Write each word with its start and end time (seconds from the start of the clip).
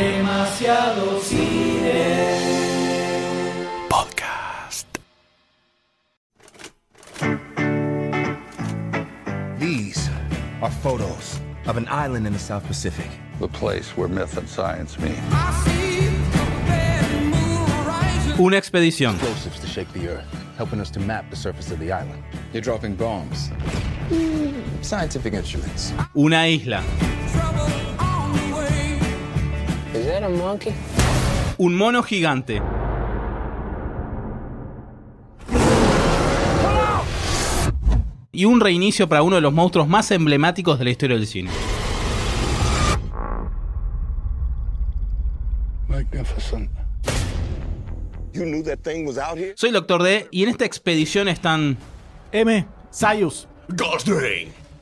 Demasiado 0.00 1.20
cine. 1.20 1.84
Podcast. 3.90 4.86
These 9.58 10.08
are 10.62 10.70
photos 10.70 11.38
of 11.66 11.76
an 11.76 11.86
island 11.88 12.26
in 12.26 12.32
the 12.32 12.38
South 12.38 12.66
Pacific. 12.66 13.10
the 13.40 13.48
place 13.48 13.94
where 13.96 14.08
myth 14.08 14.38
and 14.38 14.48
science 14.48 14.98
meet. 14.98 15.18
Una 18.38 18.56
expedición. 18.56 19.14
Explosives 19.16 19.60
to 19.60 19.66
shake 19.66 19.92
the 19.92 20.08
earth, 20.08 20.24
helping 20.56 20.80
us 20.80 20.90
to 20.90 21.00
map 21.00 21.28
the 21.28 21.36
surface 21.36 21.70
of 21.70 21.78
the 21.78 21.92
island. 21.92 22.22
You're 22.54 22.62
dropping 22.62 22.96
bombs. 22.96 23.50
Scientific 24.80 25.34
instruments. 25.34 25.92
Una 26.16 26.46
isla. 26.46 26.82
Monkey? 30.36 30.72
Un 31.58 31.76
mono 31.76 32.02
gigante. 32.02 32.62
Y 38.32 38.44
un 38.44 38.60
reinicio 38.60 39.08
para 39.08 39.22
uno 39.22 39.36
de 39.36 39.42
los 39.42 39.52
monstruos 39.52 39.88
más 39.88 40.10
emblemáticos 40.10 40.78
de 40.78 40.84
la 40.84 40.90
historia 40.90 41.16
del 41.16 41.26
cine. 41.26 41.50
Magnificent. 45.88 46.70
You 48.32 48.44
knew 48.44 48.62
that 48.62 48.78
thing 48.82 49.06
was 49.06 49.18
out 49.18 49.36
here? 49.36 49.54
Soy 49.56 49.70
el 49.70 49.74
Doctor 49.74 50.02
D 50.02 50.28
y 50.30 50.44
en 50.44 50.50
esta 50.50 50.64
expedición 50.64 51.28
están... 51.28 51.76
M. 52.32 52.64
Sayus. 52.90 53.48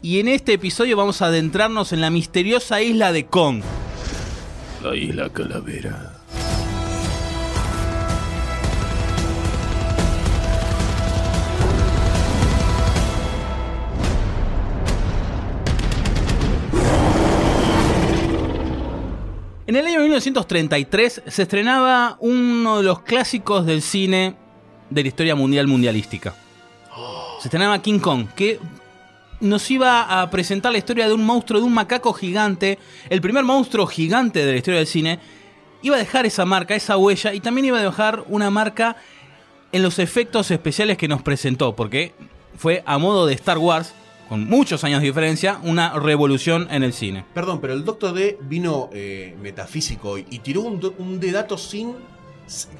Y 0.02 0.20
en 0.20 0.28
este 0.28 0.52
episodio 0.52 0.96
vamos 0.96 1.22
a 1.22 1.26
adentrarnos 1.26 1.92
en 1.92 2.00
la 2.00 2.10
misteriosa 2.10 2.82
isla 2.82 3.10
de 3.10 3.26
Kong. 3.26 3.62
La 4.82 4.94
isla 4.94 5.28
Calavera. 5.30 6.14
En 19.66 19.74
el 19.74 19.84
año 19.84 20.00
1933 20.00 21.22
se 21.26 21.42
estrenaba 21.42 22.16
uno 22.20 22.78
de 22.78 22.84
los 22.84 23.00
clásicos 23.00 23.66
del 23.66 23.82
cine 23.82 24.36
de 24.90 25.02
la 25.02 25.08
historia 25.08 25.34
mundial 25.34 25.66
mundialística. 25.66 26.36
Se 27.40 27.48
estrenaba 27.48 27.82
King 27.82 27.98
Kong, 27.98 28.28
que 28.36 28.60
nos 29.40 29.70
iba 29.70 30.20
a 30.20 30.30
presentar 30.30 30.72
la 30.72 30.78
historia 30.78 31.06
de 31.06 31.14
un 31.14 31.24
monstruo, 31.24 31.60
de 31.60 31.66
un 31.66 31.74
macaco 31.74 32.12
gigante, 32.12 32.78
el 33.08 33.20
primer 33.20 33.44
monstruo 33.44 33.86
gigante 33.86 34.44
de 34.44 34.52
la 34.52 34.58
historia 34.58 34.78
del 34.78 34.86
cine. 34.86 35.20
Iba 35.82 35.96
a 35.96 35.98
dejar 35.98 36.26
esa 36.26 36.44
marca, 36.44 36.74
esa 36.74 36.96
huella, 36.96 37.34
y 37.34 37.40
también 37.40 37.66
iba 37.66 37.78
a 37.78 37.82
dejar 37.82 38.24
una 38.28 38.50
marca 38.50 38.96
en 39.70 39.82
los 39.82 39.98
efectos 39.98 40.50
especiales 40.50 40.96
que 40.96 41.08
nos 41.08 41.22
presentó, 41.22 41.76
porque 41.76 42.14
fue 42.56 42.82
a 42.86 42.98
modo 42.98 43.26
de 43.26 43.34
Star 43.34 43.58
Wars, 43.58 43.94
con 44.28 44.46
muchos 44.46 44.84
años 44.84 45.00
de 45.00 45.06
diferencia, 45.06 45.58
una 45.62 45.98
revolución 45.98 46.68
en 46.70 46.82
el 46.82 46.92
cine. 46.92 47.24
Perdón, 47.32 47.60
pero 47.60 47.72
el 47.72 47.84
Doctor 47.84 48.12
D 48.12 48.38
vino 48.42 48.90
eh, 48.92 49.36
metafísico 49.40 50.18
y, 50.18 50.38
tiró 50.40 50.62
un, 50.62 50.94
un 50.98 51.20
de 51.20 51.46
sin. 51.56 51.94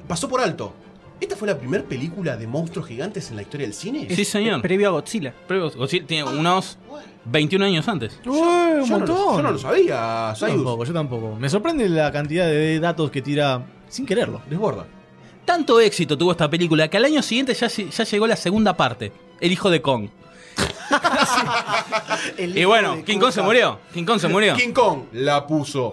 pasó 0.07 0.29
por 0.29 0.41
alto. 0.41 0.73
¿Esta 1.19 1.35
fue 1.35 1.47
la 1.47 1.57
primera 1.57 1.83
película 1.83 2.37
de 2.37 2.47
monstruos 2.47 2.87
gigantes 2.87 3.29
en 3.29 3.35
la 3.35 3.41
historia 3.41 3.67
del 3.67 3.73
cine? 3.73 4.07
Sí, 4.09 4.23
señor. 4.23 4.61
Previo 4.61 4.87
a 4.87 4.91
Godzilla. 4.91 5.33
Pero 5.47 5.69
Godzilla 5.71 6.05
tiene 6.07 6.23
unos 6.23 6.77
21 7.25 7.65
años 7.65 7.87
antes. 7.87 8.19
Yo- 8.23 8.31
un 8.31 8.39
yo, 8.39 8.77
no 8.79 8.85
montón. 8.87 9.15
lo, 9.15 9.35
yo 9.37 9.41
no 9.41 9.51
lo 9.51 9.57
sabía, 9.57 10.29
Yo 10.29 10.35
Sayus. 10.35 10.55
tampoco, 10.57 10.85
yo 10.85 10.93
tampoco. 10.93 11.35
Me 11.35 11.49
sorprende 11.49 11.89
la 11.89 12.11
cantidad 12.11 12.47
de 12.47 12.79
datos 12.79 13.11
que 13.11 13.21
tira 13.21 13.65
sin 13.89 14.05
quererlo. 14.05 14.41
Desborda. 14.49 14.85
Tanto 15.45 15.79
éxito 15.81 16.17
tuvo 16.17 16.31
esta 16.31 16.49
película 16.49 16.87
que 16.87 16.97
al 16.97 17.05
año 17.05 17.21
siguiente 17.21 17.53
ya, 17.53 17.67
ya 17.67 18.03
llegó 18.03 18.27
la 18.27 18.35
segunda 18.35 18.77
parte, 18.77 19.11
El 19.41 19.51
hijo 19.51 19.69
de 19.69 19.81
Kong. 19.81 20.07
y 22.37 22.63
bueno, 22.65 23.03
King 23.05 23.19
Kong 23.19 23.31
se 23.31 23.41
murió. 23.41 23.79
King 23.93 24.05
Kong 24.05 24.19
se 24.19 24.27
murió. 24.27 24.55
King 24.55 24.71
Kong 24.73 25.03
la 25.13 25.45
puso. 25.45 25.91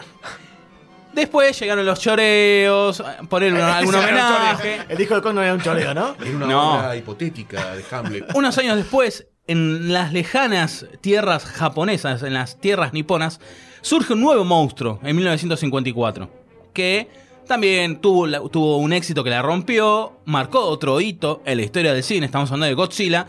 Después 1.17 1.59
llegaron 1.59 1.85
los 1.87 1.99
choreos, 1.99 3.03
poner 3.29 3.55
algún 3.61 3.95
homenaje. 3.95 4.83
El 4.89 5.01
hijo 5.01 5.15
de 5.17 5.23
Kong 5.23 5.35
no 5.35 5.43
era 5.43 5.55
un 5.55 5.61
choreo, 5.63 5.95
¿no? 5.95 6.15
Era 6.21 6.31
una 6.37 6.47
No. 6.47 6.75
obra 6.79 6.95
hipotética 6.97 7.75
de 7.75 7.83
Hamlet. 7.91 8.27
Unos 8.35 8.57
años 8.59 8.77
después, 8.77 9.27
en 9.47 9.93
las 9.93 10.13
lejanas 10.13 10.87
tierras 11.01 11.45
japonesas, 11.47 12.23
en 12.23 12.35
las 12.35 12.61
tierras 12.61 12.93
niponas, 12.93 13.41
surge 13.81 14.13
un 14.13 14.21
nuevo 14.21 14.45
monstruo 14.45 15.01
en 15.03 15.17
1954, 15.17 16.31
que 16.75 17.09
también 17.47 18.01
tuvo, 18.01 18.27
la- 18.27 18.41
tuvo 18.51 18.77
un 18.77 18.93
éxito 18.93 19.25
que 19.25 19.31
la 19.31 19.41
rompió, 19.41 20.19
marcó 20.27 20.61
otro 20.67 21.01
hito 21.01 21.41
en 21.47 21.57
la 21.59 21.65
historia 21.65 21.95
del 21.95 22.03
cine, 22.03 22.27
estamos 22.27 22.51
hablando 22.51 22.67
de 22.67 22.75
Godzilla, 22.75 23.27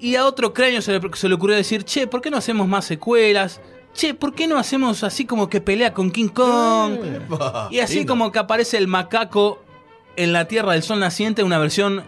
y 0.00 0.16
a 0.16 0.24
otro 0.24 0.52
cráneo 0.54 0.80
se 0.82 0.98
le, 0.98 1.00
se 1.14 1.28
le 1.28 1.34
ocurrió 1.34 1.54
decir, 1.56 1.84
che, 1.84 2.06
¿por 2.08 2.20
qué 2.20 2.30
no 2.30 2.38
hacemos 2.38 2.66
más 2.66 2.84
secuelas? 2.86 3.60
Che, 3.94 4.14
¿por 4.14 4.34
qué 4.34 4.46
no 4.46 4.56
hacemos 4.56 5.02
así 5.04 5.24
como 5.24 5.48
que 5.48 5.60
pelea 5.60 5.92
con 5.92 6.10
King 6.10 6.28
Kong? 6.28 6.98
Y 7.70 7.80
así 7.80 7.96
lindo. 7.98 8.12
como 8.12 8.32
que 8.32 8.38
aparece 8.38 8.78
el 8.78 8.86
macaco 8.88 9.62
en 10.16 10.32
la 10.32 10.46
Tierra 10.46 10.72
del 10.72 10.82
Sol 10.82 11.00
Naciente, 11.00 11.42
una 11.42 11.58
versión 11.58 12.02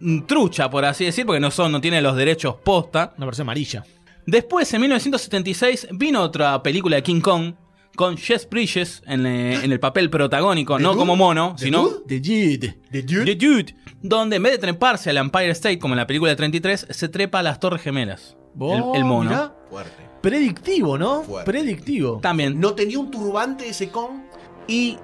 mm, 0.00 0.22
trucha, 0.22 0.70
por 0.70 0.84
así 0.84 1.04
decir, 1.04 1.26
porque 1.26 1.40
no 1.40 1.50
son, 1.50 1.72
no 1.72 1.80
tiene 1.80 2.00
los 2.00 2.16
derechos 2.16 2.56
posta. 2.64 3.12
Una 3.16 3.26
versión 3.26 3.44
amarilla. 3.46 3.84
Después, 4.26 4.72
en 4.74 4.80
1976, 4.82 5.88
vino 5.92 6.20
otra 6.22 6.62
película 6.62 6.96
de 6.96 7.02
King 7.02 7.20
Kong 7.20 7.54
con 7.96 8.16
Jess 8.16 8.48
Bridges 8.48 9.02
en, 9.06 9.26
eh, 9.26 9.62
en 9.62 9.72
el 9.72 9.80
papel 9.80 10.08
protagónico, 10.08 10.76
¿The 10.76 10.82
no 10.82 10.90
Dude? 10.90 10.98
como 10.98 11.16
mono, 11.16 11.54
¿The 11.58 11.64
sino 11.64 11.82
Dude? 11.82 12.04
The 12.06 12.20
Jid. 12.20 12.64
¿The 12.90 13.02
Dude? 13.02 13.24
The 13.24 13.46
Dude, 13.46 13.74
donde 14.00 14.36
en 14.36 14.42
vez 14.42 14.52
de 14.52 14.58
treparse 14.58 15.10
al 15.10 15.16
Empire 15.18 15.50
State 15.50 15.78
como 15.78 15.94
en 15.94 15.98
la 15.98 16.06
película 16.06 16.30
de 16.30 16.36
33, 16.36 16.86
se 16.90 17.08
trepa 17.08 17.40
a 17.40 17.42
las 17.42 17.58
Torres 17.60 17.82
Gemelas. 17.82 18.36
el, 18.58 18.82
el 18.94 19.04
mono. 19.04 19.30
mirá. 19.30 19.54
Fuerte. 19.68 20.09
Predictivo, 20.20 20.98
¿no? 20.98 21.22
Fuerte. 21.22 21.50
Predictivo. 21.50 22.18
También. 22.22 22.60
¿No 22.60 22.74
tenía 22.74 22.98
un 22.98 23.10
turbante 23.10 23.68
ese 23.68 23.88
Kong? 23.90 24.20
Y 24.68 24.98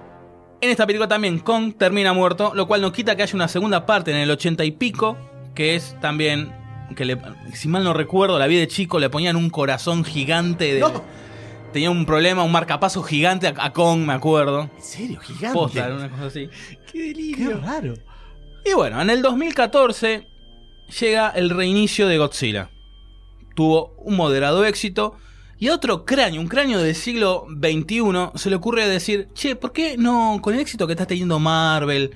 en 0.61 0.71
esta 0.71 0.87
película 0.87 1.09
también 1.09 1.39
Kong 1.39 1.75
termina 1.79 2.13
muerto, 2.13 2.53
lo 2.55 2.67
cual 2.67 2.81
no 2.83 2.93
quita 2.93 3.17
que 3.17 3.23
haya 3.23 3.35
una 3.35 3.49
segunda 3.49 3.87
parte 3.87 4.11
en 4.11 4.19
el 4.19 4.31
80 4.31 4.65
y 4.65 4.73
pico, 4.73 5.17
que 5.55 5.75
es 5.75 5.97
también, 6.01 6.53
que 6.95 7.05
le- 7.05 7.19
si 7.55 7.69
mal 7.69 7.83
no 7.85 7.93
recuerdo, 7.95 8.39
la 8.39 8.47
vida 8.47 8.61
de 8.61 8.69
chico 8.69 8.99
le 8.99 9.09
ponían 9.11 9.37
un 9.37 9.51
corazón 9.51 10.05
gigante. 10.05 10.75
De, 10.75 10.81
No. 10.81 11.03
Tenía 11.73 11.91
un 11.91 12.07
problema, 12.07 12.43
un 12.43 12.53
marcapaso 12.53 13.03
gigante 13.03 13.49
a, 13.49 13.55
a 13.59 13.73
Kong, 13.73 14.01
me 14.07 14.13
acuerdo. 14.15 14.71
¿En 14.77 14.83
serio? 14.83 15.21
Gigante. 15.21 15.53
Posta, 15.59 15.89
una 15.95 16.09
cosa 16.11 16.27
así. 16.27 16.49
Qué 16.91 16.93
Qué 16.93 16.99
delirio. 17.09 17.61
raro. 17.61 17.95
Y 18.65 18.73
bueno, 18.73 19.01
en 19.03 19.11
el 19.11 19.21
2014 19.23 20.27
llega 21.01 21.31
el 21.31 21.51
reinicio 21.51 22.07
de 22.09 22.17
Godzilla. 22.19 22.71
Tuvo 23.57 23.95
un 23.99 24.15
moderado 24.15 24.65
éxito. 24.65 25.17
Y 25.59 25.69
a 25.69 25.75
otro 25.75 26.05
cráneo, 26.05 26.41
un 26.43 26.49
cráneo 26.49 26.79
del 26.81 26.95
siglo 26.95 27.47
XXI, 27.49 28.03
se 28.35 28.51
le 28.51 28.57
ocurre 28.57 28.87
decir, 28.87 29.29
che, 29.35 29.57
¿por 29.57 29.73
qué 29.73 29.97
no, 29.97 30.39
con 30.43 30.53
el 30.55 30.61
éxito 30.61 30.87
que 30.87 30.93
está 30.93 31.07
teniendo 31.07 31.39
Marvel, 31.39 32.11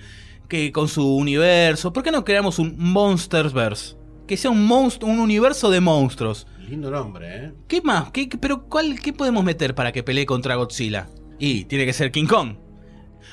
que 0.46 0.70
con 0.72 0.86
su 0.88 1.16
universo, 1.16 1.92
¿por 1.92 2.02
qué 2.02 2.10
no 2.10 2.22
creamos 2.24 2.58
un 2.58 2.74
Monstersverse? 2.76 3.96
Que 4.26 4.36
sea 4.36 4.50
un, 4.50 4.70
un 4.70 5.18
universo 5.18 5.70
de 5.70 5.80
monstruos. 5.80 6.46
Lindo 6.68 6.90
nombre, 6.90 7.34
¿eh? 7.46 7.52
¿Qué 7.66 7.80
más? 7.80 8.10
¿Qué, 8.10 8.28
qué- 8.28 8.36
pero 8.38 8.64
cuál, 8.68 9.00
¿qué 9.00 9.12
podemos 9.12 9.42
meter 9.42 9.74
para 9.74 9.90
que 9.90 10.02
pelee 10.02 10.26
contra 10.26 10.54
Godzilla? 10.56 11.08
Y 11.38 11.64
tiene 11.64 11.86
que 11.86 11.92
ser 11.94 12.12
King 12.12 12.26
Kong. 12.26 12.56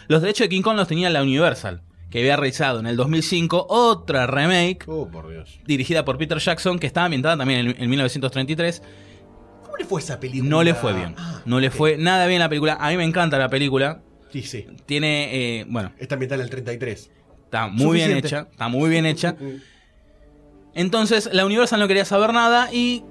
Los 0.07 0.21
derechos 0.21 0.45
de 0.45 0.49
King 0.49 0.61
Kong 0.61 0.77
los 0.77 0.87
tenía 0.87 1.09
la 1.09 1.21
Universal, 1.21 1.81
que 2.09 2.19
había 2.19 2.35
realizado 2.37 2.79
en 2.79 2.87
el 2.87 2.95
2005 2.95 3.65
otra 3.69 4.27
remake 4.27 4.85
Oh, 4.87 5.07
por 5.09 5.29
Dios. 5.29 5.59
dirigida 5.65 6.05
por 6.05 6.17
Peter 6.17 6.37
Jackson, 6.39 6.79
que 6.79 6.87
estaba 6.87 7.05
ambientada 7.05 7.37
también 7.37 7.67
en, 7.67 7.81
en 7.83 7.89
1933. 7.89 8.81
¿Cómo 9.63 9.77
le 9.77 9.85
fue 9.85 10.01
esa 10.01 10.19
película? 10.19 10.49
No 10.49 10.63
le 10.63 10.73
fue 10.73 10.93
bien. 10.93 11.13
Ah, 11.17 11.41
No 11.45 11.59
le 11.59 11.69
fue 11.69 11.97
nada 11.97 12.25
bien 12.27 12.39
la 12.39 12.49
película. 12.49 12.77
A 12.79 12.89
mí 12.89 12.97
me 12.97 13.03
encanta 13.03 13.37
la 13.37 13.49
película. 13.49 14.01
Sí, 14.31 14.41
sí. 14.43 14.65
Tiene, 14.85 15.59
eh, 15.59 15.65
bueno, 15.67 15.91
Está 15.97 16.15
ambientada 16.15 16.41
en 16.41 16.45
el 16.45 16.49
33. 16.49 17.11
está 17.45 17.67
muy 17.67 17.97
bien 17.97 18.11
hecha. 18.17 18.47
Está 18.51 18.67
muy 18.69 18.89
bien 18.89 19.05
hecha. 19.05 19.35
Entonces, 20.73 21.29
la 21.33 21.45
Universal 21.45 21.79
no 21.79 21.87
quería 21.87 22.05
saber 22.05 22.33
nada 22.33 22.71
y 22.71 23.03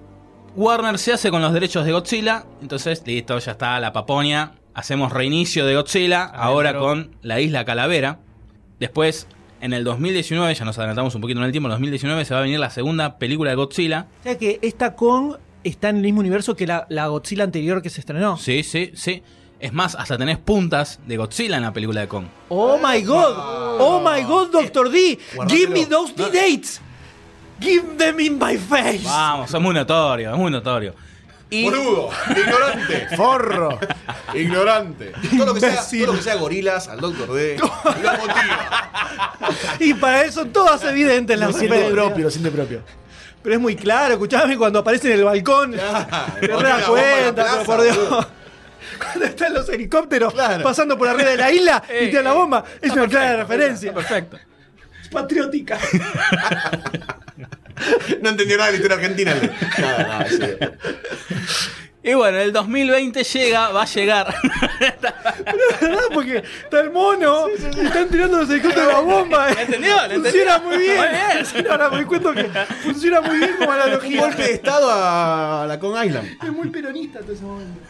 Warner 0.55 0.99
se 0.99 1.13
hace 1.13 1.31
con 1.31 1.43
los 1.43 1.53
derechos 1.53 1.85
de 1.85 1.93
Godzilla. 1.93 2.47
Entonces, 2.63 3.03
listo, 3.07 3.39
ya 3.39 3.53
está 3.53 3.79
la 3.81 3.93
paponia. 3.93 4.53
Hacemos 4.75 5.13
reinicio 5.13 5.67
de 5.67 5.75
Godzilla, 5.75 6.25
ahora 6.25 6.79
con 6.79 7.17
la 7.23 7.41
isla 7.41 7.65
Calavera. 7.65 8.21
Después, 8.79 9.27
en 9.61 9.73
el 9.73 9.85
2019, 9.85 10.55
ya 10.55 10.65
nos 10.65 10.79
adelantamos 10.79 11.15
un 11.15 11.21
poquito 11.21 11.41
en 11.41 11.47
el 11.47 11.53
tiempo, 11.53 11.69
en 11.69 11.73
el 11.73 11.77
2019 11.79 12.25
se 12.25 12.35
va 12.35 12.41
a 12.41 12.43
venir 12.43 12.59
la 12.59 12.71
segunda 12.71 13.19
película 13.19 13.51
de 13.51 13.57
Godzilla. 13.57 14.07
O 14.21 14.23
sea 14.23 14.39
que 14.39 14.59
esta 14.63 14.95
Kong 14.95 15.37
está 15.65 15.89
en 15.89 15.97
el 15.97 16.03
mismo 16.03 16.21
universo 16.21 16.55
que 16.57 16.67
la, 16.67 16.87
la 16.91 17.07
Godzilla 17.09 17.45
anterior 17.45 17.83
que 17.83 17.91
se 17.91 18.01
estrenó. 18.01 18.37
Sí, 18.37 18.63
sí, 18.63 18.93
sí. 18.95 19.23
Es 19.59 19.73
más, 19.73 19.95
hasta 19.95 20.19
tenés 20.19 20.37
puntas 20.37 21.01
de 21.07 21.17
Godzilla 21.17 21.57
en 21.57 21.63
la 21.63 21.73
película 21.73 22.03
de 22.03 22.09
Kong. 22.09 22.27
Oh 22.51 22.77
my 22.77 23.01
god. 23.03 23.35
Oh 23.81 24.01
my 24.01 24.23
god, 24.25 24.51
Doctor 24.51 24.91
D. 24.91 25.19
Give 25.49 25.73
me 25.73 25.87
those 25.87 26.13
D 26.15 26.25
dates. 26.25 26.81
Give 27.59 27.97
them 27.97 28.21
in 28.21 28.39
my 28.39 28.59
face. 28.59 29.03
Vamos, 29.05 29.53
es 29.53 29.61
muy 29.61 29.75
notorio, 29.75 30.31
es 30.31 30.39
muy 30.39 30.51
notorio. 30.51 30.95
Y- 31.49 31.63
Boludo, 31.65 32.11
ignorante, 32.37 33.09
Forro. 33.17 33.79
ignorante. 34.35 35.13
Todo 35.37 35.47
lo, 35.47 35.55
que 35.55 35.61
sea, 35.61 35.81
todo 35.89 36.07
lo 36.07 36.13
que 36.15 36.23
sea 36.23 36.35
gorilas 36.35 36.89
al 36.89 37.01
Doctor 37.01 37.33
D 37.35 37.57
lo 37.59 37.67
motiva. 37.69 38.91
Y 39.79 39.95
para 39.95 40.23
eso 40.25 40.47
todas 40.47 40.83
evidentes 40.85 41.39
las 41.39 41.53
Lo 41.53 41.59
siente 41.59 41.91
propio, 41.91 42.25
lo 42.25 42.31
siente 42.31 42.51
propio. 42.51 42.83
Pero 43.45 43.55
es 43.55 43.61
muy 43.61 43.77
claro, 43.77 44.15
escuchame 44.15 44.57
cuando 44.59 44.81
aparece 44.81 45.13
en 45.13 45.21
el 45.21 45.25
balcón. 45.25 45.71
te 45.71 45.77
das 45.77 46.85
cuenta, 46.85 47.33
plaza, 47.35 47.53
pero 47.59 47.65
por 47.65 47.83
Dios. 47.83 47.97
boludo. 47.97 48.29
Cuando 48.99 49.25
están 49.27 49.55
los 49.55 49.69
helicópteros 49.69 50.33
Claro. 50.33 50.65
pasando 50.65 50.99
por 50.99 51.07
arriba 51.07 51.31
de 51.31 51.37
la 51.37 51.53
isla 51.53 51.83
y 52.03 52.07
tiran 52.09 52.25
la 52.25 52.31
eh, 52.31 52.35
bomba, 52.35 52.65
es 52.83 52.91
una 52.91 53.07
clara 53.07 53.47
perfecto, 53.47 53.53
referencia. 53.53 53.95
Perfecto. 53.95 54.39
Es 55.03 55.09
patriótica. 55.11 55.79
No 58.23 58.31
entendió 58.31 58.57
nada 58.57 58.71
de 58.71 58.79
la 58.79 58.85
historia 58.85 58.97
argentina. 58.97 59.35
Nada, 59.79 59.99
nada, 60.03 60.27
sí. 60.29 60.39
Y 62.03 62.15
bueno, 62.15 62.39
el 62.39 62.53
2020 62.53 63.25
llega, 63.25 63.71
va 63.71 63.83
a 63.83 63.87
llegar. 63.87 64.33
¿Verdad? 65.81 66.05
Porque 66.15 66.37
está 66.37 66.81
el 66.81 66.91
mono, 66.93 67.47
y 67.49 67.85
están 67.85 68.09
tirando 68.09 68.39
los 68.39 68.49
helicópteros 68.51 68.93
la 68.93 69.01
bomba. 69.01 69.49
¿Me 69.53 69.63
entendió? 69.63 70.07
¿Le 70.07 70.15
Funciona 70.21 70.55
entendió? 70.57 70.61
muy 70.69 70.79
bien. 70.79 70.97
Muy 70.99 71.09
bien. 71.09 71.47
Sí, 71.47 71.65
Ahora 71.69 71.91
me 71.91 71.97
doy 71.97 72.05
cuenta 72.05 72.33
que 72.33 72.45
funciona 72.85 73.21
muy 73.23 73.39
bien 73.39 73.57
como 73.59 73.71
Un 73.71 73.77
analogía. 73.77 74.21
golpe 74.21 74.43
de 74.43 74.53
estado 74.53 74.89
a 74.93 75.65
la 75.67 75.79
Con 75.81 76.05
Island. 76.07 76.39
Es 76.45 76.53
muy 76.53 76.69
peronista 76.69 77.21
todo 77.21 77.33
ese 77.33 77.43
momento. 77.43 77.81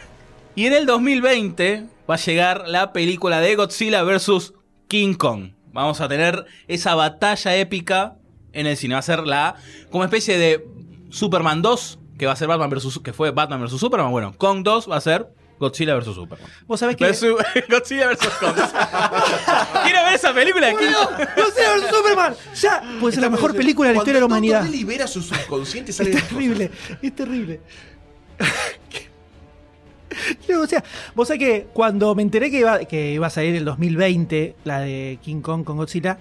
Y 0.55 0.65
en 0.65 0.73
el 0.73 0.87
2020 0.87 1.85
va 2.09 2.15
a 2.15 2.17
llegar 2.17 2.63
la 2.67 2.91
película 2.93 3.39
de 3.39 3.55
Godzilla 3.55 4.01
vs. 4.01 4.53
King 4.87 5.13
Kong. 5.13 5.51
Vamos 5.73 6.01
a 6.01 6.07
tener 6.07 6.43
esa 6.67 6.95
batalla 6.95 7.55
épica 7.55 8.15
en 8.53 8.67
el 8.67 8.77
cine. 8.77 8.95
Va 8.95 8.99
a 8.99 9.03
ser 9.03 9.25
la 9.25 9.55
como 9.91 10.03
especie 10.03 10.37
de 10.37 10.65
Superman 11.09 11.61
2, 11.61 11.99
que 12.17 12.25
va 12.25 12.33
a 12.33 12.35
ser 12.35 12.47
Batman 12.47 12.69
versus 12.69 12.99
que 12.99 13.13
fue 13.13 13.31
Batman 13.31 13.63
vs 13.63 13.79
Superman. 13.79 14.11
Bueno, 14.11 14.33
Kong 14.37 14.63
2 14.63 14.89
va 14.89 14.97
a 14.97 15.01
ser 15.01 15.27
Godzilla 15.59 15.95
vs 15.95 16.15
Superman. 16.15 16.49
Vos 16.67 16.79
sabés 16.79 16.95
que. 16.95 17.05
Godzilla 17.69 18.07
vs 18.09 18.27
Kong. 18.39 18.55
Quiero 19.83 20.03
ver 20.03 20.13
esa 20.13 20.33
película 20.33 20.67
de 20.67 20.75
King 20.75 20.93
Kong. 20.93 21.27
¡Godzilla 21.35 21.75
vs 21.75 21.95
Superman! 21.95 22.35
Ya, 22.55 22.83
puede 22.99 23.13
ser 23.13 23.23
la 23.23 23.29
mejor 23.29 23.55
película 23.55 23.89
de 23.89 23.95
la 23.95 23.97
historia 23.99 24.15
de 24.15 24.19
la 24.21 24.25
humanidad. 24.25 24.59
Cuando 24.59 24.77
libera 24.77 25.07
su 25.07 25.21
subconsciente 25.21 25.93
sale 25.93 26.11
Es 26.11 26.27
terrible, 26.27 26.71
es 27.01 27.15
terrible. 27.15 27.61
O 30.61 30.67
sea, 30.67 30.83
vos 31.15 31.27
sabés 31.27 31.39
que 31.39 31.67
cuando 31.73 32.15
me 32.15 32.23
enteré 32.23 32.49
que 32.49 32.59
iba, 32.59 32.79
que 32.85 33.13
iba 33.13 33.27
a 33.27 33.29
salir 33.29 33.55
el 33.55 33.65
2020, 33.65 34.55
la 34.63 34.79
de 34.79 35.19
King 35.21 35.41
Kong 35.41 35.63
con 35.63 35.77
Godzilla, 35.77 36.19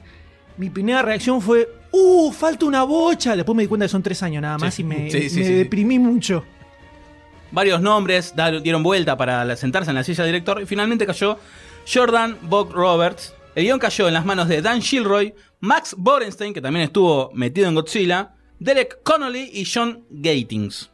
mi 0.59 0.71
primera 0.71 1.03
reacción 1.03 1.41
fue, 1.41 1.69
¡uh! 1.93 2.33
Falta 2.33 2.67
una 2.67 2.83
bocha. 2.85 3.37
Después 3.37 3.55
me 3.57 3.63
di 3.63 3.69
cuenta 3.69 3.85
que 3.87 3.91
son 3.91 4.03
tres 4.03 4.23
años 4.23 4.43
nada 4.43 4.59
más 4.59 4.75
Sí. 4.75 4.83
y 4.83 4.85
me, 4.85 5.11
Sí, 5.11 5.19
sí, 5.29 5.39
me 5.41 5.45
sí, 5.45 5.45
sí. 5.45 5.53
deprimí 5.55 5.99
mucho. 5.99 6.45
Varios 7.53 7.81
nombres 7.81 8.35
dieron 8.63 8.83
vuelta 8.83 9.17
para 9.17 9.55
sentarse 9.57 9.91
en 9.91 9.95
la 9.97 10.05
silla 10.05 10.25
de 10.25 10.29
director 10.33 10.61
y 10.61 10.67
finalmente 10.67 11.07
cayó 11.07 11.39
Jordan 11.93 12.37
Bock 12.43 12.73
Roberts. 12.73 13.35
El 13.55 13.65
guion 13.65 13.79
cayó 13.79 14.09
en 14.09 14.15
las 14.15 14.25
manos 14.27 14.49
de 14.49 14.61
Dan 14.61 14.83
Gilroy, 14.83 15.33
Max 15.61 15.95
Borenstein, 15.97 16.53
que 16.53 16.61
también 16.61 16.85
estuvo 16.85 17.31
metido 17.33 17.69
en 17.69 17.75
Godzilla, 17.75 18.35
Derek 18.59 19.03
Connolly 19.03 19.49
y 19.53 19.65
John 19.65 20.05
Gatings. 20.11 20.91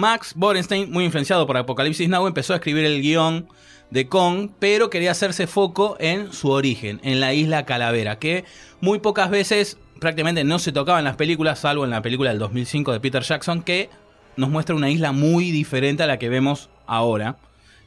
Max 0.00 0.32
Borenstein, 0.34 0.90
muy 0.90 1.04
influenciado 1.04 1.46
por 1.46 1.56
Apocalipsis 1.58 2.08
Now, 2.08 2.26
empezó 2.26 2.54
a 2.54 2.56
escribir 2.56 2.86
el 2.86 3.02
guion 3.02 3.46
de 3.90 4.08
Kong, 4.08 4.50
pero 4.58 4.88
quería 4.88 5.10
hacerse 5.10 5.46
foco 5.46 5.96
en 6.00 6.32
su 6.32 6.48
origen, 6.50 7.00
en 7.04 7.20
la 7.20 7.34
isla 7.34 7.66
Calavera, 7.66 8.18
que 8.18 8.44
muy 8.80 8.98
pocas 8.98 9.30
veces 9.30 9.76
prácticamente 10.00 10.42
no 10.42 10.58
se 10.58 10.72
tocaba 10.72 10.98
en 10.98 11.04
las 11.04 11.16
películas, 11.16 11.58
salvo 11.58 11.84
en 11.84 11.90
la 11.90 12.00
película 12.00 12.30
del 12.30 12.38
2005 12.38 12.92
de 12.92 13.00
Peter 13.00 13.22
Jackson, 13.22 13.62
que 13.62 13.90
nos 14.36 14.48
muestra 14.48 14.74
una 14.74 14.88
isla 14.88 15.12
muy 15.12 15.50
diferente 15.50 16.02
a 16.02 16.06
la 16.06 16.18
que 16.18 16.30
vemos 16.30 16.70
ahora. 16.86 17.36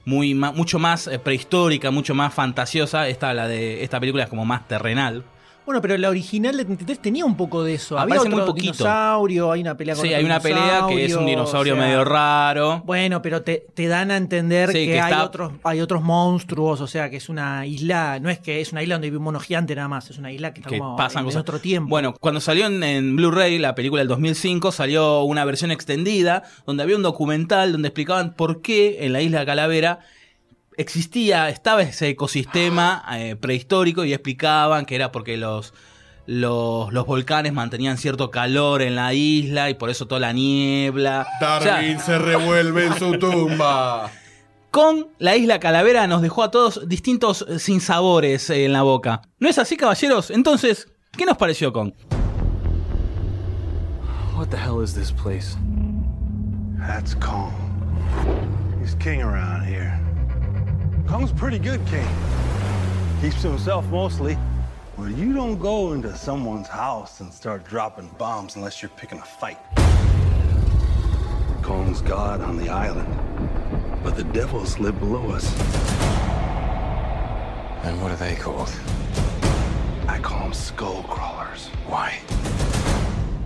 Muy, 0.06 0.36
mucho 0.36 0.80
más 0.80 1.08
eh, 1.08 1.18
prehistórica, 1.18 1.90
mucho 1.90 2.14
más 2.14 2.34
fantasiosa. 2.34 3.08
Esta, 3.08 3.34
la 3.34 3.48
de, 3.48 3.84
esta 3.84 4.00
película 4.00 4.24
es 4.24 4.30
como 4.30 4.46
más 4.46 4.68
terrenal. 4.68 5.24
Bueno, 5.66 5.82
pero 5.82 5.98
la 5.98 6.10
original 6.10 6.58
de 6.58 6.66
33 6.66 7.00
tenía 7.00 7.26
un 7.26 7.38
poco 7.38 7.64
de 7.64 7.76
eso. 7.76 7.98
Había 7.98 8.16
Aparece 8.16 8.28
otro 8.34 8.38
muy 8.38 8.46
poquito. 8.48 8.74
dinosaurio, 8.74 9.52
hay 9.52 9.62
una 9.62 9.78
pelea 9.78 9.96
con 9.96 10.06
Sí, 10.06 10.14
hay 10.14 10.26
una 10.26 10.40
pelea 10.40 10.86
que 10.90 11.06
es 11.06 11.16
un 11.16 11.26
dinosaurio 11.26 11.74
o 11.74 11.78
sea, 11.78 11.86
medio 11.86 12.04
raro. 12.04 12.82
Bueno, 12.86 13.22
pero 13.22 13.42
te, 13.44 13.66
te 13.74 13.88
dan 13.88 14.12
a 14.12 14.18
entender 14.18 14.70
Sí, 14.70 14.86
que, 14.86 14.86
que 14.94 15.02
hay, 15.02 15.14
otros, 15.14 15.54
hay 15.64 15.82
otros 15.82 16.02
monstruos, 16.02 16.82
o 16.82 16.88
sea, 16.88 17.10
que 17.10 17.18
es 17.18 17.30
una 17.30 17.66
isla, 17.66 18.20
no 18.20 18.30
es 18.30 18.40
que 18.40 18.62
es 18.62 18.72
una 18.72 18.84
isla 18.84 18.96
donde 18.96 19.08
vive 19.08 19.18
un 19.18 19.24
mono 19.24 19.40
gigante 19.40 19.76
nada 19.76 19.88
más, 19.88 20.10
es 20.10 20.18
una 20.18 20.32
isla 20.32 20.54
que 20.54 20.60
está 20.62 20.70
que 20.70 20.80
como 20.80 20.96
pasan 20.96 21.22
en, 21.22 21.26
cosas. 21.26 21.42
otro 21.42 21.60
tiempo. 21.60 21.90
Bueno, 21.90 22.14
cuando 22.20 22.42
salió 22.42 22.66
en, 22.66 22.84
en 22.84 23.16
Blu-ray 23.16 23.58
la 23.58 23.76
película 23.76 24.02
del 24.02 24.10
2005, 24.10 24.72
salió 24.72 25.24
una 25.24 25.46
versión 25.46 25.72
extendida 25.72 26.44
donde 26.66 26.84
había 26.84 26.96
un 26.98 27.04
documental 27.04 27.72
donde 27.72 27.88
explicaban 27.88 28.34
por 28.34 28.62
qué 28.62 29.06
en 29.06 29.14
la 29.14 29.22
isla 29.22 29.40
de 29.40 29.46
Calavera 29.46 30.00
existía, 30.78 31.50
estaba 31.50 31.82
ese 31.82 32.10
ecosistema 32.10 33.04
eh, 33.18 33.36
prehistórico 33.36 34.06
y 34.06 34.14
explicaban 34.14 34.86
que 34.86 34.96
era 34.96 35.12
porque 35.12 35.38
los, 35.38 35.74
los, 36.26 36.92
los 36.92 37.06
volcanes 37.06 37.54
mantenían 37.54 37.98
cierto 37.98 38.32
calor 38.32 38.82
en 38.82 38.96
la 38.96 39.14
isla 39.14 39.70
y 39.70 39.74
por 39.74 39.90
eso 39.90 40.08
toda 40.08 40.22
la 40.22 40.34
niebla. 40.34 41.28
O 41.42 41.62
sea, 41.62 41.76
Darwin 41.76 42.00
se 42.00 42.18
revuelve 42.18 42.88
en 42.88 42.94
su 42.98 43.18
tumba. 43.20 44.12
con 44.74 45.10
la 45.20 45.36
isla 45.36 45.60
Calavera 45.60 46.08
nos 46.08 46.24
dejó 46.24 46.42
a 46.42 46.50
todos 46.50 46.90
distintos 46.90 47.46
eh, 47.48 47.60
sinsabores 47.60 48.50
eh, 48.50 48.66
en 48.66 48.74
la 48.74 48.82
boca. 48.82 49.22
¿No 49.38 49.48
es 49.48 49.60
así, 49.60 49.78
caballeros? 49.78 50.32
Entonces, 50.32 50.88
¿qué 51.16 51.26
nos 51.28 51.38
pareció 51.38 51.72
con? 51.72 51.94
What 54.36 54.48
the 54.48 54.58
hell 54.58 54.84
is 54.84 54.96
this 54.96 55.12
place? 55.12 55.56
That's 56.80 57.14
Kong. 57.16 57.54
He's 58.82 58.96
king 58.96 59.22
around 59.22 59.64
here. 59.64 60.03
Kong's 61.08 61.32
pretty 61.32 61.60
good 61.60 61.86
Kane. 61.88 62.08
Keeps 63.22 63.42
to 63.42 63.50
himself 63.50 63.86
mostly. 63.88 64.38
Well, 64.98 65.10
you 65.10 65.34
don't 65.34 65.60
go 65.60 65.94
into 65.94 66.16
someone's 66.16 66.68
house 66.68 67.20
and 67.20 67.34
start 67.34 67.66
dropping 67.66 68.08
bombs 68.18 68.56
unless 68.56 68.82
you're 68.82 68.90
picking 68.90 69.20
a 69.20 69.24
fight. 69.24 69.58
Kong's 71.62 72.02
god 72.02 72.42
on 72.42 72.58
the 72.58 72.70
island, 72.70 73.08
but 74.04 74.16
the 74.16 74.24
devils 74.26 74.80
live 74.80 75.00
below 75.00 75.30
us. 75.32 75.46
And 77.84 78.02
what 78.02 78.12
are 78.12 78.16
they 78.16 78.36
called? 78.36 78.72
I 80.08 80.20
call 80.20 80.44
them 80.44 80.54
skull 80.54 81.04
crawlers. 81.04 81.68
Why? 81.86 82.20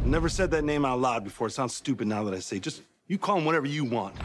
Never 0.06 0.30
said 0.30 0.52
that 0.52 0.64
name 0.64 0.86
out 0.86 1.00
loud 1.00 1.24
before. 1.24 1.48
It 1.48 1.52
sounds 1.52 1.76
stupid 1.76 2.08
now 2.08 2.24
that 2.24 2.34
I 2.34 2.40
say. 2.40 2.58
It. 2.58 2.64
Just 2.64 2.82
you 3.08 3.18
call 3.18 3.36
them 3.36 3.46
whatever 3.46 3.68
you 3.68 3.84
want. 3.84 4.16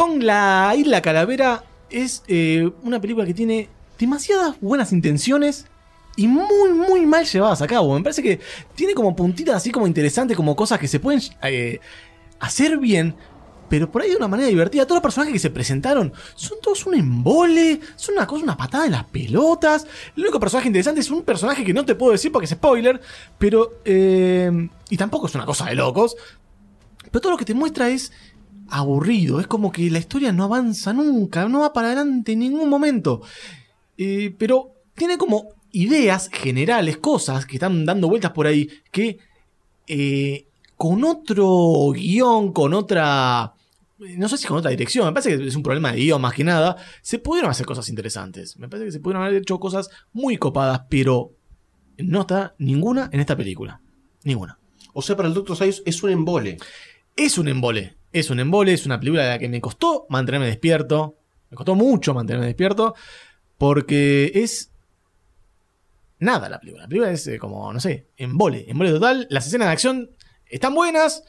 Con 0.00 0.24
la 0.24 0.72
Isla 0.78 1.02
Calavera 1.02 1.62
es 1.90 2.22
eh, 2.26 2.70
una 2.84 3.02
película 3.02 3.26
que 3.26 3.34
tiene 3.34 3.68
demasiadas 3.98 4.58
buenas 4.58 4.92
intenciones 4.92 5.66
y 6.16 6.26
muy, 6.26 6.72
muy 6.72 7.04
mal 7.04 7.26
llevadas 7.26 7.60
a 7.60 7.66
cabo. 7.66 7.94
Me 7.94 8.02
parece 8.02 8.22
que 8.22 8.40
tiene 8.74 8.94
como 8.94 9.14
puntitas 9.14 9.56
así 9.56 9.70
como 9.70 9.86
interesantes, 9.86 10.38
como 10.38 10.56
cosas 10.56 10.78
que 10.78 10.88
se 10.88 11.00
pueden 11.00 11.20
eh, 11.42 11.80
hacer 12.38 12.78
bien, 12.78 13.14
pero 13.68 13.92
por 13.92 14.00
ahí 14.00 14.08
de 14.08 14.16
una 14.16 14.26
manera 14.26 14.48
divertida. 14.48 14.86
Todos 14.86 14.96
los 14.96 15.02
personajes 15.02 15.34
que 15.34 15.38
se 15.38 15.50
presentaron 15.50 16.14
son 16.34 16.56
todos 16.62 16.86
un 16.86 16.94
embole, 16.94 17.80
son 17.96 18.14
una 18.14 18.26
cosa, 18.26 18.44
una 18.44 18.56
patada 18.56 18.86
en 18.86 18.92
las 18.92 19.04
pelotas. 19.04 19.86
El 20.16 20.22
único 20.22 20.40
personaje 20.40 20.68
interesante 20.68 21.02
es 21.02 21.10
un 21.10 21.24
personaje 21.24 21.62
que 21.62 21.74
no 21.74 21.84
te 21.84 21.94
puedo 21.94 22.12
decir 22.12 22.32
porque 22.32 22.46
es 22.46 22.52
spoiler, 22.52 23.02
pero... 23.36 23.82
eh, 23.84 24.50
y 24.88 24.96
tampoco 24.96 25.26
es 25.26 25.34
una 25.34 25.44
cosa 25.44 25.66
de 25.66 25.74
locos. 25.74 26.16
Pero 27.10 27.20
todo 27.20 27.32
lo 27.32 27.38
que 27.38 27.44
te 27.44 27.54
muestra 27.54 27.88
es 27.88 28.12
aburrido. 28.70 29.40
Es 29.40 29.46
como 29.46 29.72
que 29.72 29.90
la 29.90 29.98
historia 29.98 30.32
no 30.32 30.44
avanza 30.44 30.92
nunca, 30.92 31.48
no 31.48 31.60
va 31.60 31.72
para 31.72 31.88
adelante 31.88 32.32
en 32.32 32.40
ningún 32.40 32.68
momento. 32.68 33.22
Eh, 33.98 34.34
pero 34.38 34.72
tiene 34.94 35.18
como 35.18 35.48
ideas 35.72 36.28
generales, 36.32 36.98
cosas 36.98 37.46
que 37.46 37.56
están 37.56 37.84
dando 37.84 38.08
vueltas 38.08 38.32
por 38.32 38.46
ahí, 38.46 38.68
que 38.90 39.18
eh, 39.86 40.46
con 40.76 41.04
otro 41.04 41.90
guion, 41.92 42.52
con 42.52 42.74
otra... 42.74 43.54
No 43.98 44.28
sé 44.30 44.38
si 44.38 44.46
con 44.46 44.56
otra 44.56 44.70
dirección, 44.70 45.04
me 45.04 45.12
parece 45.12 45.36
que 45.36 45.46
es 45.46 45.56
un 45.56 45.62
problema 45.62 45.92
de 45.92 45.98
guion 45.98 46.22
más 46.22 46.32
que 46.32 46.42
nada. 46.42 46.76
Se 47.02 47.18
pudieron 47.18 47.50
hacer 47.50 47.66
cosas 47.66 47.86
interesantes. 47.90 48.56
Me 48.58 48.66
parece 48.66 48.86
que 48.86 48.92
se 48.92 49.00
pudieron 49.00 49.22
haber 49.22 49.42
hecho 49.42 49.60
cosas 49.60 49.90
muy 50.14 50.38
copadas, 50.38 50.82
pero 50.88 51.34
no 51.98 52.22
está 52.22 52.54
ninguna 52.56 53.10
en 53.12 53.20
esta 53.20 53.36
película. 53.36 53.82
Ninguna. 54.24 54.58
O 54.94 55.02
sea, 55.02 55.16
para 55.16 55.28
el 55.28 55.34
Doctor 55.34 55.56
Sayus 55.56 55.82
es 55.84 56.02
un 56.02 56.10
embole. 56.10 56.56
Es 57.14 57.36
un 57.36 57.48
embole. 57.48 57.99
Es 58.12 58.30
un 58.30 58.40
embole, 58.40 58.72
es 58.72 58.86
una 58.86 58.98
película 58.98 59.22
de 59.24 59.28
la 59.30 59.38
que 59.38 59.48
me 59.48 59.60
costó 59.60 60.06
mantenerme 60.08 60.46
despierto. 60.46 61.16
Me 61.50 61.56
costó 61.56 61.74
mucho 61.74 62.12
mantenerme 62.14 62.46
despierto. 62.46 62.94
Porque 63.58 64.32
es. 64.34 64.72
Nada 66.18 66.48
la 66.48 66.58
película. 66.60 66.82
La 66.84 66.88
película 66.88 67.10
es 67.12 67.26
eh, 67.28 67.38
como, 67.38 67.72
no 67.72 67.80
sé, 67.80 68.08
embole. 68.16 68.64
Embole 68.68 68.90
total. 68.90 69.26
Las 69.30 69.46
escenas 69.46 69.68
de 69.68 69.72
acción 69.72 70.10
están 70.46 70.74
buenas. 70.74 71.24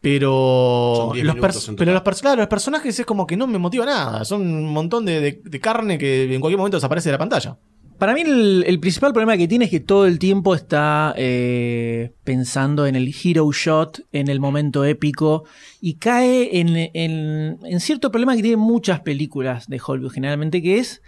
Pero. 0.00 0.94
Son 0.96 1.12
10 1.12 1.26
Los, 1.26 1.34
pero 1.76 2.16
claro, 2.20 2.36
los 2.40 2.48
personajes 2.48 2.98
es 2.98 3.04
como 3.04 3.26
que 3.26 3.36
no 3.36 3.46
me 3.46 3.58
motiva 3.58 3.84
nada. 3.84 4.24
Son 4.24 4.40
un 4.42 4.72
montón 4.72 5.04
de, 5.04 5.20
de- 5.20 5.40
de 5.44 5.60
carne 5.60 5.98
que 5.98 6.32
en 6.34 6.40
cualquier 6.40 6.56
momento 6.58 6.76
desaparece 6.78 7.08
de 7.10 7.12
la 7.12 7.18
pantalla. 7.18 7.58
Para 8.00 8.14
mí 8.14 8.22
el, 8.22 8.80
principal 8.80 9.12
problema 9.12 9.36
que 9.36 9.46
tiene 9.46 9.66
es 9.66 9.70
que 9.70 9.78
todo 9.78 10.06
el 10.06 10.18
tiempo 10.18 10.54
está 10.54 11.12
eh, 11.18 12.14
pensando 12.24 12.86
en 12.86 12.96
el 12.96 13.14
hero 13.14 13.52
shot, 13.52 14.06
en 14.10 14.28
el 14.28 14.40
momento 14.40 14.86
épico, 14.86 15.44
y 15.82 15.96
cae 15.96 16.60
en, 16.60 17.78
cierto 17.78 18.10
problema 18.10 18.34
que 18.34 18.40
tienen 18.40 18.58
muchas 18.58 19.00
películas 19.00 19.68
de 19.68 19.78
Hollywood 19.86 20.12
generalmente, 20.12 20.62
que 20.62 20.78
es 20.78 21.02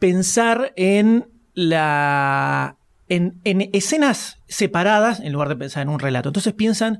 pensar 0.00 0.72
en 0.74 1.28
la. 1.54 2.76
En 3.08 3.40
escenas 3.72 4.42
separadas 4.48 5.20
en 5.20 5.32
lugar 5.32 5.48
de 5.48 5.54
pensar 5.54 5.84
en 5.84 5.90
un 5.90 6.00
relato. 6.00 6.30
Entonces 6.30 6.54
piensan, 6.54 6.98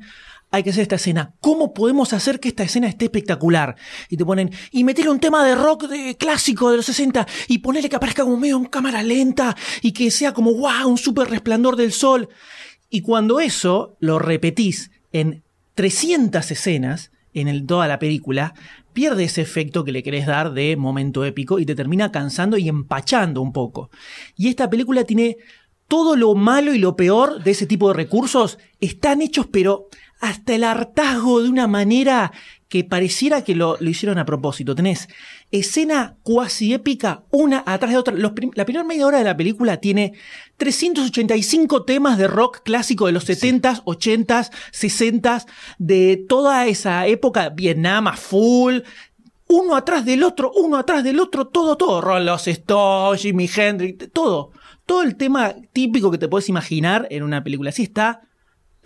hay 0.50 0.62
que 0.62 0.70
hacer 0.70 0.82
esta 0.82 0.96
escena. 0.96 1.34
¿Cómo 1.40 1.74
podemos 1.74 2.12
hacer 2.12 2.40
que 2.40 2.48
esta 2.48 2.62
escena 2.62 2.88
esté 2.88 3.06
espectacular? 3.06 3.76
Y 4.08 4.16
te 4.16 4.24
ponen, 4.24 4.50
y 4.70 4.84
meterle 4.84 5.10
un 5.10 5.20
tema 5.20 5.44
de 5.44 5.54
rock 5.54 5.88
de, 5.88 6.16
clásico 6.16 6.70
de 6.70 6.78
los 6.78 6.86
60 6.86 7.26
y 7.48 7.58
ponerle 7.58 7.88
que 7.88 7.96
aparezca 7.96 8.24
como 8.24 8.36
medio 8.36 8.56
en 8.56 8.66
cámara 8.66 9.02
lenta 9.02 9.56
y 9.82 9.92
que 9.92 10.10
sea 10.10 10.32
como, 10.32 10.54
wow, 10.54 10.88
un 10.88 10.98
super 10.98 11.28
resplandor 11.28 11.76
del 11.76 11.92
sol. 11.92 12.28
Y 12.88 13.00
cuando 13.00 13.40
eso 13.40 13.96
lo 14.00 14.18
repetís 14.18 14.90
en 15.12 15.42
300 15.74 16.50
escenas 16.50 17.10
en 17.34 17.48
el, 17.48 17.66
toda 17.66 17.88
la 17.88 17.98
película, 17.98 18.54
pierde 18.92 19.24
ese 19.24 19.42
efecto 19.42 19.84
que 19.84 19.92
le 19.92 20.02
querés 20.02 20.26
dar 20.26 20.54
de 20.54 20.76
momento 20.76 21.24
épico 21.24 21.58
y 21.58 21.66
te 21.66 21.74
termina 21.74 22.10
cansando 22.10 22.56
y 22.56 22.68
empachando 22.68 23.42
un 23.42 23.52
poco. 23.52 23.90
Y 24.36 24.48
esta 24.48 24.70
película 24.70 25.04
tiene 25.04 25.36
todo 25.88 26.16
lo 26.16 26.34
malo 26.34 26.74
y 26.74 26.78
lo 26.78 26.96
peor 26.96 27.42
de 27.42 27.52
ese 27.52 27.66
tipo 27.66 27.88
de 27.88 27.94
recursos, 27.94 28.58
están 28.80 29.22
hechos 29.22 29.46
pero 29.50 29.88
hasta 30.20 30.54
el 30.54 30.64
hartazgo 30.64 31.42
de 31.42 31.48
una 31.48 31.66
manera 31.66 32.32
que 32.68 32.82
pareciera 32.82 33.44
que 33.44 33.54
lo, 33.54 33.76
lo 33.78 33.88
hicieron 33.90 34.18
a 34.18 34.24
propósito. 34.24 34.74
Tenés 34.74 35.08
escena 35.52 36.16
cuasi 36.22 36.72
épica, 36.74 37.22
una 37.30 37.62
atrás 37.66 37.92
de 37.92 37.98
otra. 37.98 38.14
Los 38.14 38.32
prim- 38.32 38.50
la 38.54 38.64
primera 38.64 38.84
media 38.84 39.06
hora 39.06 39.18
de 39.18 39.24
la 39.24 39.36
película 39.36 39.76
tiene 39.76 40.14
385 40.56 41.84
temas 41.84 42.18
de 42.18 42.26
rock 42.28 42.60
clásico 42.64 43.06
de 43.06 43.12
los 43.12 43.28
70s, 43.28 43.82
80s, 43.84 44.50
60s, 44.72 45.46
de 45.78 46.24
toda 46.28 46.66
esa 46.66 47.06
época, 47.06 47.50
Vietnam 47.50 48.08
a 48.08 48.16
full, 48.16 48.78
uno 49.48 49.76
atrás 49.76 50.04
del 50.04 50.22
otro, 50.24 50.50
uno 50.56 50.76
atrás 50.76 51.04
del 51.04 51.20
otro, 51.20 51.46
todo, 51.46 51.76
todo. 51.76 52.00
Rollos 52.00 52.48
Stones, 52.48 53.22
Jimi 53.22 53.48
Hendrix, 53.54 54.10
todo. 54.12 54.50
Todo 54.86 55.02
el 55.02 55.16
tema 55.16 55.54
típico 55.72 56.10
que 56.10 56.18
te 56.18 56.28
puedes 56.28 56.48
imaginar 56.48 57.06
en 57.10 57.22
una 57.22 57.42
película. 57.44 57.70
Así 57.70 57.82
está, 57.82 58.22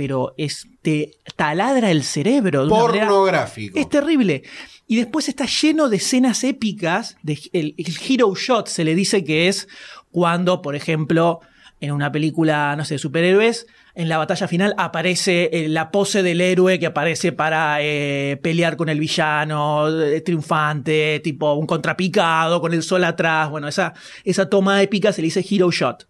pero 0.01 0.33
es, 0.39 0.67
te 0.81 1.11
taladra 1.37 1.91
el 1.91 2.05
cerebro. 2.05 2.65
De 2.65 2.73
una 2.73 2.85
manera- 2.85 3.07
Pornográfico. 3.07 3.79
es 3.79 3.87
terrible. 3.91 4.45
Y 4.87 4.97
después 4.97 5.29
está 5.29 5.45
lleno 5.45 5.91
de 5.91 5.99
escenas 5.99 6.43
épicas. 6.43 7.19
De, 7.23 7.39
el, 7.53 7.75
el 7.77 7.95
hero 8.09 8.35
shot 8.35 8.67
se 8.67 8.83
le 8.83 8.95
dice 8.95 9.23
que 9.25 9.49
es 9.49 9.69
cuando, 10.11 10.63
por 10.63 10.75
ejemplo, 10.75 11.41
en 11.83 11.93
una 11.93 12.11
película, 12.11 12.75
no 12.77 12.87
sé, 12.87 12.95
de 12.95 12.99
superhéroes, 12.99 13.67
en 13.95 14.09
la 14.09 14.17
batalla 14.17 14.49
final 14.49 14.75
aparece 14.79 15.51
eh, 15.53 15.69
la 15.69 15.91
pose 15.91 16.23
del 16.23 16.41
héroe 16.41 16.79
que 16.79 16.87
aparece 16.87 17.33
para 17.33 17.77
eh, 17.83 18.39
pelear 18.43 18.79
con 18.79 18.89
el 18.89 18.99
villano, 19.01 19.87
eh, 20.03 20.23
triunfante, 20.23 21.21
tipo 21.23 21.53
un 21.53 21.67
contrapicado 21.67 22.63
con 22.63 22.73
el 22.73 22.83
sol 22.83 23.05
atrás. 23.05 23.51
Bueno, 23.51 23.69
esa, 23.69 23.93
esa 24.25 24.49
toma 24.49 24.81
épica 24.83 25.13
se 25.13 25.21
le 25.21 25.27
dice 25.27 25.45
hero 25.47 25.71
shot. 25.71 26.09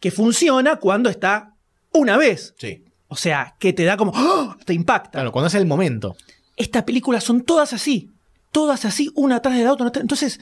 Que 0.00 0.10
funciona 0.10 0.76
cuando 0.76 1.10
está 1.10 1.50
una 1.92 2.16
vez. 2.16 2.54
Sí. 2.58 2.80
O 3.14 3.16
sea, 3.16 3.54
que 3.60 3.72
te 3.72 3.84
da 3.84 3.96
como. 3.96 4.12
¡oh! 4.12 4.56
te 4.64 4.74
impacta. 4.74 5.12
Claro, 5.12 5.30
cuando 5.30 5.46
es 5.46 5.54
el 5.54 5.66
momento. 5.66 6.16
Estas 6.56 6.82
películas 6.82 7.22
son 7.22 7.42
todas 7.42 7.72
así. 7.72 8.10
Todas 8.50 8.84
así, 8.84 9.08
una 9.14 9.36
atrás 9.36 9.56
de 9.56 9.62
la 9.62 9.72
otra. 9.72 9.92
Entonces, 10.00 10.40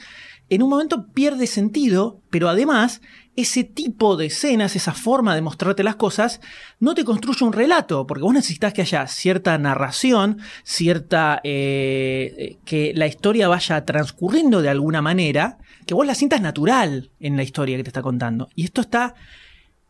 en 0.49 0.63
un 0.63 0.69
momento 0.71 1.05
pierde 1.13 1.45
sentido, 1.45 2.19
pero 2.31 2.49
además, 2.49 3.01
ese 3.35 3.63
tipo 3.63 4.17
de 4.17 4.25
escenas, 4.25 4.75
esa 4.75 4.93
forma 4.93 5.35
de 5.35 5.41
mostrarte 5.41 5.83
las 5.83 5.97
cosas, 5.97 6.41
no 6.79 6.95
te 6.95 7.05
construye 7.05 7.45
un 7.45 7.53
relato, 7.53 8.07
porque 8.07 8.23
vos 8.23 8.33
necesitas 8.33 8.73
que 8.73 8.81
haya 8.81 9.05
cierta 9.05 9.55
narración, 9.59 10.39
cierta. 10.63 11.41
eh, 11.43 12.57
que 12.65 12.91
la 12.95 13.05
historia 13.05 13.47
vaya 13.47 13.85
transcurriendo 13.85 14.63
de 14.63 14.69
alguna 14.69 15.03
manera, 15.03 15.59
que 15.85 15.93
vos 15.93 16.07
la 16.07 16.15
sientas 16.15 16.41
natural 16.41 17.11
en 17.19 17.37
la 17.37 17.43
historia 17.43 17.77
que 17.77 17.83
te 17.83 17.89
está 17.89 18.01
contando. 18.01 18.49
Y 18.55 18.63
esto 18.63 18.81
está 18.81 19.13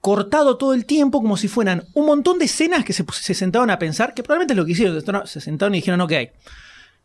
cortado 0.04 0.58
todo 0.58 0.74
el 0.74 0.86
tiempo 0.86 1.22
como 1.22 1.38
si 1.38 1.48
fueran 1.48 1.86
un 1.94 2.06
montón 2.06 2.38
de 2.38 2.44
escenas 2.46 2.84
que 2.84 2.92
se, 2.92 3.06
se 3.14 3.34
sentaron 3.34 3.70
a 3.70 3.80
pensar, 3.80 4.14
que 4.14 4.22
probablemente 4.22 4.52
es 4.52 4.58
lo 4.58 4.66
que 4.66 4.74
hicieron, 4.74 5.00
se- 5.02 5.28
se 5.32 5.40
sentaron 5.40 5.74
y 5.76 5.78
dijeron, 5.78 6.02
ok, 6.02 6.12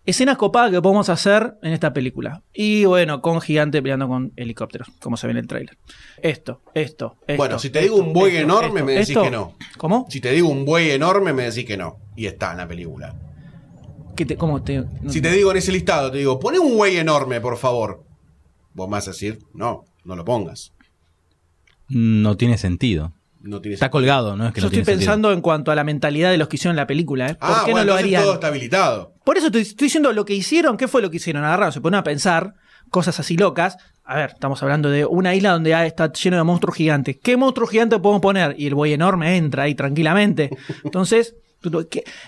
escenas 0.05 0.37
copadas 0.37 0.73
que 0.73 0.83
podemos 0.83 1.09
hacer 1.09 1.55
en 1.63 1.73
esta 1.73 1.93
película. 1.93 2.43
Y 2.53 2.87
bueno, 2.87 3.23
con 3.23 3.41
gigante 3.41 3.81
peleando 3.81 4.09
con 4.09 4.33
helicópteros, 4.35 4.89
como 5.01 5.17
se 5.17 5.29
ve 5.29 5.31
en 5.31 5.37
el 5.37 5.47
tráiler. 5.47 5.79
Esto, 6.21 6.61
esto, 6.75 7.15
esto. 7.29 7.37
Bueno, 7.37 7.59
si 7.61 7.71
te 7.71 7.83
digo 7.83 7.97
un 7.99 8.13
buey 8.13 8.33
esto, 8.33 8.43
enorme, 8.45 8.67
esto, 8.81 8.85
me 8.87 8.93
decís 8.95 9.17
que 9.17 9.31
no. 9.31 9.55
¿Cómo? 9.77 10.07
Si 10.11 10.21
te 10.21 10.33
digo 10.33 10.49
un 10.49 10.65
buey 10.65 10.91
enorme, 10.91 11.33
me 11.33 11.45
decís 11.45 11.65
que 11.67 11.77
no. 11.77 11.99
Y 12.17 12.27
está 12.27 12.51
en 12.51 12.59
la 12.59 12.67
película. 12.67 13.15
¿Qué 14.17 14.27
te, 14.27 14.37
¿Cómo 14.37 14.61
te.? 14.61 14.79
no- 15.03 15.13
Si 15.13 15.21
te 15.23 15.31
digo 15.31 15.53
en 15.53 15.59
ese 15.59 15.71
listado, 15.71 16.11
te 16.11 16.19
digo, 16.19 16.41
poné 16.41 16.59
un 16.59 16.77
buey 16.77 16.97
enorme, 16.97 17.41
por 17.41 17.57
favor. 17.59 18.03
Vos 18.75 18.89
me 18.89 18.93
vas 18.95 19.07
a 19.07 19.13
decir, 19.13 19.39
no, 19.55 19.85
no 20.05 20.17
lo 20.17 20.25
pongas. 20.25 20.73
No 21.89 22.37
tiene 22.37 22.59
sentido. 22.59 23.13
No 23.41 23.61
tiene 23.61 23.75
Está 23.75 23.91
colgado, 23.91 24.37
¿no? 24.37 24.49
Es 24.49 24.53
que 24.53 24.61
Yo 24.61 24.65
no 24.65 24.69
estoy 24.69 24.77
tiene 24.83 24.85
sentido. 24.87 24.99
pensando 24.99 25.33
en 25.33 25.41
cuanto 25.41 25.71
a 25.71 25.75
la 25.75 25.85
mentalidad 25.85 26.31
de 26.31 26.39
los 26.39 26.49
que 26.49 26.57
hicieron 26.57 26.77
la 26.77 26.87
película, 26.87 27.29
¿eh? 27.31 27.35
¿Por 27.37 27.49
Ah, 27.51 27.63
qué 27.65 27.71
bueno, 27.71 27.87
no 27.87 27.93
lo 27.93 27.99
harían? 27.99 28.23
todo 28.23 28.35
está 28.35 28.49
habilitado. 28.49 29.15
Por 29.25 29.39
eso 29.39 29.47
estoy 29.47 29.63
diciendo 29.87 30.13
lo 30.13 30.25
que 30.25 30.35
hicieron. 30.35 30.77
¿Qué 30.77 30.89
fue 30.89 31.01
lo 31.03 31.11
que 31.11 31.19
hicieron? 31.19 31.45
Agarraron, 31.45 31.73
se 31.73 31.81
ponen 31.81 31.99
a 32.01 32.05
pensar 32.05 32.55
cosas 32.91 33.19
así 33.21 33.37
locas. 33.37 33.77
A 34.05 34.17
ver, 34.17 34.31
estamos 34.35 34.63
hablando 34.63 34.91
de 34.91 35.05
una 35.05 35.35
isla 35.35 35.53
donde 35.53 35.73
está 35.87 36.13
lleno 36.13 36.37
de 36.37 36.43
monstruos 36.43 36.77
gigantes. 36.77 37.17
¿Qué 37.23 37.37
monstruo 37.37 37.69
gigante 37.69 37.99
podemos 38.01 38.23
poner? 38.23 38.55
Y 38.59 38.67
el 38.67 38.75
buey 38.75 38.93
enorme 38.93 39.37
entra 39.37 39.65
ahí 39.65 39.75
tranquilamente. 39.75 40.51
Entonces. 40.85 41.35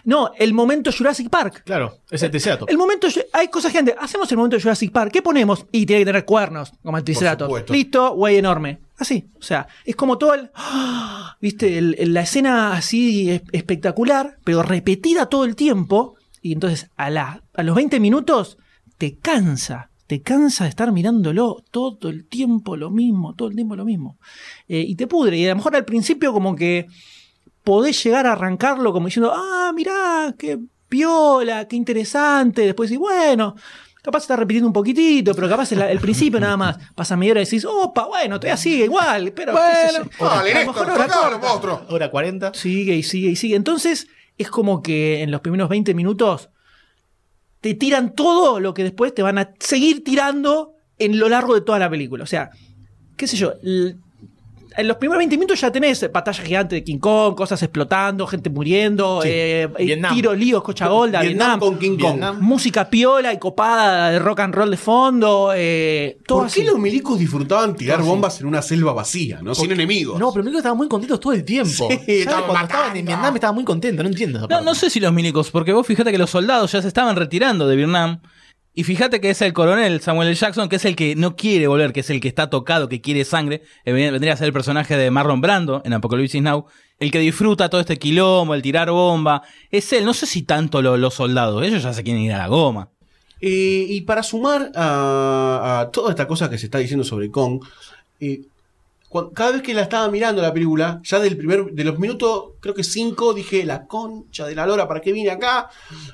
No, 0.05 0.31
el 0.39 0.53
momento 0.55 0.91
Jurassic 0.97 1.29
Park. 1.31 1.63
Claro, 1.65 1.99
es 2.11 2.23
el 2.23 2.31
Triceratops. 2.31 2.71
El 2.71 2.79
momento, 2.79 3.07
hay 3.33 3.49
cosas 3.49 3.71
gigantes. 3.71 3.95
Hacemos 3.99 4.31
el 4.31 4.37
momento 4.39 4.59
Jurassic 4.61 4.91
Park. 4.93 5.13
¿Qué 5.13 5.23
ponemos? 5.23 5.67
Y 5.73 5.87
tiene 5.87 6.01
que 6.03 6.07
tener 6.07 6.25
cuernos, 6.25 6.73
como 6.83 6.99
el 6.99 7.05
Triceratops. 7.05 7.71
Listo, 7.71 8.15
güey 8.15 8.37
enorme. 8.37 8.81
Así. 8.99 9.29
O 9.39 9.43
sea, 9.43 9.67
es 9.85 9.97
como 9.97 10.19
todo 10.19 10.35
el. 10.35 10.51
¿Viste? 11.41 11.79
El- 11.79 11.97
el- 11.99 12.13
la 12.15 12.23
escena 12.23 12.75
así 12.75 13.31
es- 13.31 13.43
espectacular, 13.53 14.37
pero 14.45 14.63
repetida 14.63 15.27
todo 15.27 15.45
el 15.45 15.57
tiempo. 15.57 16.17
Y 16.43 16.53
entonces 16.53 16.91
a, 16.97 17.11
la, 17.11 17.43
a 17.55 17.63
los 17.63 17.75
20 17.77 18.01
minutos 18.01 18.59
te 18.99 19.17
cansa. 19.17 19.91
Te 20.07 20.23
cansa 20.23 20.65
de 20.65 20.71
estar 20.71 20.91
mirándolo 20.91 21.63
todo 21.71 22.09
el 22.09 22.27
tiempo 22.27 22.77
lo 22.77 22.91
mismo, 22.91 23.35
todo 23.37 23.49
el 23.49 23.55
tiempo 23.55 23.77
lo 23.77 23.85
mismo. 23.85 24.19
Eh, 24.67 24.81
y 24.87 24.97
te 24.97 25.07
pudre. 25.07 25.37
Y 25.39 25.47
a 25.47 25.51
lo 25.51 25.57
mejor 25.57 25.77
al 25.77 25.85
principio, 25.85 26.33
como 26.33 26.57
que 26.57 26.87
podés 27.65 28.03
llegar 28.03 28.27
a 28.27 28.33
arrancarlo 28.33 28.93
como 28.93 29.07
diciendo, 29.07 29.33
ah, 29.35 29.73
mirá, 29.75 30.35
qué 30.39 30.59
piola, 30.89 31.67
qué 31.69 31.77
interesante. 31.77 32.63
Después 32.63 32.91
decís, 32.91 32.99
bueno, 33.01 33.55
capaz 34.03 34.21
está 34.21 34.37
repitiendo 34.37 34.67
un 34.67 34.73
poquitito, 34.73 35.35
pero 35.35 35.49
capaz 35.49 35.71
el, 35.73 35.83
el 35.83 36.01
principio 36.01 36.41
nada 36.41 36.57
más. 36.57 36.79
Pasa 36.95 37.17
media 37.17 37.33
hora 37.33 37.43
y 37.43 37.45
decís, 37.45 37.65
opa, 37.65 38.07
bueno, 38.07 38.41
todavía 38.41 38.57
sigue 38.57 38.85
igual, 38.85 39.33
pero 39.33 39.55
qué 39.55 39.89
sé 39.89 39.99
yo. 39.99 40.27
Dale, 40.27 40.53
A 40.53 40.61
lo 40.61 40.67
mejor 40.73 40.87
corta. 40.95 41.39
monstruo. 41.39 41.83
Hora 41.91 42.11
40. 42.11 42.55
Sigue 42.55 42.95
y 42.97 43.03
sigue 43.03 43.29
y 43.31 43.37
sigue. 43.37 43.57
Entonces, 43.57 44.09
es 44.39 44.49
como 44.51 44.83
que 44.83 45.23
en 45.23 45.31
los 45.31 45.41
primeros 45.43 45.69
20 45.69 45.95
minutos 45.95 46.49
te 47.61 47.75
tiran 47.75 48.15
todo 48.15 48.59
lo 48.59 48.73
que 48.73 48.83
después 48.85 49.15
te 49.15 49.23
van 49.23 49.37
a 49.39 49.51
seguir 49.61 50.03
tirando 50.03 50.73
en 50.99 51.19
lo 51.19 51.29
largo 51.29 51.55
de 51.55 51.61
toda 51.61 51.79
la 51.79 51.91
película. 51.91 52.25
O 52.25 52.27
sea, 52.27 52.51
qué 53.19 53.27
sé 53.27 53.37
yo, 53.37 53.53
en 54.77 54.89
los 54.89 54.97
primeros 54.99 55.19
20 55.19 55.37
minutos 55.37 55.61
ya 55.61 55.71
tenés 55.73 56.11
batalla 56.13 56.43
gigante 56.45 56.77
de 56.77 56.85
King 56.85 56.99
Kong, 56.99 57.35
cosas 57.35 57.63
explotando, 57.63 58.27
gente 58.27 58.51
muriendo, 58.51 59.21
Sí. 59.23 59.29
eh, 59.31 59.69
eh, 59.79 60.03
tiros, 60.13 60.37
líos, 60.39 60.63
cocha 60.63 60.87
golda, 60.89 61.21
Vietnam 61.23 61.59
Vietnam, 61.59 61.61
con 61.61 61.79
King 61.79 61.99
Kong. 61.99 62.13
Vietnam. 62.13 62.39
música 62.41 62.89
piola 62.89 63.33
y 63.33 63.39
copada 63.39 64.11
de 64.11 64.19
rock 64.19 64.41
and 64.41 64.55
roll 64.55 64.71
de 64.71 64.77
fondo, 64.77 65.53
eh, 65.55 66.19
todo 66.27 66.39
¿Por 66.39 66.47
así. 66.47 66.61
qué 66.63 66.67
los 66.69 66.79
milicos 66.79 67.19
disfrutaban 67.19 67.75
tirar 67.75 68.03
bombas 68.03 68.41
en 68.41 68.47
una 68.47 68.63
selva 68.63 68.93
vacía, 68.93 69.41
no? 69.43 69.55
Sin 69.55 69.73
enemigos. 69.73 70.19
No, 70.19 70.31
pero 70.33 70.43
Emilio 70.43 70.59
estaban 70.59 70.79
muy 70.79 70.89
contentos 70.89 71.21
todo 71.21 71.33
el 71.33 71.45
tiempo. 71.45 71.89
Sí, 72.07 72.25
Cuando 72.25 72.47
matando. 72.53 72.63
estaban 72.75 72.97
en 72.97 73.07
Vietnam 73.07 73.35
estaban 73.35 73.55
muy 73.55 73.65
contentos, 73.65 74.03
no 74.05 74.09
entiendo 74.11 74.39
esa 74.39 74.45
No, 74.45 74.49
parte. 74.49 74.65
no 74.65 74.75
sé 74.75 74.91
si 74.91 75.01
los 75.01 75.13
milicos, 75.13 75.51
porque 75.51 75.73
vos 75.73 75.87
fíjate 75.87 76.13
que 76.13 76.19
los 76.19 76.31
soldados 76.31 76.73
ya 76.73 76.81
se 76.83 76.89
estaban 76.89 77.17
retirando 77.17 77.67
de 77.67 77.77
Vietnam. 77.77 78.21
Y 78.73 78.85
fíjate 78.85 79.21
que 79.21 79.31
es 79.31 79.43
el 79.43 79.53
coronel 79.53 80.01
Samuel 80.01 80.29
L. 80.29 80.37
Jackson, 80.37 80.69
que 80.69 80.77
es 80.77 80.85
el 80.85 80.95
que 80.95 81.17
no 81.17 81.35
quiere 81.35 81.67
volver, 81.67 81.93
que 81.93 82.01
es 82.01 82.11
el 82.11 82.21
que 82.21 82.29
está 82.29 82.49
tocado, 82.51 82.89
que 82.89 83.01
quiere 83.01 83.25
sangre. 83.25 83.63
Ven- 83.85 84.13
Vendría 84.13 84.35
a 84.35 84.37
ser 84.37 84.47
el 84.47 84.53
personaje 84.53 84.97
de 84.97 85.11
Marlon 85.11 85.41
Brando 85.41 85.83
en 85.85 85.93
Apocalipsis 85.93 86.41
Now. 86.41 86.67
El 87.01 87.11
que 87.11 87.19
disfruta 87.19 87.69
todo 87.69 87.81
este 87.81 87.99
quilombo, 87.99 88.55
el 88.55 88.63
tirar 88.63 88.91
bomba. 88.91 89.43
Es 89.71 89.93
él, 89.93 90.05
no 90.05 90.15
sé 90.15 90.27
si 90.27 90.43
tanto 90.43 90.83
lo- 90.83 90.97
los 90.97 91.15
soldados. 91.15 91.65
Ellos 91.65 91.83
ya 91.83 91.93
se 91.93 92.05
quieren 92.05 92.23
ir 92.23 92.33
a 92.33 92.39
la 92.39 92.47
goma. 92.47 92.89
Eh, 93.41 93.87
y 93.89 94.03
para 94.03 94.23
sumar 94.23 94.71
a, 94.77 95.81
a 95.81 95.91
toda 95.91 96.11
esta 96.11 96.29
cosa 96.29 96.49
que 96.49 96.59
se 96.59 96.67
está 96.67 96.79
diciendo 96.79 97.05
sobre 97.05 97.31
Kong, 97.31 97.63
eh, 98.21 98.43
cada 99.35 99.53
vez 99.53 99.63
que 99.63 99.75
la 99.75 99.83
estaba 99.83 100.09
mirando 100.09 100.41
la 100.41 100.53
película, 100.53 101.01
ya 101.03 101.19
del 101.19 101.37
primer, 101.37 101.65
de 101.67 101.85
los 101.85 101.99
minutos, 101.99 102.53
creo 102.61 102.75
que 102.75 102.85
cinco, 102.85 103.35
dije, 103.35 103.65
la 103.65 103.87
concha 103.87 104.47
de 104.47 104.55
la 104.55 104.67
lora, 104.67 104.87
¿para 104.87 105.01
qué 105.01 105.13
vine 105.13 105.31
acá 105.31 105.69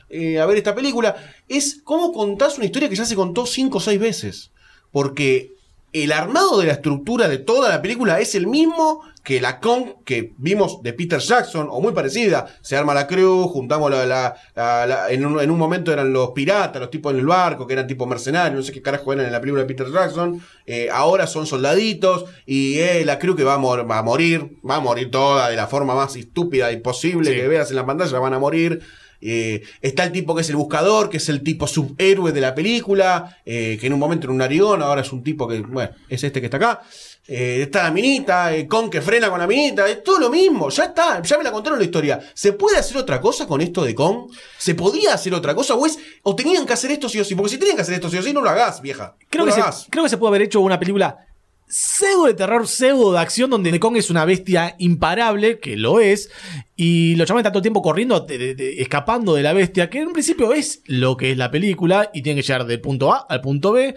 eh, 0.09 0.39
a 0.41 0.47
ver 0.47 0.57
esta 0.57 0.75
película? 0.75 1.15
Es 1.47 1.83
cómo 1.85 2.13
contás 2.13 2.57
una 2.57 2.67
historia 2.67 2.89
que 2.89 2.97
ya 2.97 3.05
se 3.05 3.15
contó 3.15 3.45
cinco 3.45 3.79
o 3.79 3.81
seis 3.81 4.01
veces. 4.01 4.51
Porque 4.93 5.56
el 6.05 6.13
armado 6.13 6.59
de 6.61 6.67
la 6.67 6.73
estructura 6.73 7.29
de 7.29 7.39
toda 7.39 7.69
la 7.69 7.81
película 7.83 8.21
es 8.21 8.35
el 8.35 8.47
mismo 8.47 9.03
que 9.23 9.41
la 9.41 9.59
Kong 9.59 9.87
que 10.05 10.35
vimos 10.39 10.83
de 10.85 10.93
Peter 10.93 11.19
Jackson, 11.19 11.67
o 11.69 11.81
muy 11.81 11.93
parecida. 11.93 12.47
Se 12.61 12.77
arma 12.77 12.95
la 12.95 13.09
crew, 13.09 13.49
juntamos 13.49 13.91
la, 13.91 14.07
la- 14.07 14.37
la- 14.55 14.87
la- 14.87 15.11
en, 15.11 15.27
un, 15.27 15.41
en 15.41 15.51
un 15.51 15.59
momento 15.59 15.93
eran 15.93 16.13
los 16.13 16.31
piratas, 16.31 16.81
los 16.81 16.91
tipos 16.93 17.13
en 17.13 17.19
el 17.19 17.27
barco, 17.27 17.67
que 17.67 17.73
eran 17.73 17.89
tipo 17.89 18.07
mercenarios, 18.07 18.55
no 18.57 18.63
sé 18.63 18.71
qué 18.73 18.81
carajo 18.81 19.13
eran 19.13 19.27
en 19.27 19.33
la 19.33 19.41
película 19.41 19.63
de 19.65 19.67
Peter 19.67 19.91
Jackson. 19.93 20.41
Eh, 20.65 20.89
ahora 20.93 21.27
son 21.27 21.45
soldaditos, 21.45 22.27
y 22.47 22.79
eh, 22.79 23.05
la 23.05 23.19
crew 23.19 23.35
que 23.35 23.43
va 23.43 23.55
a, 23.55 23.59
mor- 23.59 23.91
va 23.91 23.99
a 23.99 24.03
morir, 24.03 24.59
va 24.69 24.77
a 24.77 24.81
morir 24.81 25.11
toda 25.11 25.49
de 25.51 25.57
la 25.57 25.67
forma 25.67 25.97
más 25.97 26.15
estúpida 26.15 26.71
y 26.71 26.77
posible 26.77 27.31
que 27.35 27.49
veas 27.49 27.71
en 27.71 27.77
la 27.77 27.87
pantalla, 27.87 28.19
van 28.21 28.35
a 28.35 28.39
morir. 28.39 28.81
Eh, 29.21 29.63
está 29.81 30.05
el 30.05 30.13
tipo 30.13 30.35
que 30.35 30.43
es 30.43 30.51
el 30.51 30.57
buscador, 30.57 31.09
que 31.11 31.17
es 31.17 31.29
el 31.29 31.43
tipo 31.43 31.67
subhéroe 31.67 32.33
de 32.33 32.41
la 32.41 32.55
película, 32.55 33.39
eh, 33.45 33.77
que 33.81 33.87
en 33.87 33.93
un 33.93 33.99
momento 33.99 34.27
era 34.27 34.33
un 34.33 34.39
narigón, 34.39 34.83
ahora 34.83 35.01
es 35.03 35.13
un 35.13 35.23
tipo 35.23 35.49
que, 35.49 35.61
bueno, 35.61 35.91
es 36.09 36.23
este 36.25 36.41
que 36.41 36.47
está 36.47 36.57
acá. 36.57 36.83
Eh, 37.29 37.63
está 37.63 37.83
la 37.83 37.91
minita, 37.91 38.55
eh, 38.55 38.69
con 38.69 38.89
que 38.89 39.03
frena 39.03 39.29
con 39.29 39.41
la 39.41 39.49
minita, 39.49 39.89
es 39.89 40.05
todo 40.05 40.21
lo 40.21 40.31
mismo, 40.31 40.69
ya 40.69 40.85
está, 40.85 41.21
ya 41.23 41.37
me 41.37 41.43
la 41.43 41.51
contaron 41.51 41.79
la 41.79 41.85
historia. 41.85 42.21
¿Se 42.35 42.53
puede 42.53 42.79
hacer 42.79 42.97
otra 42.99 43.21
cosa 43.21 43.49
con 43.49 43.61
esto 43.61 43.83
de 43.85 43.97
Con? 43.97 44.29
¿Se 44.59 44.77
podía 44.77 45.15
hacer 45.15 45.35
otra 45.35 45.53
cosa? 45.53 45.75
¿O, 45.75 45.85
es, 45.87 45.99
o 46.23 46.37
tenían 46.37 46.65
que 46.65 46.73
hacer 46.75 46.93
esto 46.93 47.09
sí 47.09 47.19
o 47.19 47.25
sí? 47.25 47.35
Porque 47.35 47.51
si 47.51 47.59
tenían 47.59 47.77
que 47.77 47.83
hacer 47.83 47.95
esto 47.95 48.09
sí 48.11 48.19
o 48.19 48.23
sí, 48.23 48.33
no 48.33 48.43
lo 48.43 48.51
hagas, 48.51 48.81
vieja. 48.81 49.17
Creo, 49.29 49.45
no 49.45 49.51
que 49.51 49.51
lo 49.51 49.55
se, 49.57 49.61
hagas. 49.61 49.87
creo 49.91 50.05
que 50.05 50.11
se 50.11 50.19
puede 50.19 50.29
haber 50.29 50.43
hecho 50.43 50.61
una 50.61 50.79
película 50.79 51.26
pseudo 51.69 52.27
de 52.27 52.35
terror, 52.35 52.67
pseudo 52.67 53.13
de 53.13 53.19
acción, 53.19 53.51
donde 53.51 53.79
Kong 53.81 53.97
es 53.97 54.11
una 54.11 54.25
bestia 54.25 54.77
imparable, 54.79 55.59
que 55.59 55.77
lo 55.77 56.01
es, 56.01 56.31
y 56.77 57.17
los 57.17 57.29
todo 57.29 57.39
el 57.41 57.63
tiempo 57.63 57.83
corriendo, 57.83 58.27
escapando 58.29 59.35
de 59.35 59.43
la 59.43 59.53
bestia, 59.53 59.91
que 59.91 60.01
en 60.01 60.09
un 60.09 60.13
principio 60.13 60.53
es 60.53 60.83
lo 60.87 61.17
que 61.17 61.33
es 61.33 61.37
la 61.37 61.51
película, 61.51 62.11
y 62.15 62.23
tienen 62.23 62.43
que 62.43 62.47
llegar 62.47 62.67
del 62.67 62.81
punto 62.81 63.13
A 63.13 63.27
al 63.29 63.41
punto 63.41 63.73
B. 63.73 63.95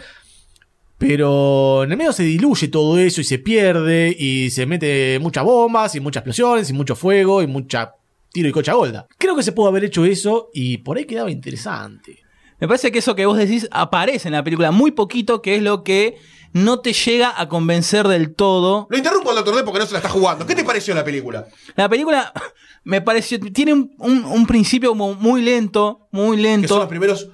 Pero 0.97 1.85
en 1.85 1.91
el 1.91 1.97
medio 1.97 2.11
se 2.11 2.23
diluye 2.23 2.67
todo 2.67 2.99
eso 2.99 3.21
y 3.21 3.23
se 3.23 3.39
pierde 3.39 4.13
y 4.19 4.49
se 4.49 4.65
mete 4.65 5.17
muchas 5.19 5.45
bombas 5.45 5.95
y 5.95 6.01
muchas 6.01 6.21
explosiones 6.21 6.69
y 6.69 6.73
mucho 6.73 6.93
fuego 6.93 7.41
y 7.41 7.47
mucha 7.47 7.93
tiro 8.33 8.49
y 8.49 8.51
cocha 8.51 8.73
golda. 8.73 9.07
Creo 9.17 9.33
que 9.33 9.43
se 9.43 9.53
pudo 9.53 9.69
haber 9.69 9.85
hecho 9.85 10.03
eso 10.03 10.49
y 10.53 10.79
por 10.79 10.97
ahí 10.97 11.05
quedaba 11.05 11.31
interesante. 11.31 12.19
Me 12.59 12.67
parece 12.67 12.91
que 12.91 12.99
eso 12.99 13.15
que 13.15 13.25
vos 13.25 13.37
decís 13.37 13.69
aparece 13.71 14.27
en 14.27 14.33
la 14.33 14.43
película 14.43 14.71
muy 14.71 14.91
poquito, 14.91 15.41
que 15.41 15.55
es 15.55 15.63
lo 15.63 15.85
que 15.85 16.17
no 16.53 16.79
te 16.79 16.93
llega 16.93 17.33
a 17.39 17.47
convencer 17.49 18.07
del 18.07 18.33
todo. 18.35 18.87
Lo 18.89 18.97
interrumpo 18.97 19.29
al 19.29 19.35
Doctor 19.37 19.55
D 19.55 19.63
porque 19.63 19.79
no 19.79 19.85
se 19.85 19.93
la 19.93 19.99
está 19.99 20.09
jugando. 20.09 20.45
¿Qué 20.45 20.55
te 20.55 20.63
pareció 20.63 20.93
la 20.95 21.03
película? 21.03 21.47
La 21.75 21.87
película 21.89 22.31
me 22.83 23.01
pareció. 23.01 23.39
Tiene 23.39 23.73
un, 23.73 23.93
un- 23.99 24.25
un 24.25 24.45
principio 24.47 24.89
como 24.89 25.13
muy 25.15 25.41
lento, 25.41 26.07
muy 26.11 26.37
Que 26.37 26.43
son 26.43 26.51
lento. 26.51 26.77
los 26.79 26.87
primeros 26.87 27.29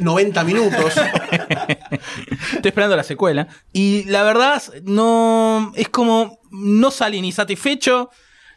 90 0.00 0.44
minutos. 0.44 0.92
Estoy 2.54 2.68
esperando 2.68 2.96
la 2.96 3.04
secuela. 3.04 3.48
Y 3.72 4.04
la 4.04 4.22
verdad, 4.22 4.62
no. 4.84 5.72
Es 5.74 5.88
como. 5.88 6.38
No 6.50 6.90
salí 6.90 7.20
ni 7.20 7.30
satisfecho, 7.30 8.08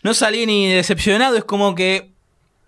no 0.03 0.13
salí 0.13 0.45
ni 0.45 0.67
decepcionado. 0.71 1.37
Es 1.37 1.43
como 1.43 1.75
que. 1.75 2.10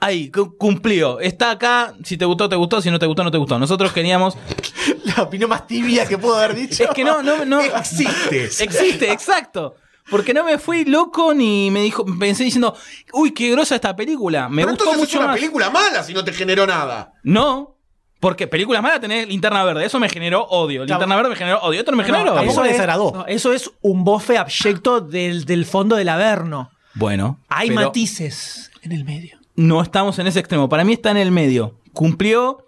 Ahí, 0.04 0.30
cu- 0.32 0.58
cumplió. 0.58 1.20
Está 1.20 1.52
acá. 1.52 1.94
Si 2.04 2.18
te 2.18 2.26
gustó, 2.26 2.50
te 2.50 2.56
gustó. 2.56 2.82
Si 2.82 2.92
no 2.92 3.00
te 3.00 3.06
gustó, 3.06 3.24
no 3.24 3.32
te 3.32 3.38
gustó. 3.38 3.58
Nosotros 3.60 3.92
queríamos. 3.94 4.38
La 5.16 5.24
opinión 5.24 5.50
más 5.50 5.66
tibia 5.68 6.06
que 6.08 6.18
puedo 6.18 6.36
haber 6.36 6.56
dicho. 6.56 6.84
Es 6.84 6.90
que 6.92 7.04
no, 7.04 7.22
no, 7.24 7.46
no. 7.46 7.62
Existe. 7.62 8.46
Existe, 8.64 9.12
exacto. 9.12 9.76
Porque 10.10 10.34
no 10.34 10.44
me 10.44 10.58
fui 10.58 10.84
loco 10.84 11.34
ni 11.34 11.72
me 11.72 11.82
dijo, 11.82 12.04
pensé 12.20 12.44
diciendo, 12.44 12.76
uy, 13.14 13.32
qué 13.32 13.50
grosa 13.52 13.76
esta 13.76 13.96
película. 13.96 14.50
Me 14.50 14.64
Pero 14.64 14.70
gustó 14.72 14.84
entonces 14.86 15.00
mucho 15.00 15.18
es 15.18 15.20
una 15.20 15.28
más. 15.28 15.36
película 15.38 15.70
mala 15.70 16.04
si 16.04 16.14
no 16.14 16.24
te 16.26 16.34
generó 16.34 16.68
nada. 16.68 17.14
No, 17.24 17.78
porque 18.20 18.48
películas 18.48 18.84
malas 18.84 19.00
tenés 19.00 19.28
linterna 19.30 19.64
verde. 19.64 19.86
Eso 19.86 20.00
me 20.02 20.10
generó 20.10 20.44
odio. 20.44 20.84
Linterna 20.84 21.16
verde 21.16 21.30
me 21.30 21.36
generó 21.38 21.60
odio. 21.62 21.80
Esto 21.80 21.92
no 21.92 21.98
me 21.98 22.04
generó 22.04 22.26
No, 22.26 22.34
odio. 22.34 22.50
eso, 22.52 22.64
es, 22.66 22.72
desagradó. 22.74 23.12
no, 23.16 23.26
eso 23.28 23.54
es 23.54 23.72
un 23.82 24.04
bofe 24.04 24.38
abyecto 24.38 25.00
del, 25.00 25.46
del 25.46 25.66
fondo 25.66 25.96
del 25.96 26.10
Averno. 26.10 26.70
Bueno, 26.96 27.40
Hay 27.48 27.70
pero 27.70 27.82
matices 27.88 28.72
en 28.82 28.92
el 28.92 29.06
medio. 29.06 29.38
No 29.56 29.82
estamos 29.82 30.18
en 30.20 30.28
ese 30.28 30.40
extremo. 30.40 30.70
Para 30.70 30.84
mí 30.84 30.94
está 30.94 31.12
en 31.12 31.18
el 31.18 31.32
medio. 31.32 31.80
Cumplió, 31.94 32.66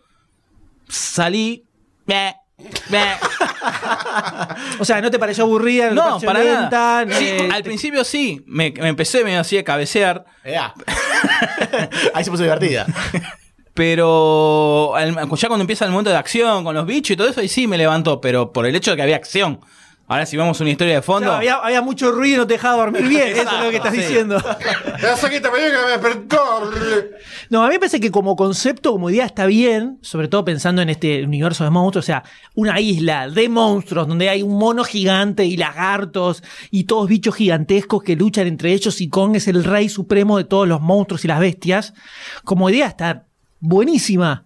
salí. 0.87 1.65
O 4.79 4.85
sea, 4.85 5.01
¿no 5.01 5.09
te 5.11 5.19
pareció 5.19 5.43
aburrida? 5.43 5.91
¿No, 5.91 6.19
para 6.21 6.39
lenta? 6.43 7.05
nada. 7.05 7.17
Sí, 7.17 7.25
Eh, 7.27 7.49
al 7.51 7.63
principio 7.63 8.03
sí. 8.03 8.41
Me, 8.45 8.71
me 8.71 8.89
empecé 8.89 9.23
medio 9.23 9.39
así 9.39 9.55
de 9.55 9.63
cabecear. 9.63 10.25
Ea. 10.43 10.73
Ahí 12.13 12.23
se 12.23 12.31
puso 12.31 12.43
divertida. 12.43 12.85
Pero 13.73 14.93
al- 14.95 15.13
ya 15.15 15.47
cuando 15.47 15.61
empieza 15.61 15.83
el 15.85 15.91
momento 15.91 16.09
de 16.11 16.15
acción 16.17 16.63
con 16.63 16.75
los 16.75 16.85
bichos 16.85 17.11
y 17.13 17.17
todo 17.17 17.27
eso, 17.27 17.41
ahí 17.41 17.49
sí 17.49 17.67
me 17.67 17.77
levantó, 17.77 18.21
pero 18.21 18.53
por 18.53 18.65
el 18.65 18.75
hecho 18.75 18.91
de 18.91 18.97
que 18.97 19.03
había 19.03 19.17
acción. 19.17 19.59
Ahora 20.07 20.27
si 20.27 20.37
vamos 20.37 20.59
a 20.59 20.63
una 20.63 20.69
historia 20.69 20.93
de 20.93 21.01
fondo... 21.01 21.31
había, 21.31 21.55
había 21.55 21.81
mucho 21.81 22.11
ruido 22.11 22.35
y 22.35 22.37
no 22.37 22.47
te 22.47 22.53
dejaba 22.53 22.83
dormir 22.83 23.07
bien. 23.07 23.29
eso 23.29 23.41
es 23.41 23.63
lo 23.63 23.69
que 23.71 23.77
estás 23.77 23.91
sí. 23.91 24.01
diciendo. 24.01 24.37
No, 27.49 27.63
a 27.63 27.67
mí 27.67 27.73
me 27.73 27.79
parece 27.79 27.99
que 27.99 28.11
como 28.11 28.35
concepto, 28.35 28.91
como 28.91 29.09
idea 29.09 29.25
está 29.25 29.47
bien, 29.47 29.97
sobre 30.01 30.27
todo 30.27 30.45
pensando 30.45 30.83
en 30.83 30.89
este 30.89 31.23
universo 31.23 31.63
de 31.63 31.71
monstruos, 31.71 32.05
o 32.05 32.07
sea, 32.07 32.23
una 32.53 32.79
isla 32.79 33.29
de 33.29 33.49
monstruos 33.49 34.07
donde 34.07 34.29
hay 34.29 34.43
un 34.43 34.57
mono 34.57 34.83
gigante 34.83 35.45
y 35.45 35.57
lagartos 35.57 36.43
y 36.69 36.83
todos 36.83 37.09
bichos 37.09 37.35
gigantescos 37.35 38.03
que 38.03 38.15
luchan 38.15 38.45
entre 38.45 38.73
ellos 38.73 39.01
y 39.01 39.09
Kong 39.09 39.35
es 39.35 39.47
el 39.47 39.63
rey 39.63 39.89
supremo 39.89 40.37
de 40.37 40.43
todos 40.43 40.67
los 40.67 40.81
monstruos 40.81 41.25
y 41.25 41.27
las 41.27 41.39
bestias. 41.39 41.93
Como 42.43 42.69
idea 42.69 42.87
está 42.87 43.25
buenísima. 43.59 44.45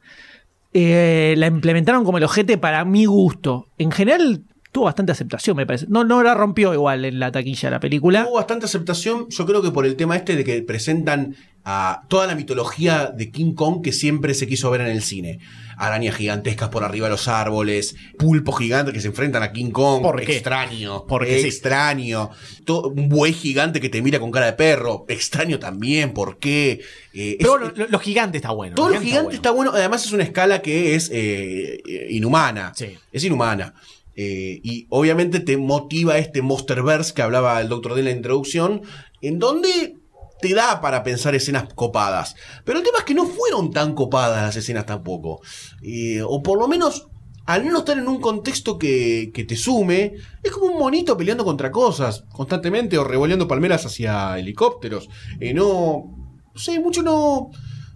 Eh, 0.71 1.33
la 1.37 1.47
implementaron 1.47 2.05
como 2.05 2.17
el 2.17 2.23
ojete 2.23 2.57
para 2.57 2.85
mi 2.85 3.05
gusto. 3.05 3.67
En 3.77 3.91
general 3.91 4.43
tuvo 4.71 4.85
bastante 4.85 5.11
aceptación, 5.11 5.57
me 5.57 5.65
parece. 5.65 5.85
No, 5.89 6.03
no 6.03 6.21
la 6.23 6.33
rompió 6.35 6.73
igual 6.73 7.05
en 7.05 7.19
la 7.19 7.31
taquilla 7.31 7.69
la 7.69 7.79
película. 7.79 8.25
Hubo 8.27 8.35
bastante 8.35 8.65
aceptación, 8.65 9.27
yo 9.29 9.45
creo 9.45 9.61
que 9.61 9.71
por 9.71 9.85
el 9.85 9.95
tema 9.95 10.15
este 10.15 10.35
de 10.35 10.43
que 10.43 10.61
presentan 10.61 11.35
a 11.65 12.03
toda 12.07 12.25
la 12.25 12.35
mitología 12.35 13.07
de 13.15 13.31
King 13.31 13.53
Kong 13.53 13.81
que 13.83 13.91
siempre 13.91 14.33
se 14.33 14.47
quiso 14.47 14.71
ver 14.71 14.81
en 14.81 14.87
el 14.87 15.03
cine. 15.03 15.39
Arañas 15.77 16.15
gigantescas 16.15 16.69
por 16.69 16.83
arriba 16.83 17.07
de 17.07 17.11
los 17.11 17.27
árboles, 17.27 17.95
pulpos 18.17 18.57
gigantes 18.57 18.93
que 18.93 18.99
se 18.99 19.07
enfrentan 19.07 19.43
a 19.43 19.51
King 19.51 19.71
Kong. 19.71 20.01
¿Por 20.01 20.21
qué? 20.21 20.33
Extraño. 20.33 21.05
Porque 21.07 21.39
sí. 21.41 21.47
extraño. 21.47 22.31
Un 22.67 23.07
buey 23.07 23.33
gigante 23.33 23.79
que 23.79 23.87
te 23.89 24.01
mira 24.01 24.19
con 24.19 24.29
cara 24.31 24.47
de 24.47 24.53
perro. 24.53 25.05
Extraño 25.07 25.57
también. 25.57 26.13
¿Por 26.13 26.37
qué? 26.37 26.81
Eh, 27.13 27.37
Pero 27.39 27.67
es- 27.69 27.89
lo, 27.89 27.99
gigante 27.99 28.37
está 28.37 28.51
bueno. 28.51 28.75
todo 28.75 28.87
lo 28.89 28.93
gigante 28.95 29.09
gigante 29.09 29.35
está 29.35 29.51
bueno. 29.51 29.71
Además 29.73 30.05
es 30.05 30.11
una 30.11 30.23
escala 30.23 30.61
que 30.61 30.95
es 30.95 31.09
eh, 31.13 31.81
eh, 31.87 32.07
inhumana. 32.09 32.73
Sí. 32.75 32.97
Es 33.11 33.23
inhumana. 33.23 33.73
Eh, 34.21 34.59
y 34.63 34.85
obviamente 34.89 35.39
te 35.39 35.55
motiva 35.55 36.17
este 36.17 36.41
Monsterverse 36.41 37.13
que 37.13 37.21
hablaba 37.21 37.61
el 37.61 37.69
doctor 37.69 37.93
D 37.93 37.99
en 37.99 38.05
la 38.05 38.11
introducción, 38.11 38.81
en 39.21 39.39
donde 39.39 39.95
te 40.41 40.53
da 40.53 40.81
para 40.81 41.03
pensar 41.03 41.35
escenas 41.35 41.73
copadas. 41.73 42.35
Pero 42.65 42.79
el 42.79 42.83
tema 42.83 42.97
es 42.97 43.05
que 43.05 43.13
no 43.13 43.25
fueron 43.25 43.71
tan 43.71 43.95
copadas 43.95 44.43
las 44.43 44.57
escenas 44.57 44.85
tampoco. 44.85 45.39
Eh, 45.81 46.21
o 46.21 46.43
por 46.43 46.59
lo 46.59 46.67
menos, 46.67 47.07
al 47.45 47.65
no 47.69 47.77
estar 47.77 47.97
en 47.97 48.09
un 48.09 48.19
contexto 48.19 48.77
que, 48.77 49.31
que 49.33 49.45
te 49.45 49.55
sume, 49.55 50.15
es 50.43 50.51
como 50.51 50.73
un 50.73 50.79
monito 50.79 51.15
peleando 51.15 51.45
contra 51.45 51.71
cosas 51.71 52.25
constantemente 52.33 52.97
o 52.97 53.05
revoleando 53.05 53.47
palmeras 53.47 53.85
hacia 53.85 54.37
helicópteros. 54.37 55.07
Eh, 55.39 55.53
no, 55.53 56.35
no 56.53 56.59
sé, 56.59 56.77
mucho 56.81 57.01
no... 57.03 57.51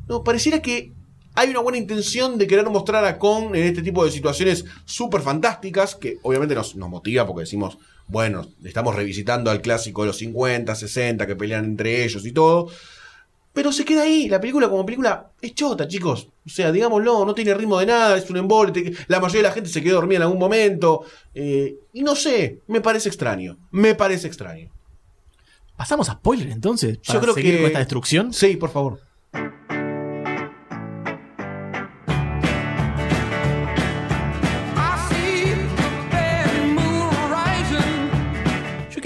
No, 0.08 0.24
pareciera 0.24 0.62
que 0.62 0.94
hay 1.36 1.50
una 1.50 1.60
buena 1.60 1.78
intención 1.78 2.38
de 2.38 2.48
querer 2.48 2.70
mostrar 2.70 3.06
a 3.06 3.18
Kong 3.18 3.56
en 3.56 3.64
este 3.64 3.82
tipo 3.82 4.06
de 4.06 4.12
situaciones 4.12 4.66
súper 4.86 5.22
fantásticas, 5.22 5.96
que 5.96 6.18
obviamente 6.22 6.56
nos, 6.56 6.76
nos 6.76 6.90
motiva 6.90 7.26
porque 7.26 7.42
decimos, 7.42 7.78
bueno, 8.08 8.48
estamos 8.64 8.96
revisitando 8.96 9.50
al 9.50 9.62
clásico 9.62 10.02
de 10.02 10.08
los 10.08 10.18
50, 10.18 10.76
60, 10.76 11.26
que 11.26 11.36
pelean 11.36 11.66
entre 11.66 12.04
ellos 12.04 12.26
y 12.26 12.32
todo. 12.32 12.70
Pero 13.54 13.72
se 13.72 13.86
queda 13.86 14.02
ahí, 14.02 14.28
la 14.30 14.42
película 14.42 14.68
como 14.68 14.86
película 14.86 15.32
es 15.40 15.54
chota, 15.54 15.88
chicos. 15.88 16.28
O 16.46 16.50
sea, 16.50 16.72
digámoslo, 16.72 17.24
no 17.24 17.36
tiene 17.36 17.54
ritmo 17.54 17.80
de 17.80 17.86
nada, 17.86 18.18
es 18.18 18.28
un 18.30 18.38
embole, 18.38 18.94
la 19.08 19.20
mayoría 19.20 19.44
de 19.44 19.48
la 19.50 19.54
gente 19.54 19.70
se 19.70 19.82
quedó 19.84 19.96
dormida 19.96 20.18
en 20.18 20.24
algún 20.24 20.40
momento. 20.40 21.06
eh, 21.36 21.76
y 21.94 22.02
no 22.02 22.16
sé, 22.16 22.62
me 22.68 22.82
parece 22.82 23.10
extraño, 23.10 23.58
me 23.72 23.94
parece 23.94 24.28
extraño. 24.28 24.72
¿Pasamos 25.78 26.10
a 26.10 26.14
spoiler 26.14 26.50
entonces? 26.50 27.00
Yo 27.02 27.14
para 27.14 27.22
creo 27.22 27.34
seguir 27.36 27.52
que... 27.54 27.58
con 27.58 27.68
esta 27.68 27.80
destrucción? 27.80 28.34
Sí, 28.34 28.56
por 28.56 28.72
favor. 28.72 29.00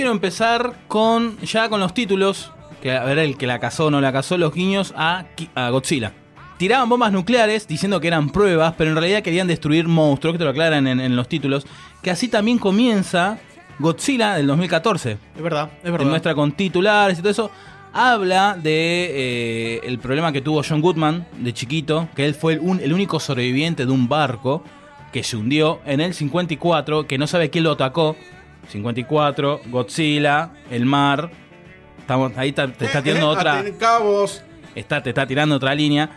Quiero 0.08 0.16
empezar 0.16 0.74
con 0.88 1.38
ya 1.42 1.68
con 1.68 1.82
los 1.82 1.94
títulos, 1.94 2.54
que 2.82 2.94
a 2.94 3.04
ver 3.04 3.20
el 3.20 3.36
que 3.38 3.46
la 3.46 3.60
cazó 3.60 3.88
o 3.88 3.92
no 3.92 4.00
la 4.00 4.14
cazó, 4.14 4.38
los 4.38 4.54
guiños 4.54 4.94
a, 4.96 5.26
Godzilla. 5.70 6.14
Tiraban 6.58 6.88
bombas 6.88 7.12
nucleares 7.12 7.68
diciendo 7.68 8.00
que 8.00 8.08
eran 8.08 8.30
pruebas, 8.30 8.74
pero 8.78 8.92
en 8.92 8.96
realidad 8.96 9.22
querían 9.22 9.48
destruir 9.48 9.86
monstruos, 9.90 10.34
que 10.36 10.38
te 10.38 10.46
lo 10.46 10.52
aclaran 10.52 10.88
en, 10.88 11.02
en 11.02 11.18
los 11.18 11.28
títulos. 11.28 11.68
Que 12.02 12.10
así 12.10 12.30
también 12.30 12.58
comienza 12.58 13.38
Godzilla 13.80 14.36
del 14.36 14.48
2014. 14.48 15.18
Es 15.36 15.42
verdad, 15.44 15.72
es 15.76 15.84
Te 15.84 15.92
verdad. 15.92 16.06
muestra 16.08 16.34
con 16.34 16.54
titulares 16.54 17.20
y 17.20 17.22
todo 17.22 17.32
eso. 17.32 17.52
Habla 17.92 18.56
de 18.58 19.12
eh, 19.12 19.82
el 19.84 20.00
problema 20.00 20.32
que 20.32 20.40
tuvo 20.40 20.62
John 20.66 20.80
Goodman 20.80 21.28
de 21.38 21.54
chiquito, 21.54 22.08
que 22.16 22.26
él 22.26 22.34
fue 22.34 22.54
el, 22.54 22.60
un- 22.62 22.80
el 22.80 22.94
único 22.94 23.20
sobreviviente 23.20 23.86
de 23.86 23.92
un 23.92 24.08
barco 24.08 24.64
que 25.12 25.22
se 25.24 25.36
hundió 25.36 25.80
en 25.86 26.00
el 26.00 26.14
54, 26.14 27.08
que 27.08 27.18
no 27.18 27.28
sabe 27.28 27.50
quién 27.50 27.66
lo 27.66 27.72
atacó, 27.72 28.16
54, 28.70 29.62
Godzilla, 29.68 30.52
el 30.70 30.86
mar. 30.86 31.30
Estamos, 32.00 32.32
ahí 32.38 32.52
te 32.54 32.64
está 32.86 33.02
tirando 33.02 33.30
otra. 33.30 33.60
Aten 33.60 33.76
cabos. 33.78 34.44
Está, 34.76 35.02
te 35.04 35.10
está 35.10 35.26
tirando 35.28 35.56
otra 35.56 35.74
línea. 35.76 36.10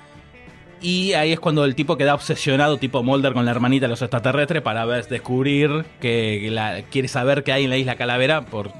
Y 0.82 1.12
ahí 1.12 1.32
es 1.32 1.40
cuando 1.40 1.64
el 1.64 1.74
tipo 1.74 1.96
queda 1.98 2.14
obsesionado, 2.14 2.78
tipo 2.78 3.02
Mulder 3.02 3.32
con 3.34 3.44
la 3.44 3.50
hermanita 3.50 3.84
de 3.84 3.90
los 3.90 4.00
extraterrestres, 4.00 4.62
para 4.62 4.84
ver, 4.86 5.06
descubrir 5.08 5.84
que 6.00 6.48
la- 6.50 6.82
quiere 6.90 7.06
saber 7.08 7.44
qué 7.44 7.52
hay 7.52 7.64
en 7.64 7.70
la 7.70 7.76
isla 7.76 7.96
Calavera 7.96 8.46
por, 8.46 8.70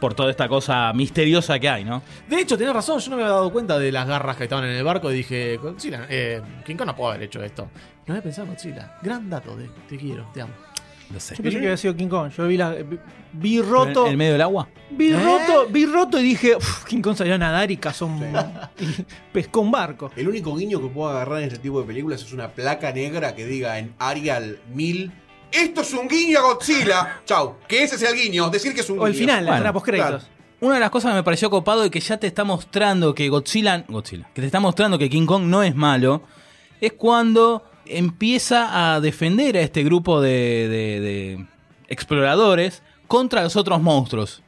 por 0.00 0.14
toda 0.14 0.30
esta 0.30 0.48
cosa 0.48 0.92
misteriosa 0.92 1.60
que 1.60 1.68
hay, 1.68 1.84
¿no? 1.84 2.02
De 2.28 2.40
hecho, 2.40 2.58
tenés 2.58 2.74
razón, 2.74 2.98
yo 2.98 3.10
no 3.10 3.16
me 3.16 3.22
había 3.22 3.34
dado 3.34 3.52
cuenta 3.52 3.78
de 3.78 3.92
las 3.92 4.08
garras 4.08 4.36
que 4.36 4.44
estaban 4.44 4.64
en 4.64 4.72
el 4.72 4.82
barco 4.82 5.12
y 5.12 5.14
dije, 5.16 5.58
Godzilla, 5.58 6.06
eh, 6.10 6.42
King 6.66 6.74
Kong 6.76 6.86
no 6.88 6.96
puede 6.96 7.14
haber 7.14 7.26
hecho 7.28 7.42
esto. 7.44 7.68
No 8.06 8.14
había 8.14 8.22
pensado 8.24 8.48
en 8.48 8.54
Godzilla. 8.54 8.96
Gran 9.00 9.30
dato, 9.30 9.56
de, 9.56 9.68
te 9.88 9.96
quiero, 9.96 10.28
te 10.34 10.40
amo. 10.42 10.54
No 11.10 11.20
sé. 11.20 11.34
Yo 11.36 11.42
pensé 11.42 11.58
que 11.60 11.66
había 11.66 11.76
sido 11.76 11.94
King 11.96 12.08
Kong. 12.08 12.30
Yo 12.36 12.46
vi, 12.46 12.56
la, 12.56 12.74
vi, 13.32 13.60
roto. 13.60 14.06
¿En 14.06 14.12
el 14.12 14.16
medio 14.16 14.32
del 14.32 14.40
agua? 14.42 14.68
Vi 14.90 15.12
¿Eh? 15.12 15.20
roto, 15.20 15.66
vi 15.70 15.86
roto 15.86 16.18
y 16.18 16.22
dije, 16.22 16.56
"Uf, 16.56 16.84
King 16.84 17.02
Kong 17.02 17.16
salió 17.16 17.34
a 17.34 17.38
nadar 17.38 17.70
y 17.70 17.76
cazó 17.76 18.06
un. 18.06 18.20
y 18.80 19.04
pescó 19.32 19.60
un 19.60 19.70
barco. 19.70 20.10
El 20.16 20.28
único 20.28 20.54
guiño 20.56 20.80
que 20.80 20.88
puedo 20.88 21.10
agarrar 21.10 21.38
en 21.38 21.44
este 21.48 21.58
tipo 21.58 21.80
de 21.80 21.86
películas 21.86 22.22
es 22.22 22.32
una 22.32 22.48
placa 22.48 22.90
negra 22.92 23.34
que 23.34 23.46
diga 23.46 23.78
en 23.78 23.94
Arial 23.98 24.58
1000. 24.72 25.12
Esto 25.52 25.82
es 25.82 25.92
un 25.92 26.08
guiño 26.08 26.38
a 26.38 26.42
Godzilla. 26.54 27.20
Chau. 27.26 27.56
Que 27.68 27.82
ese 27.84 27.96
sea 27.98 28.10
el 28.10 28.16
guiño. 28.16 28.50
Decir 28.50 28.74
que 28.74 28.80
es 28.80 28.90
un 28.90 28.98
O 28.98 29.06
el 29.06 29.12
guiño. 29.12 29.22
final, 29.26 29.44
la 29.44 29.50
Bueno, 29.50 29.56
escena 29.56 29.72
postcréditos. 29.72 30.30
Una 30.60 30.74
de 30.74 30.80
las 30.80 30.90
cosas 30.90 31.10
que 31.12 31.16
me 31.16 31.22
pareció 31.22 31.50
copado 31.50 31.84
y 31.84 31.90
que 31.90 32.00
ya 32.00 32.16
te 32.16 32.26
está 32.26 32.42
mostrando 32.42 33.14
que 33.14 33.28
Godzilla, 33.28 33.84
Godzilla, 33.86 34.28
que 34.34 34.40
te 34.40 34.46
está 34.46 34.60
mostrando 34.60 34.98
que 34.98 35.10
King 35.10 35.26
Kong 35.26 35.42
no 35.44 35.62
es 35.62 35.74
malo, 35.74 36.22
es 36.80 36.94
cuando 36.94 37.62
empieza 37.86 38.94
a 38.94 39.00
defender 39.00 39.56
a 39.56 39.60
este 39.60 39.82
grupo 39.84 40.20
de, 40.20 40.30
de- 40.68 41.00
de 41.00 41.46
exploradores 41.88 42.82
contra 43.06 43.42
los 43.42 43.56
otros 43.56 43.80
monstruos. 43.82 44.42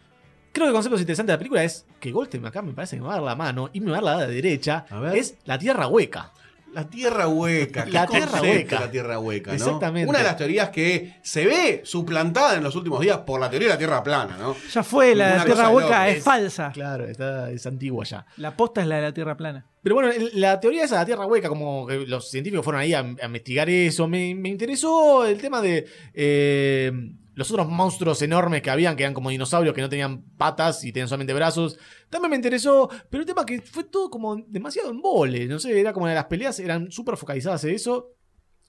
Creo 0.53 0.67
que 0.67 0.69
el 0.71 0.75
concepto 0.75 0.99
interesante 0.99 1.33
de 1.33 1.35
la 1.35 1.39
película 1.39 1.65
es 1.65 1.85
que 2.01 2.11
Goldstein 2.13 2.47
acá 2.47 2.63
me 2.63 2.73
parece 2.73 2.97
que 2.97 3.03
me 3.03 3.09
va 3.09 3.15
a 3.15 3.17
dar 3.17 3.25
la 3.25 3.37
mano 3.37 3.69
y 3.75 3.81
me 3.81 3.91
va 3.91 3.99
a 3.99 4.01
dar 4.03 4.17
la 4.21 4.27
de 4.27 4.35
derecha. 4.35 4.87
A 4.89 5.01
ver. 5.01 5.17
Es 5.17 5.37
la 5.45 5.59
tierra 5.59 5.87
hueca. 5.87 6.33
La 6.77 6.87
tierra 6.87 7.27
hueca. 7.27 7.87
qué 7.87 7.91
La 7.91 8.07
tierra 8.07 8.43
hueca. 8.43 8.81
La 8.81 8.91
tierra 8.91 9.19
hueca, 9.19 9.51
¿no? 9.53 9.57
Exactamente. 9.57 10.11
Una 10.11 10.19
de 10.19 10.25
las 10.25 10.37
teorías 10.37 10.69
que 10.69 11.15
se 11.23 11.47
ve 11.47 11.81
suplantada 11.85 12.55
en 12.55 12.63
los 12.63 12.77
últimos 12.77 13.01
días 13.01 13.17
por 13.21 13.41
la 13.41 13.49
teoría 13.49 13.69
de 13.69 13.75
la 13.77 13.79
tierra 13.79 14.03
plana, 14.03 14.37
¿no? 14.37 14.55
Ya 14.71 14.83
fue, 14.83 15.15
la 15.15 15.37
Una 15.37 15.45
tierra 15.47 15.71
hueca 15.71 16.09
es, 16.11 16.23
falsa. 16.23 16.73
Claro, 16.75 17.07
está, 17.07 17.51
es 17.51 17.67
antigua 17.67 18.05
ya. 18.05 18.27
La 18.37 18.55
posta 18.55 18.83
es 18.83 18.89
la 18.89 18.97
de 18.97 19.03
la 19.03 19.15
tierra 19.15 19.39
plana. 19.39 19.65
Pero 19.83 19.95
bueno, 19.95 20.13
la 20.35 20.61
teoría 20.61 20.85
esa 20.85 20.97
de 20.97 21.01
la 21.01 21.07
Tierra 21.07 21.27
hueca, 21.27 21.49
como 21.49 21.87
que 21.87 22.07
los 22.07 22.29
científicos 22.31 22.63
fueron 22.63 22.83
ahí 22.83 22.93
a, 22.93 22.99
a 22.99 23.27
investigar 23.27 23.71
eso, 23.71 24.07
me, 24.07 24.35
me 24.35 24.51
interesó 24.51 25.25
el 25.25 25.41
tema 25.41 25.63
de 25.63 25.87
eh, 26.13 26.93
los 27.37 27.49
otros 27.53 27.69
monstruos 27.69 28.21
enormes 28.23 28.63
que 28.63 28.71
habían, 28.71 28.97
que 28.97 29.05
eran 29.05 29.15
como 29.15 29.31
dinosaurios 29.31 29.75
que 29.75 29.81
no 29.83 29.89
tenían 29.89 30.25
patas 30.37 30.83
y 30.85 30.91
tenían 30.93 31.09
solamente 31.09 31.33
brazos. 31.35 31.79
También 32.11 32.31
me 32.31 32.37
interesó, 32.37 32.91
pero 33.09 33.21
el 33.21 33.27
tema 33.27 33.47
que 33.47 33.61
fue 33.63 33.85
todo 33.85 34.11
como 34.11 34.35
demasiado 34.49 34.91
embole, 34.91 35.47
no 35.47 35.59
sé, 35.61 35.79
era 35.79 35.93
como 35.93 36.09
las 36.09 36.25
peleas 36.25 36.59
eran 36.59 36.91
súper 36.91 37.17
focalizadas 37.17 37.63
en 37.65 37.75
eso 37.75 38.09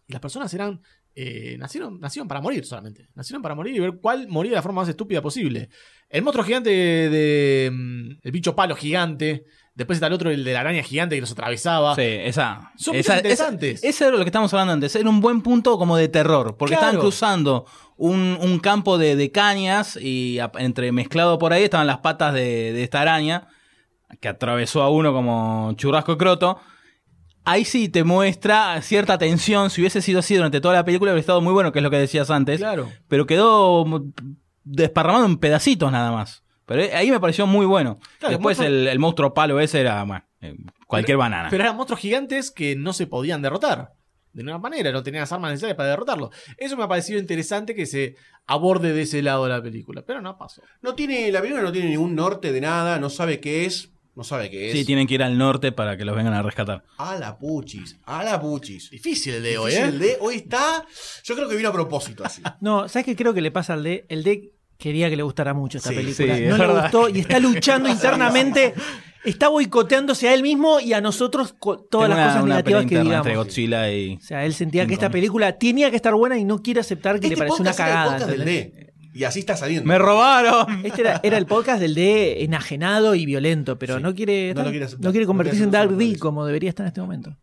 y 0.05 0.13
las 0.13 0.21
personas 0.21 0.53
eran... 0.53 0.79
eh, 1.15 1.55
nacieron, 1.57 1.99
nacieron 1.99 2.27
para 2.27 2.41
morir 2.41 2.63
solamente. 2.65 3.07
Nacieron 3.15 3.41
para 3.41 3.55
morir 3.55 3.75
y 3.75 3.79
ver 3.79 3.97
cuál 4.01 4.27
moría 4.27 4.51
de 4.51 4.55
la 4.57 4.61
forma 4.61 4.81
más 4.81 4.89
estúpida 4.89 5.21
posible. 5.21 5.69
El 6.09 6.21
monstruo 6.21 6.45
gigante 6.45 6.69
de, 6.69 7.09
de, 7.09 7.71
mm, 7.73 8.09
el 8.21 8.31
bicho 8.31 8.55
palo 8.55 8.75
gigante. 8.75 9.45
Después 9.73 9.97
está 9.97 10.07
el 10.07 10.13
otro, 10.13 10.29
el 10.31 10.43
de 10.43 10.53
la 10.53 10.61
araña 10.61 10.81
gigante 10.83 11.15
que 11.15 11.21
los 11.21 11.31
atravesaba. 11.31 11.93
Sí, 11.95 12.01
esa. 12.03 12.71
Son 12.77 12.95
esa, 12.95 13.17
interesantes. 13.17 13.79
esa- 13.79 13.87
ese 13.89 14.03
era 14.07 14.17
lo 14.17 14.23
que 14.23 14.29
estábamos 14.29 14.53
hablando 14.53 14.73
antes. 14.73 14.95
Era 14.95 15.09
un 15.09 15.19
buen 15.21 15.41
punto 15.41 15.77
como 15.77 15.97
de 15.97 16.07
terror. 16.07 16.55
Porque 16.57 16.73
Claro. 16.75 16.87
estaban 16.87 17.01
cruzando 17.01 17.65
un, 17.97 18.37
un 18.41 18.59
campo 18.59 18.97
de, 18.97 19.15
de 19.15 19.31
cañas 19.31 19.97
y 19.99 20.39
a- 20.39 20.51
entre 20.59 20.91
mezclado 20.91 21.37
por 21.39 21.51
ahí 21.53 21.63
estaban 21.63 21.87
las 21.87 21.97
patas 21.99 22.33
de, 22.33 22.71
de 22.73 22.83
esta 22.83 23.01
araña 23.01 23.47
que 24.21 24.27
atravesó 24.29 24.81
a 24.83 24.89
uno 24.89 25.11
como 25.13 25.73
churrasco 25.75 26.13
y 26.13 26.17
croto. 26.17 26.59
Ahí 27.43 27.63
sí 27.65 27.87
te 27.89 28.03
muestra 28.03 28.81
cierta 28.81 29.17
tensión. 29.17 29.69
Si 29.69 29.81
hubiese 29.81 30.01
sido 30.01 30.19
así 30.19 30.35
durante 30.35 30.59
toda 30.61 30.73
la 30.73 30.83
película, 30.85 31.11
hubiera 31.11 31.21
estado 31.21 31.41
muy 31.41 31.53
bueno, 31.53 31.71
que 31.71 31.79
es 31.79 31.83
lo 31.83 31.89
que 31.89 31.97
decías 31.97 32.29
antes. 32.29 32.59
Claro. 32.59 32.89
Pero 33.07 33.25
quedó 33.25 33.85
desparramado 34.63 35.25
en 35.25 35.37
pedacitos 35.37 35.91
nada 35.91 36.11
más. 36.11 36.43
Pero 36.65 36.83
ahí 36.93 37.09
me 37.09 37.19
pareció 37.21 37.47
muy 37.47 37.65
bueno. 37.65 37.99
Claro, 38.19 38.33
Después 38.33 38.59
el 38.59 38.65
monstruo- 38.65 38.81
el, 38.81 38.87
el 38.89 38.99
monstruo 38.99 39.33
palo 39.33 39.59
ese 39.61 39.79
era, 39.79 40.03
bueno, 40.03 40.25
eh, 40.41 40.55
cualquier 40.87 41.17
banana. 41.17 41.47
Pero 41.49 41.63
eran 41.63 41.77
monstruos 41.77 42.01
gigantes 42.01 42.51
que 42.51 42.75
no 42.75 42.91
se 42.91 43.07
podían 43.07 43.41
derrotar. 43.41 43.93
De 44.37 44.43
ninguna 44.43 44.59
manera, 44.59 44.91
no 44.91 45.01
tenían 45.01 45.21
las 45.21 45.31
armas 45.31 45.49
necesarias 45.49 45.75
para 45.75 45.89
derrotarlo. 45.89 46.29
Eso 46.57 46.77
me 46.77 46.83
ha 46.83 46.87
parecido 46.87 47.17
interesante 47.17 47.73
que 47.73 47.87
se 47.87 48.15
aborde 48.45 48.93
de 48.93 49.01
ese 49.01 49.23
lado 49.23 49.45
de 49.45 49.49
la 49.49 49.63
película. 49.63 50.03
Pero 50.03 50.21
no 50.21 50.37
pasó. 50.37 50.61
No 50.83 50.93
tiene, 50.93 51.31
la 51.31 51.41
película 51.41 51.63
no 51.63 51.71
tiene 51.71 51.89
ningún 51.89 52.13
norte 52.13 52.51
de 52.51 52.61
nada, 52.61 52.99
no 52.99 53.09
sabe 53.09 53.39
qué 53.39 53.65
es, 53.65 53.89
no 54.15 54.23
sabe 54.23 54.51
qué 54.51 54.67
es. 54.67 54.73
Sí, 54.77 54.85
tienen 54.85 55.07
que 55.07 55.15
ir 55.15 55.23
al 55.23 55.39
norte 55.39 55.71
para 55.71 55.97
que 55.97 56.05
los 56.05 56.15
vengan 56.15 56.35
a 56.35 56.43
rescatar. 56.43 56.83
A 56.97 57.15
la 57.17 57.35
puchis, 57.35 57.97
a 58.05 58.23
la 58.23 58.39
puchis. 58.39 58.91
Difícil 58.91 59.33
el 59.33 59.43
de 59.43 59.57
hoy, 59.57 59.71
Difícil 59.71 59.89
¿eh? 59.89 59.93
el 59.93 59.99
de 59.99 60.17
hoy 60.21 60.35
está. 60.35 60.85
Yo 61.23 61.35
creo 61.35 61.49
que 61.49 61.55
vino 61.55 61.69
a 61.69 61.73
propósito 61.73 62.23
así. 62.23 62.43
No, 62.61 62.87
¿sabes 62.87 63.05
qué 63.05 63.15
creo 63.15 63.33
que 63.33 63.41
le 63.41 63.49
pasa 63.49 63.73
al 63.73 63.83
D? 63.83 64.05
El 64.07 64.23
D 64.23 64.51
quería 64.77 65.09
que 65.09 65.15
le 65.17 65.23
gustara 65.23 65.53
mucho 65.53 65.77
esta 65.77 65.89
Sí, 65.89 65.95
película. 65.95 66.35
sí, 66.35 66.41
no 66.43 66.53
es 66.53 66.59
le 66.59 66.67
verdad. 66.67 66.81
gustó 66.83 67.09
y 67.09 67.19
está 67.19 67.39
luchando 67.39 67.89
internamente. 67.91 68.73
Está 69.25 69.49
boicoteándose 69.49 70.29
a 70.29 70.33
él 70.33 70.41
mismo 70.41 70.79
y 70.79 70.93
a 70.93 71.01
nosotros 71.01 71.55
todas 71.59 71.81
Tengo 71.89 72.07
las 72.07 72.27
cosas 72.27 72.43
una 72.43 72.55
negativas 72.55 72.85
que 72.85 72.89
digamos. 72.99 73.15
entre 73.17 73.35
Godzilla 73.35 73.91
y. 73.91 74.15
O 74.15 74.21
sea, 74.21 74.45
él 74.45 74.53
sentía 74.53 74.83
King 74.83 74.87
que 74.87 74.93
esta 74.93 75.07
Kong. 75.07 75.13
película 75.13 75.57
tenía 75.57 75.89
que 75.89 75.97
estar 75.97 76.13
buena 76.13 76.37
y 76.37 76.45
no 76.45 76.61
quiere 76.61 76.79
aceptar 76.79 77.19
que 77.19 77.27
le 77.27 77.33
Este 77.33 77.37
pareció 77.39 77.61
una 77.61 77.71
podcast 77.71 77.79
era 77.79 77.87
el 77.89 77.93
cagada. 77.95 78.17
podcast 78.17 78.31
del. 78.37 78.45
D. 78.45 78.93
Y 79.13 79.23
así 79.23 79.39
está 79.39 79.57
saliendo. 79.57 79.85
¡Me 79.87 79.97
robaron! 79.97 80.85
Este 80.85 81.01
era, 81.01 81.19
era 81.23 81.37
el 81.39 81.47
podcast 81.47 81.81
del 81.81 81.95
D 81.95 82.43
enajenado 82.43 83.15
y 83.15 83.25
violento, 83.25 83.77
pero 83.79 83.97
Sí. 83.97 84.03
no 84.03 84.13
quiere 84.13 84.53
No 84.53 84.63
quiere 84.69 84.85
aceptar. 84.85 85.03
no 85.05 85.11
quiere 85.11 85.25
No 85.25 85.27
convertirse 85.27 85.63
en 85.63 85.71
Dark 85.71 85.89
D 85.97 86.17
como 86.19 86.45
debería 86.45 86.69
estar 86.69 86.85
en 86.85 86.89
este 86.89 87.01
momento. 87.01 87.35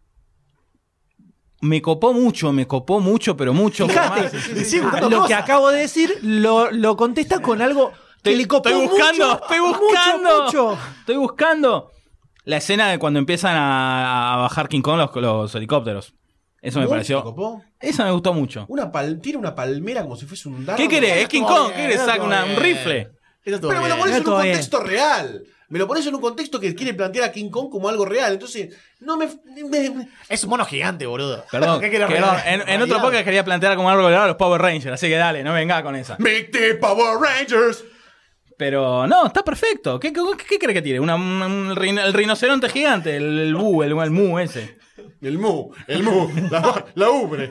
Me 1.65 1.81
copó 1.81 2.13
mucho, 2.13 2.53
me 2.53 2.67
copó 2.67 3.01
mucho, 3.01 3.37
pero 3.37 3.55
mucho. 3.55 3.89
Fíjate, 3.89 4.39
sí, 4.65 4.81
lo 5.09 5.25
que 5.27 5.35
acabo 5.35 5.71
de 5.71 5.81
decir 5.81 6.19
lo, 6.23 6.71
lo 6.71 6.95
contesta 6.97 7.41
con 7.41 7.63
algo 7.63 7.91
que 8.23 8.31
Estoy- 8.31 8.37
le 8.37 8.47
copó 8.49 8.69
estoy 8.69 8.87
buscando, 8.87 9.27
mucho, 9.29 9.43
estoy 9.43 9.59
buscando. 9.61 10.45
mucho, 10.45 10.65
mucho. 10.69 10.79
Estoy 11.01 11.17
buscando 11.17 11.91
la 12.45 12.57
escena 12.59 12.91
de 12.91 12.99
cuando 12.99 13.19
empiezan 13.19 13.57
a, 13.57 14.35
a 14.35 14.37
bajar 14.37 14.69
King 14.69 14.83
Kong 14.83 14.99
los, 14.99 15.17
los 15.23 15.55
helicópteros. 15.55 16.15
Eso 16.61 16.81
me 16.81 16.87
pareció. 16.89 17.19
¿Te 17.19 17.25
copó? 17.25 17.63
Esa 17.81 18.05
me 18.05 18.11
gustó 18.11 18.33
mucho. 18.35 18.67
Una 18.69 18.91
pal, 18.93 19.21
tira 19.21 19.39
una 19.39 19.55
palmera 19.55 20.03
como 20.03 20.17
si 20.17 20.27
fuese 20.27 20.49
un 20.49 20.65
dardo. 20.67 20.83
¿Qué 20.83 20.89
querés? 20.89 21.23
Es 21.23 21.29
King 21.29 21.43
Kong. 21.45 21.69
¿Qué 21.69 21.77
querés? 21.83 22.01
Saca 22.01 22.23
un 22.23 22.57
rifle. 22.57 23.11
Pero 23.43 23.61
me 23.83 23.89
lo 23.89 23.99
pones 23.99 24.17
en 24.17 24.27
un 24.27 24.35
contexto 24.35 24.81
real. 24.81 25.45
Me 25.75 25.81
lo 25.81 25.89
pones 25.89 26.07
en 26.07 26.15
un 26.15 26.21
contexto 26.21 26.61
que 26.61 26.73
quiere 26.73 26.95
plantear 26.95 27.25
a 27.25 27.33
King 27.33 27.51
Kong 27.51 27.69
como 27.69 27.89
algo 27.89 28.05
real. 28.05 28.33
Entonces, 28.35 28.73
no 29.01 29.17
me. 29.17 29.27
me- 29.27 29.91
me- 29.91 30.09
Es 30.29 30.45
un 30.45 30.51
mono 30.51 30.65
gigante, 30.65 31.05
boludo. 31.05 31.45
Perdón, 31.51 31.81
¿Qué 31.81 31.91
querés 31.91 32.07
perdón, 32.07 32.37
regalar? 32.37 32.47
en, 32.47 32.69
en 32.69 32.83
otro 32.83 33.01
podcast 33.03 33.25
quería 33.25 33.45
plantear 33.45 33.75
como 33.75 33.91
algo 33.91 34.07
a 34.07 34.27
los 34.29 34.37
Power 34.37 34.63
Rangers, 34.63 34.95
así 34.95 35.09
que 35.09 35.17
dale, 35.17 35.43
no 35.43 35.53
venga 35.53 35.83
con 35.83 35.97
esa. 35.97 36.15
Make 36.21 36.51
the 36.53 36.77
Power 36.77 37.19
Rangers. 37.21 37.83
Pero 38.57 39.05
no, 39.09 39.27
está 39.27 39.43
perfecto. 39.43 39.99
¿Qué, 39.99 40.13
qué, 40.13 40.21
qué 40.49 40.59
crees 40.61 40.75
que 40.75 40.83
tiene? 40.83 41.01
Una- 41.01 41.17
un 41.17 41.75
el 41.77 42.13
rinoceronte 42.15 42.69
gigante, 42.69 43.17
el, 43.17 43.41
el 43.41 43.55
bu, 43.57 43.83
el, 43.83 43.99
el 43.99 44.11
mu 44.13 44.39
ese. 44.39 44.79
El 45.21 45.39
mu, 45.39 45.71
el 45.89 46.03
mu, 46.03 46.29
la, 46.51 46.85
la 46.95 47.11
ubre. 47.11 47.51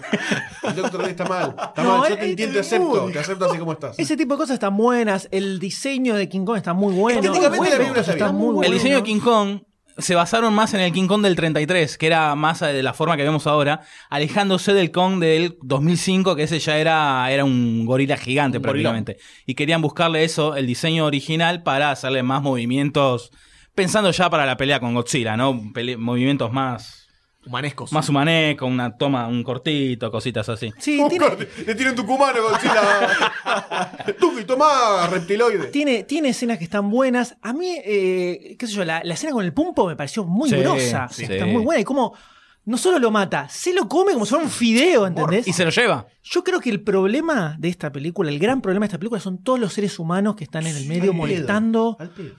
El 0.64 0.76
doctor 0.76 1.04
D 1.04 1.12
está 1.12 1.26
mal. 1.26 1.56
Está 1.58 1.84
No, 1.84 1.98
mal. 1.98 2.10
Yo 2.10 2.18
te 2.18 2.30
entiendo, 2.30 2.54
te 2.54 2.60
acepto. 2.62 3.10
Te 3.12 3.20
acepto 3.20 3.46
así 3.46 3.58
como 3.58 3.74
estás. 3.74 4.00
Ese 4.00 4.16
tipo 4.16 4.36
de 4.36 4.38
cosas 4.38 4.54
están 4.56 4.78
buenas. 4.78 5.28
El 5.32 5.60
diseño 5.60 6.16
de 6.16 6.30
King 6.30 6.46
Kong 6.46 6.58
está 6.58 6.74
muy 6.74 6.94
bueno. 6.94 7.20
Estéticamente 7.20 7.70
la 7.70 8.02
está 8.02 8.32
El 8.66 8.72
diseño 8.74 8.96
de 8.98 9.04
King 9.04 9.20
Kong 9.20 9.60
se 9.98 10.16
basaron 10.16 10.54
más 10.56 10.74
en 10.74 10.80
el 10.80 10.92
King 10.92 11.06
Kong 11.08 11.22
del 11.22 11.36
33, 11.36 11.98
que 12.00 12.08
era 12.08 12.34
más 12.34 12.62
de 12.62 12.82
la 12.82 12.94
forma 12.94 13.16
que 13.16 13.22
vemos 13.24 13.46
ahora, 13.46 13.82
alejándose 14.10 14.74
del 14.74 14.90
Kong 14.90 15.20
del 15.20 15.58
2005, 15.62 16.36
que 16.36 16.44
ese 16.44 16.58
ya 16.60 16.78
era, 16.80 17.30
era 17.32 17.46
un 17.46 17.86
gorila 17.86 18.18
gigante 18.18 18.58
Un 18.58 18.64
gorilón. 18.64 18.94
prácticamente. 18.94 19.18
Y 19.46 19.54
querían 19.54 19.84
buscarle 19.84 20.24
eso, 20.24 20.56
el 20.56 20.66
diseño 20.66 21.06
original, 21.06 21.62
para 21.62 21.92
hacerle 21.92 22.24
más 22.24 22.42
movimientos, 22.42 23.32
pensando 23.76 24.10
ya 24.10 24.32
para 24.32 24.48
la 24.48 24.58
pelea 24.58 24.80
con 24.80 24.96
Godzilla, 24.96 25.38
¿no? 25.38 25.62
Pele- 25.74 25.98
movimientos 25.98 26.52
más, 26.52 27.03
Humanescos. 27.46 27.92
más 27.92 28.08
humanescos, 28.10 28.70
una 28.70 28.96
toma, 28.98 29.28
un 29.28 29.44
cortito, 29.44 30.10
cositas 30.12 30.48
así. 30.50 30.72
Sí, 30.80 30.98
Un 31.00 31.10
tiene. 31.10 31.26
Le 31.66 31.76
tiran 31.76 31.96
tucumano, 31.96 32.42
Godzilla. 32.42 33.10
Y 34.40 34.46
tomá, 34.46 35.08
reptiloide. 35.10 35.68
tiene, 35.68 36.04
tiene 36.04 36.30
escenas 36.30 36.58
que 36.58 36.64
están 36.66 36.90
buenas. 36.90 37.36
A 37.42 37.54
mí, 37.54 37.78
eh, 37.86 38.56
qué 38.58 38.68
sé 38.68 38.74
yo, 38.74 38.84
la, 38.86 39.02
la 39.04 39.14
escena 39.14 39.32
con 39.34 39.44
el 39.46 39.54
pumpo 39.54 39.88
me 39.88 39.96
pareció 39.96 40.24
muy 40.26 40.50
Sí, 40.50 40.56
grosa. 40.58 41.08
sí. 41.12 41.24
Está 41.24 41.46
muy 41.46 41.64
buena. 41.64 41.82
Y 41.82 41.84
como 41.84 42.14
no 42.66 42.78
solo 42.78 42.98
lo 42.98 43.12
mata, 43.12 43.50
se 43.50 43.74
lo 43.74 43.88
come 43.90 44.14
como 44.14 44.26
si 44.26 44.30
fuera 44.30 44.46
un 44.46 44.50
fideo, 44.52 45.06
¿entendés? 45.06 45.48
Y 45.48 45.54
se 45.54 45.66
lo 45.66 45.72
lleva. 45.72 46.08
Yo 46.24 46.44
creo 46.44 46.60
que 46.62 46.70
el 46.70 46.82
problema 46.82 47.58
de 47.60 47.68
esta 47.68 47.92
película, 47.92 48.30
el 48.30 48.40
gran 48.40 48.62
problema 48.62 48.86
de 48.86 48.88
esta 48.88 48.98
película 49.00 49.20
son 49.20 49.44
todos 49.44 49.60
los 49.60 49.74
seres 49.74 50.00
humanos 50.00 50.36
que 50.36 50.46
están 50.46 50.66
en 50.66 50.76
el 50.78 50.88
medio 50.88 51.12
Al 51.12 51.18
molestando. 51.18 51.98
pedo. 51.98 52.36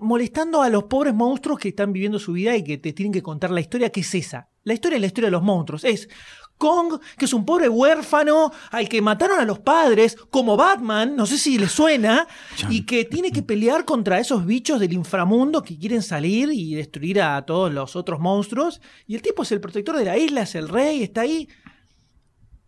molestando 0.00 0.62
a 0.62 0.70
los 0.70 0.84
pobres 0.84 1.14
monstruos 1.14 1.58
que 1.58 1.68
están 1.68 1.92
viviendo 1.92 2.18
su 2.18 2.32
vida 2.32 2.56
y 2.56 2.64
que 2.64 2.78
te 2.78 2.92
tienen 2.92 3.12
que 3.12 3.22
contar 3.22 3.50
la 3.50 3.60
historia 3.60 3.90
que 3.90 4.00
es 4.00 4.14
esa. 4.14 4.48
La 4.64 4.74
historia 4.74 4.96
es 4.96 5.00
la 5.02 5.06
historia 5.06 5.26
de 5.28 5.32
los 5.32 5.42
monstruos. 5.42 5.84
Es 5.84 6.08
Kong, 6.58 7.00
que 7.16 7.24
es 7.24 7.32
un 7.32 7.44
pobre 7.44 7.68
huérfano 7.68 8.52
al 8.70 8.88
que 8.88 9.00
mataron 9.00 9.40
a 9.40 9.44
los 9.44 9.60
padres, 9.60 10.16
como 10.30 10.56
Batman, 10.56 11.16
no 11.16 11.24
sé 11.24 11.38
si 11.38 11.58
le 11.58 11.68
suena, 11.68 12.26
y 12.68 12.84
que 12.84 13.04
tiene 13.04 13.32
que 13.32 13.42
pelear 13.42 13.84
contra 13.84 14.18
esos 14.18 14.44
bichos 14.44 14.80
del 14.80 14.92
inframundo 14.92 15.62
que 15.62 15.78
quieren 15.78 16.02
salir 16.02 16.50
y 16.52 16.74
destruir 16.74 17.22
a 17.22 17.40
todos 17.46 17.72
los 17.72 17.96
otros 17.96 18.20
monstruos. 18.20 18.80
Y 19.06 19.14
el 19.14 19.22
tipo 19.22 19.44
es 19.44 19.52
el 19.52 19.60
protector 19.60 19.96
de 19.96 20.04
la 20.04 20.18
isla, 20.18 20.42
es 20.42 20.54
el 20.54 20.68
rey, 20.68 21.02
está 21.02 21.22
ahí. 21.22 21.48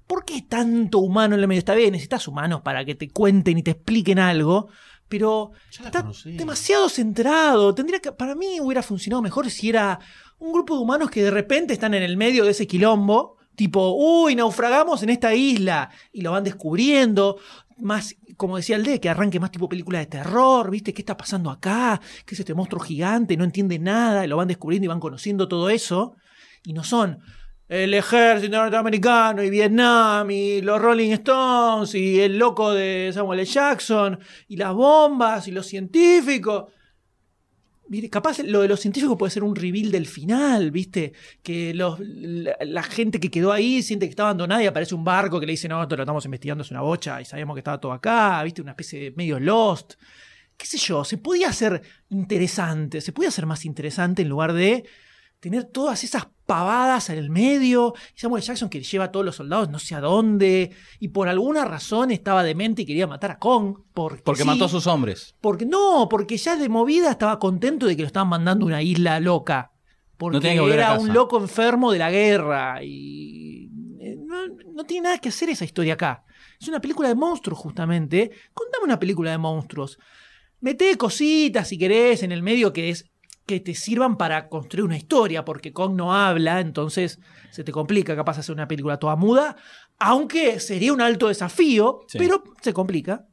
¿Por 0.06 0.24
qué 0.24 0.42
tanto 0.42 0.98
humano 0.98 1.34
en 1.34 1.40
el 1.40 1.48
medio? 1.48 1.60
Está 1.60 1.74
bien, 1.74 1.92
necesitas 1.92 2.26
humanos 2.26 2.62
para 2.62 2.84
que 2.84 2.94
te 2.94 3.10
cuenten 3.10 3.58
y 3.58 3.62
te 3.62 3.72
expliquen 3.72 4.18
algo, 4.18 4.68
pero 5.08 5.52
está 5.70 6.04
demasiado 6.24 6.88
centrado. 6.88 7.74
Tendría 7.74 8.00
que, 8.00 8.12
para 8.12 8.34
mí 8.34 8.60
hubiera 8.60 8.82
funcionado 8.82 9.22
mejor 9.22 9.50
si 9.50 9.68
era 9.68 9.98
un 10.38 10.52
grupo 10.52 10.74
de 10.74 10.80
humanos 10.80 11.10
que 11.10 11.22
de 11.22 11.30
repente 11.30 11.72
están 11.72 11.94
en 11.94 12.02
el 12.02 12.16
medio 12.16 12.44
de 12.44 12.52
ese 12.52 12.66
quilombo, 12.66 13.36
tipo, 13.60 13.90
uy, 13.94 14.34
naufragamos 14.34 15.02
en 15.02 15.10
esta 15.10 15.34
isla, 15.34 15.90
y 16.14 16.22
lo 16.22 16.32
van 16.32 16.44
descubriendo. 16.44 17.36
Más, 17.76 18.16
como 18.38 18.56
decía 18.56 18.76
el 18.76 18.84
D, 18.84 18.98
que 19.00 19.10
arranque 19.10 19.38
más 19.38 19.50
tipo 19.50 19.68
película 19.68 19.98
de 19.98 20.06
terror, 20.06 20.70
¿viste? 20.70 20.94
¿Qué 20.94 21.02
está 21.02 21.14
pasando 21.14 21.50
acá? 21.50 22.00
¿Qué 22.24 22.34
es 22.34 22.40
este 22.40 22.54
monstruo 22.54 22.80
gigante? 22.80 23.36
No 23.36 23.44
entiende 23.44 23.78
nada, 23.78 24.24
y 24.24 24.28
lo 24.28 24.38
van 24.38 24.48
descubriendo 24.48 24.86
y 24.86 24.88
van 24.88 24.98
conociendo 24.98 25.46
todo 25.46 25.68
eso. 25.68 26.16
Y 26.64 26.72
no 26.72 26.84
son 26.84 27.18
el 27.68 27.92
ejército 27.92 28.56
norteamericano 28.56 29.42
y 29.42 29.50
Vietnam 29.50 30.30
y 30.30 30.62
los 30.62 30.80
Rolling 30.80 31.12
Stones 31.12 31.94
y 31.94 32.18
el 32.18 32.38
loco 32.38 32.72
de 32.72 33.10
Samuel 33.12 33.40
L. 33.40 33.46
Jackson 33.46 34.18
y 34.48 34.56
las 34.56 34.72
bombas 34.72 35.48
y 35.48 35.50
los 35.50 35.66
científicos. 35.66 36.72
Capaz 38.10 38.38
lo 38.40 38.60
de 38.60 38.68
los 38.68 38.78
científicos 38.78 39.16
puede 39.18 39.32
ser 39.32 39.42
un 39.42 39.56
reveal 39.56 39.90
del 39.90 40.06
final, 40.06 40.70
¿viste? 40.70 41.12
Que 41.42 41.74
los, 41.74 41.98
la, 41.98 42.56
la 42.60 42.82
gente 42.84 43.18
que 43.18 43.30
quedó 43.30 43.52
ahí 43.52 43.82
siente 43.82 44.06
que 44.06 44.10
está 44.10 44.22
abandonada 44.24 44.62
y 44.62 44.66
aparece 44.66 44.94
un 44.94 45.02
barco 45.02 45.40
que 45.40 45.46
le 45.46 45.52
dice, 45.52 45.68
no, 45.68 45.82
esto 45.82 45.96
lo 45.96 46.02
estamos 46.04 46.24
investigando, 46.24 46.62
es 46.62 46.70
una 46.70 46.82
bocha 46.82 47.20
y 47.20 47.24
sabíamos 47.24 47.54
que 47.54 47.60
estaba 47.60 47.80
todo 47.80 47.92
acá, 47.92 48.42
¿viste? 48.44 48.62
Una 48.62 48.72
especie 48.72 49.00
de 49.00 49.10
medio 49.16 49.40
lost. 49.40 49.94
¿Qué 50.56 50.66
sé 50.66 50.78
yo? 50.78 51.04
Se 51.04 51.18
podía 51.18 51.48
hacer 51.48 51.82
interesante, 52.10 53.00
se 53.00 53.12
podía 53.12 53.30
hacer 53.30 53.46
más 53.46 53.64
interesante 53.64 54.22
en 54.22 54.28
lugar 54.28 54.52
de 54.52 54.84
tener 55.40 55.64
todas 55.64 56.04
esas 56.04 56.28
pavadas 56.46 57.10
en 57.10 57.18
el 57.18 57.30
medio. 57.30 57.94
Y 58.14 58.20
Samuel 58.20 58.42
Jackson 58.42 58.68
que 58.68 58.82
lleva 58.82 59.06
a 59.06 59.12
todos 59.12 59.24
los 59.24 59.36
soldados 59.36 59.70
no 59.70 59.78
sé 59.78 59.94
a 59.94 60.00
dónde. 60.00 60.70
Y 61.00 61.08
por 61.08 61.28
alguna 61.28 61.64
razón 61.64 62.10
estaba 62.10 62.42
demente 62.42 62.82
y 62.82 62.86
quería 62.86 63.06
matar 63.06 63.32
a 63.32 63.38
Kong. 63.38 63.78
Porque, 63.92 64.22
Porque 64.22 64.42
sí. 64.42 64.46
mató 64.46 64.66
a 64.66 64.68
sus 64.68 64.86
hombres. 64.86 65.34
Porque 65.40 65.66
no, 65.66 66.08
porque 66.08 66.36
ya 66.36 66.56
de 66.56 66.68
movida 66.68 67.10
estaba 67.10 67.38
contento 67.38 67.86
de 67.86 67.96
que 67.96 68.02
lo 68.02 68.06
estaban 68.06 68.28
mandando 68.28 68.66
a 68.66 68.68
una 68.68 68.82
isla 68.82 69.18
loca. 69.18 69.72
Porque 70.16 70.54
No 70.54 70.68
era 70.68 70.98
un 70.98 71.14
loco 71.14 71.38
enfermo 71.38 71.90
de 71.92 71.98
la 71.98 72.10
guerra. 72.10 72.84
Y 72.84 73.70
eh, 74.00 74.16
no, 74.18 74.36
no 74.74 74.84
tiene 74.84 75.04
nada 75.04 75.18
que 75.18 75.30
hacer 75.30 75.48
esa 75.48 75.64
historia 75.64 75.94
acá. 75.94 76.24
Es 76.60 76.68
una 76.68 76.80
película 76.80 77.08
de 77.08 77.14
monstruos, 77.14 77.58
justamente. 77.58 78.30
Contame 78.52 78.84
una 78.84 78.98
película 78.98 79.30
de 79.30 79.38
monstruos. 79.38 79.98
Mete 80.60 80.94
cositas, 80.98 81.68
si 81.68 81.78
querés, 81.78 82.22
en 82.22 82.32
el 82.32 82.42
medio 82.42 82.70
que 82.72 82.90
es 82.90 83.10
que 83.46 83.60
te 83.60 83.74
sirvan 83.74 84.16
para 84.16 84.48
construir 84.48 84.84
una 84.84 84.96
historia, 84.96 85.44
porque 85.44 85.72
Kong 85.72 85.94
no 85.94 86.14
habla, 86.14 86.60
entonces 86.60 87.18
se 87.50 87.64
te 87.64 87.72
complica 87.72 88.14
capaz 88.14 88.38
hacer 88.38 88.54
una 88.54 88.68
película 88.68 88.98
toda 88.98 89.16
muda, 89.16 89.56
aunque 89.98 90.60
sería 90.60 90.92
un 90.92 91.00
alto 91.00 91.28
desafío, 91.28 92.00
Sí. 92.06 92.18
pero 92.18 92.44
se 92.62 92.72
complica. 92.72 93.26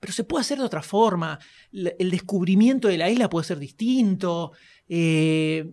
Pero 0.00 0.12
se 0.12 0.24
puede 0.24 0.42
hacer 0.42 0.58
de 0.58 0.64
otra 0.64 0.82
forma. 0.82 1.38
El 1.72 2.10
descubrimiento 2.10 2.86
de 2.88 2.98
la 2.98 3.08
isla 3.08 3.30
puede 3.30 3.46
ser 3.46 3.58
distinto. 3.58 4.52
Eh, 4.88 5.70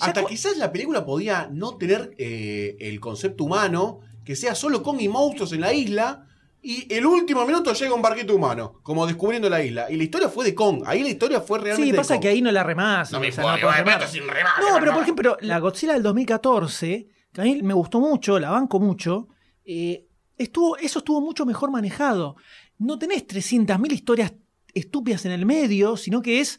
Hasta 0.00 0.24
quizás 0.24 0.56
la 0.56 0.72
película 0.72 1.04
podía 1.04 1.48
no 1.52 1.76
tener 1.76 2.12
eh, 2.18 2.76
el 2.80 2.98
concepto 3.00 3.44
humano, 3.44 4.00
que 4.24 4.34
sea 4.34 4.54
solo 4.54 4.82
Kong 4.82 5.00
y 5.00 5.08
monstruos 5.08 5.52
en 5.52 5.60
la 5.60 5.72
isla, 5.74 6.25
y 6.68 6.92
el 6.92 7.06
último 7.06 7.46
minuto 7.46 7.72
llega 7.72 7.94
un 7.94 8.02
barquito 8.02 8.34
humano, 8.34 8.80
como 8.82 9.06
descubriendo 9.06 9.48
la 9.48 9.62
isla. 9.62 9.90
Y 9.90 9.96
la 9.96 10.02
historia 10.02 10.28
fue 10.28 10.44
de 10.44 10.54
Kong. 10.54 10.82
Ahí 10.84 11.02
la 11.02 11.10
historia 11.10 11.40
fue 11.40 11.58
realmente 11.60 11.86
Sí, 11.86 11.92
de 11.92 11.96
pasa 11.96 12.14
Kong. 12.14 12.22
que 12.22 12.28
ahí 12.28 12.42
no 12.42 12.50
la 12.50 12.64
remás. 12.64 13.12
No 13.12 13.20
me 13.20 13.28
o 13.28 13.32
sea, 13.32 13.42
podés 13.44 13.62
me 13.64 13.72
remar. 13.78 14.08
sin 14.08 14.26
remar, 14.26 14.52
No, 14.60 14.78
pero 14.80 14.92
por 14.92 15.02
ejemplo, 15.02 15.36
la 15.42 15.58
Godzilla 15.60 15.92
del 15.92 16.02
2014, 16.02 17.06
que 17.32 17.40
a 17.40 17.44
mí 17.44 17.62
me 17.62 17.74
gustó 17.74 18.00
mucho, 18.00 18.38
la 18.40 18.50
banco 18.50 18.80
mucho, 18.80 19.28
eh, 19.64 20.06
estuvo, 20.36 20.76
eso 20.76 20.98
estuvo 20.98 21.20
mucho 21.20 21.46
mejor 21.46 21.70
manejado. 21.70 22.36
No 22.78 22.98
tenés 22.98 23.26
300.000 23.26 23.92
historias 23.92 24.34
estúpidas 24.74 25.24
en 25.24 25.32
el 25.32 25.46
medio, 25.46 25.96
sino 25.96 26.20
que 26.20 26.40
es 26.40 26.58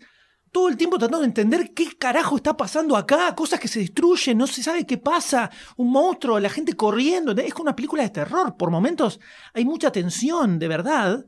todo 0.52 0.70
el 0.70 0.78
tiempo 0.78 0.98
tratando 0.98 1.20
de 1.20 1.26
entender 1.26 1.74
qué 1.74 1.96
carajo 1.98 2.38
está 2.38 2.56
pasando 2.56 2.96
acá, 2.96 3.34
cosas 3.36 3.60
que 3.60 3.68
se 3.68 3.80
destruyen, 3.80 4.38
no 4.38 4.48
se 4.48 4.64
sabe 4.64 4.86
qué 4.86 4.98
pasa, 4.98 5.50
un 5.76 5.92
monstruo, 5.92 6.40
la 6.40 6.50
gente 6.50 6.74
corriendo, 6.74 7.32
es 7.34 7.54
como 7.54 7.64
una 7.64 7.76
película 7.76 8.04
de 8.04 8.10
terror, 8.10 8.56
por 8.58 8.72
momentos 8.72 9.20
hay 9.54 9.66
mucha 9.66 9.92
tensión, 9.92 10.60
de 10.60 10.68
verdad, 10.68 11.26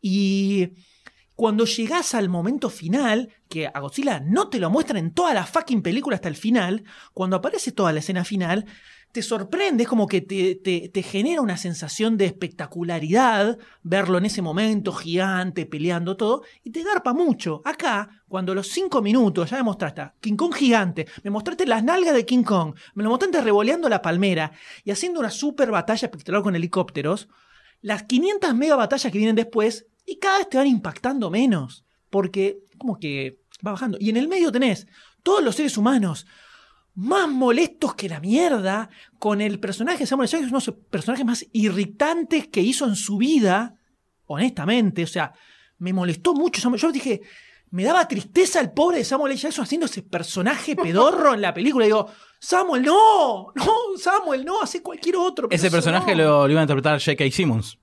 y 0.00 0.70
cuando 1.34 1.64
llegás 1.64 2.14
al 2.14 2.28
momento 2.28 2.68
final, 2.68 3.30
que 3.48 3.66
a 3.66 3.80
Godzilla 3.80 4.20
no 4.20 4.50
te 4.50 4.58
lo 4.58 4.68
muestran 4.68 4.98
en 4.98 5.14
toda 5.14 5.32
la 5.32 5.46
fucking 5.46 5.80
película 5.80 6.16
hasta 6.16 6.28
el 6.28 6.36
final, 6.36 6.84
cuando 7.14 7.36
aparece 7.36 7.72
toda 7.72 7.92
la 7.94 8.00
escena 8.00 8.24
final, 8.24 8.66
te 9.12 9.22
sorprende, 9.22 9.82
es 9.84 9.88
como 9.88 10.06
que 10.06 10.20
te, 10.20 10.54
te- 10.54 10.88
te 10.88 11.02
genera 11.02 11.40
una 11.40 11.56
sensación 11.56 12.16
de 12.16 12.26
espectacularidad 12.26 13.58
verlo 13.82 14.18
en 14.18 14.26
ese 14.26 14.42
momento 14.42 14.92
gigante, 14.92 15.66
peleando 15.66 16.16
todo, 16.16 16.42
y 16.62 16.70
te 16.70 16.82
garpa 16.82 17.12
mucho. 17.12 17.60
Acá, 17.64 18.22
cuando 18.28 18.54
los 18.54 18.68
cinco 18.68 19.02
minutos 19.02 19.50
ya 19.50 19.56
me 19.58 19.64
mostraste 19.64 20.02
King 20.20 20.36
Kong 20.36 20.54
gigante, 20.54 21.06
me 21.24 21.30
mostraste 21.30 21.66
las 21.66 21.82
nalgas 21.82 22.14
de 22.14 22.24
King 22.24 22.44
Kong, 22.44 22.74
me 22.94 23.02
lo 23.02 23.10
mostraste 23.10 23.40
revoleando 23.40 23.88
la 23.88 24.00
palmera 24.02 24.52
y 24.84 24.90
haciendo 24.90 25.20
una 25.20 25.30
super 25.30 25.70
batalla 25.70 26.06
espectacular 26.06 26.42
con 26.42 26.54
helicópteros, 26.56 27.28
las 27.82 28.04
500 28.04 28.54
mega 28.54 28.76
batallas 28.76 29.10
que 29.10 29.18
vienen 29.18 29.36
después 29.36 29.86
y 30.06 30.18
cada 30.18 30.38
vez 30.38 30.48
te 30.48 30.56
van 30.58 30.66
impactando 30.66 31.30
menos. 31.30 31.84
Porque 32.10 32.58
como 32.78 32.98
que 32.98 33.40
va 33.66 33.72
bajando. 33.72 33.96
Y 34.00 34.10
en 34.10 34.16
el 34.16 34.26
medio 34.28 34.50
tenés 34.50 34.86
todos 35.22 35.42
los 35.44 35.54
seres 35.56 35.78
humanos 35.78 36.26
más 36.94 37.28
molestos 37.28 37.94
que 37.94 38.08
la 38.08 38.20
mierda, 38.20 38.90
con 39.18 39.40
el 39.40 39.58
personaje 39.60 39.98
de 40.00 40.06
Samuel 40.06 40.28
Jackson, 40.28 40.48
uno 40.50 40.60
de 40.60 40.66
los 40.66 40.74
personajes 40.90 41.24
más 41.24 41.46
irritantes 41.52 42.48
que 42.48 42.60
hizo 42.60 42.86
en 42.86 42.96
su 42.96 43.16
vida, 43.16 43.76
honestamente. 44.26 45.04
O 45.04 45.06
sea, 45.06 45.32
me 45.78 45.92
molestó 45.92 46.34
mucho. 46.34 46.60
Samuel- 46.60 46.80
Yo 46.80 46.92
dije, 46.92 47.22
me 47.70 47.84
daba 47.84 48.06
tristeza 48.08 48.60
el 48.60 48.72
pobre 48.72 48.98
de 48.98 49.04
Samuel 49.04 49.32
L. 49.32 49.40
Jackson 49.40 49.64
haciendo 49.64 49.86
ese 49.86 50.02
personaje 50.02 50.76
pedorro 50.76 51.34
en 51.34 51.40
la 51.40 51.54
película. 51.54 51.84
digo, 51.86 52.08
Samuel, 52.38 52.82
no, 52.82 53.52
no, 53.54 53.72
Samuel, 53.96 54.44
no, 54.44 54.60
hace 54.62 54.82
cualquier 54.82 55.16
otro. 55.16 55.48
pero 55.48 55.56
Ese 55.56 55.70
personaje 55.70 56.14
no". 56.14 56.22
lo, 56.22 56.46
lo 56.46 56.52
iba 56.52 56.60
a 56.60 56.64
interpretar 56.64 56.98
J.K. 57.00 57.30
Simmons. 57.30 57.78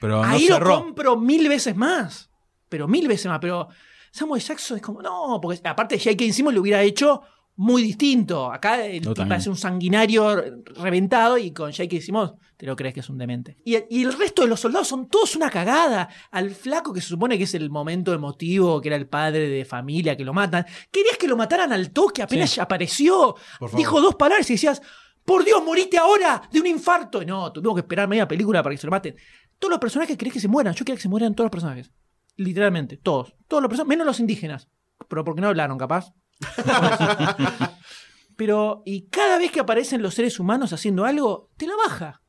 Pero 0.00 0.22
no 0.22 0.30
Ahí 0.30 0.48
lo 0.48 0.60
compro 0.60 1.16
mil 1.16 1.48
veces 1.48 1.76
más. 1.76 2.28
Pero 2.68 2.88
mil 2.88 3.06
veces 3.08 3.26
más. 3.26 3.38
Pero 3.40 3.68
Samuel 4.10 4.42
Jackson 4.42 4.76
es 4.78 4.82
como, 4.82 5.00
no, 5.00 5.38
porque 5.40 5.60
aparte 5.66 5.98
J.K. 5.98 6.32
Simmons 6.32 6.54
lo 6.54 6.60
hubiera 6.60 6.82
hecho 6.82 7.22
muy 7.56 7.82
distinto. 7.82 8.52
Acá 8.52 8.84
el 8.84 9.02
también. 9.14 9.40
es 9.40 9.46
un 9.46 9.56
sanguinario 9.56 10.62
reventado 10.76 11.38
y 11.38 11.52
con 11.52 11.70
J.K. 11.72 12.00
Simmons 12.00 12.34
te 12.56 12.66
lo 12.66 12.76
crees 12.76 12.94
que 12.94 13.00
es 13.00 13.08
un 13.08 13.18
demente. 13.18 13.56
Y, 13.64 13.76
y 13.90 14.04
el 14.04 14.12
resto 14.12 14.42
de 14.42 14.48
los 14.48 14.60
soldados 14.60 14.88
son 14.88 15.08
todos 15.08 15.36
una 15.36 15.50
cagada. 15.50 16.08
Al 16.30 16.50
flaco 16.50 16.92
que 16.92 17.00
se 17.00 17.08
supone 17.08 17.36
que 17.36 17.44
es 17.44 17.54
el 17.54 17.70
momento 17.70 18.12
emotivo, 18.12 18.80
que 18.80 18.88
era 18.88 18.96
el 18.96 19.08
padre 19.08 19.48
de 19.48 19.64
familia, 19.64 20.16
que 20.16 20.24
lo 20.24 20.32
matan. 20.32 20.64
Querías 20.90 21.16
que 21.18 21.28
lo 21.28 21.36
mataran 21.36 21.72
al 21.72 21.90
toque, 21.90 22.22
apenas 22.22 22.58
apareció. 22.58 23.36
Dijo 23.76 24.00
dos 24.00 24.14
palabras 24.14 24.48
y 24.50 24.54
decías, 24.54 24.80
por 25.24 25.44
Dios, 25.44 25.64
moriste 25.64 25.96
ahora 25.96 26.42
de 26.52 26.60
un 26.60 26.66
infarto. 26.66 27.22
Y 27.22 27.26
no, 27.26 27.52
tuvimos 27.52 27.74
que 27.76 27.80
esperar 27.80 28.08
media 28.08 28.28
película 28.28 28.62
para 28.62 28.74
que 28.74 28.80
se 28.80 28.86
lo 28.86 28.90
maten. 28.90 29.16
Todos 29.58 29.70
los 29.70 29.80
personajes 29.80 30.16
querés 30.16 30.34
que 30.34 30.40
se 30.40 30.48
mueran. 30.48 30.74
Yo 30.74 30.84
quería 30.84 30.96
que 30.96 31.02
se 31.02 31.08
mueran 31.08 31.34
todos 31.34 31.46
los 31.46 31.52
personajes. 31.52 31.92
Literalmente, 32.36 32.96
todos. 32.98 33.34
Todos 33.48 33.62
los 33.62 33.68
personajes, 33.68 33.88
menos 33.88 34.06
los 34.06 34.20
indígenas. 34.20 34.68
Pero 35.08 35.24
porque 35.24 35.40
no 35.40 35.48
hablaron, 35.48 35.78
capaz. 35.78 36.12
Pero, 38.36 38.82
y 38.84 39.02
cada 39.08 39.38
vez 39.38 39.52
que 39.52 39.60
aparecen 39.60 40.02
los 40.02 40.14
seres 40.14 40.40
humanos 40.40 40.72
haciendo 40.72 41.04
algo, 41.04 41.50
te 41.56 41.66
la 41.66 41.74
baja. 41.76 42.20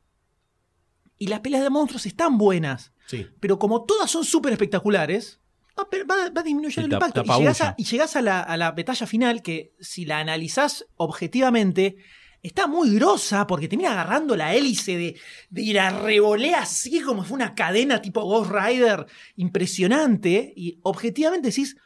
Y 1.18 1.26
las 1.26 1.40
peleas 1.40 1.62
de 1.62 1.70
monstruos 1.70 2.06
están 2.06 2.38
buenas. 2.38 2.92
Sí. 3.06 3.26
Pero 3.40 3.58
como 3.58 3.84
todas 3.84 4.10
son 4.10 4.24
súper 4.24 4.52
espectaculares, 4.52 5.40
va, 5.78 5.88
per- 5.88 6.08
va- 6.08 6.30
va 6.30 6.42
disminuyendo 6.42 6.86
el 6.86 6.92
impacto. 6.92 7.22
Y 7.22 7.38
llegás, 7.38 7.60
a, 7.60 7.64
apabulla. 7.64 7.74
y 7.78 7.84
llegás 7.84 8.16
a 8.16 8.22
la, 8.22 8.40
a 8.42 8.56
la 8.56 8.70
batalla 8.72 9.06
final 9.06 9.42
que, 9.42 9.74
si 9.80 10.04
la 10.04 10.18
analizás 10.20 10.86
objetivamente, 10.96 11.96
está 12.42 12.68
muy 12.68 12.94
grosa 12.94 13.46
porque 13.48 13.66
termina 13.66 13.90
agarrando 13.90 14.36
la 14.36 14.54
hélice 14.54 14.96
de, 14.96 15.20
de 15.50 15.62
ir 15.62 15.80
a 15.80 15.90
revolea 15.90 16.60
así 16.60 17.00
como 17.00 17.24
fue 17.24 17.34
una 17.34 17.56
cadena 17.56 18.00
tipo 18.00 18.22
Ghost 18.22 18.52
Rider 18.52 19.06
impresionante. 19.34 20.52
Y 20.54 20.78
objetivamente 20.82 21.48
decís, 21.48 21.76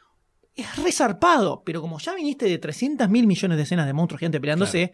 es 0.55 0.75
resarpado. 0.83 1.63
Pero 1.65 1.81
como 1.81 1.99
ya 1.99 2.13
viniste 2.15 2.45
de 2.45 2.57
300 2.57 3.09
mil 3.09 3.25
millones 3.27 3.57
de 3.57 3.63
escenas 3.63 3.85
de 3.87 3.93
monstruos 3.93 4.19
gigantes 4.19 4.41
peleándose, 4.41 4.91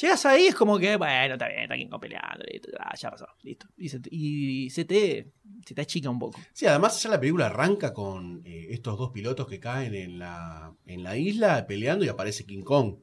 llegas 0.00 0.24
ahí 0.26 0.46
es 0.46 0.54
como 0.54 0.78
que, 0.78 0.96
bueno, 0.96 1.34
está 1.34 1.48
bien, 1.48 1.60
está 1.62 1.76
King 1.76 1.88
Kong 1.88 2.00
peleando, 2.00 2.44
listo, 2.50 2.68
ah, 2.78 2.94
ya 2.96 3.10
pasó, 3.10 3.26
listo. 3.42 3.66
Y 3.76 3.88
se, 3.88 4.00
te- 4.00 4.08
y 4.12 4.70
se 4.70 4.84
te, 4.84 5.32
se 5.66 5.74
te 5.74 5.80
achica 5.82 6.08
un 6.10 6.18
poco. 6.18 6.40
Sí, 6.52 6.66
además 6.66 7.02
ya 7.02 7.10
la 7.10 7.18
película 7.20 7.46
arranca 7.46 7.92
con 7.92 8.42
eh, 8.44 8.68
estos 8.70 8.96
dos 8.98 9.10
pilotos 9.10 9.46
que 9.46 9.58
caen 9.60 9.94
en 9.94 10.18
la, 10.18 10.72
en 10.86 11.02
la 11.02 11.16
isla 11.16 11.66
peleando 11.66 12.04
y 12.04 12.08
aparece 12.08 12.44
King 12.46 12.62
Kong. 12.62 12.96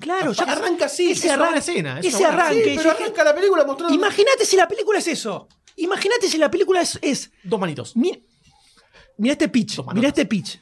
Claro, 0.00 0.32
ya 0.32 0.44
arranca 0.44 0.86
así. 0.86 1.10
ese 1.10 1.26
es 1.28 1.34
una 1.34 1.48
arranque, 1.48 1.50
buena 1.50 1.58
escena, 1.58 2.00
es 2.00 2.06
ese 2.14 2.24
arranque. 2.24 2.64
Sí, 2.64 2.72
pero 2.76 2.90
arranca 2.92 3.24
la 3.24 3.34
película 3.34 3.64
mostrando. 3.66 3.94
Imagínate 3.94 4.46
si 4.46 4.56
la 4.56 4.66
película 4.66 4.98
es 4.98 5.06
eso. 5.08 5.48
Imagínate 5.76 6.28
si 6.28 6.38
la 6.38 6.50
película 6.50 6.80
es. 6.80 6.98
es 7.02 7.30
Dos 7.42 7.60
manitos. 7.60 7.96
mi- 7.96 8.24
mira 9.18 9.32
este 9.32 9.48
pitch. 9.48 9.80
Mira 9.92 10.08
este 10.08 10.24
pitch. 10.26 10.58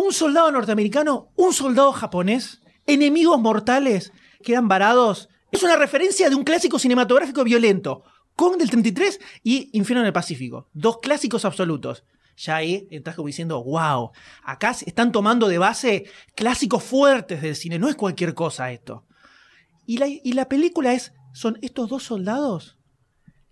Un 0.00 0.12
soldado 0.12 0.52
norteamericano, 0.52 1.32
un 1.34 1.52
soldado 1.52 1.92
japonés, 1.92 2.62
enemigos 2.86 3.40
mortales 3.40 4.12
quedan 4.44 4.68
varados. 4.68 5.28
Es 5.50 5.64
una 5.64 5.74
referencia 5.74 6.30
de 6.30 6.36
un 6.36 6.44
clásico 6.44 6.78
cinematográfico 6.78 7.42
violento. 7.42 8.04
Kong 8.36 8.58
del 8.58 8.70
33 8.70 9.18
y 9.42 9.70
Infierno 9.76 10.02
en 10.02 10.06
el 10.06 10.12
Pacífico. 10.12 10.68
Dos 10.72 10.98
clásicos 10.98 11.44
absolutos. 11.44 12.04
Ya 12.36 12.54
ahí 12.54 12.86
estás 12.92 13.16
como 13.16 13.26
diciendo, 13.26 13.60
wow, 13.64 14.12
acá 14.44 14.70
están 14.70 15.10
tomando 15.10 15.48
de 15.48 15.58
base 15.58 16.04
clásicos 16.36 16.84
fuertes 16.84 17.42
del 17.42 17.56
cine. 17.56 17.80
No 17.80 17.88
es 17.88 17.96
cualquier 17.96 18.34
cosa 18.34 18.70
esto. 18.70 19.04
Y 19.84 19.98
la, 19.98 20.06
y 20.06 20.32
la 20.32 20.48
película 20.48 20.92
es, 20.92 21.12
son 21.32 21.58
estos 21.60 21.88
dos 21.88 22.04
soldados. 22.04 22.78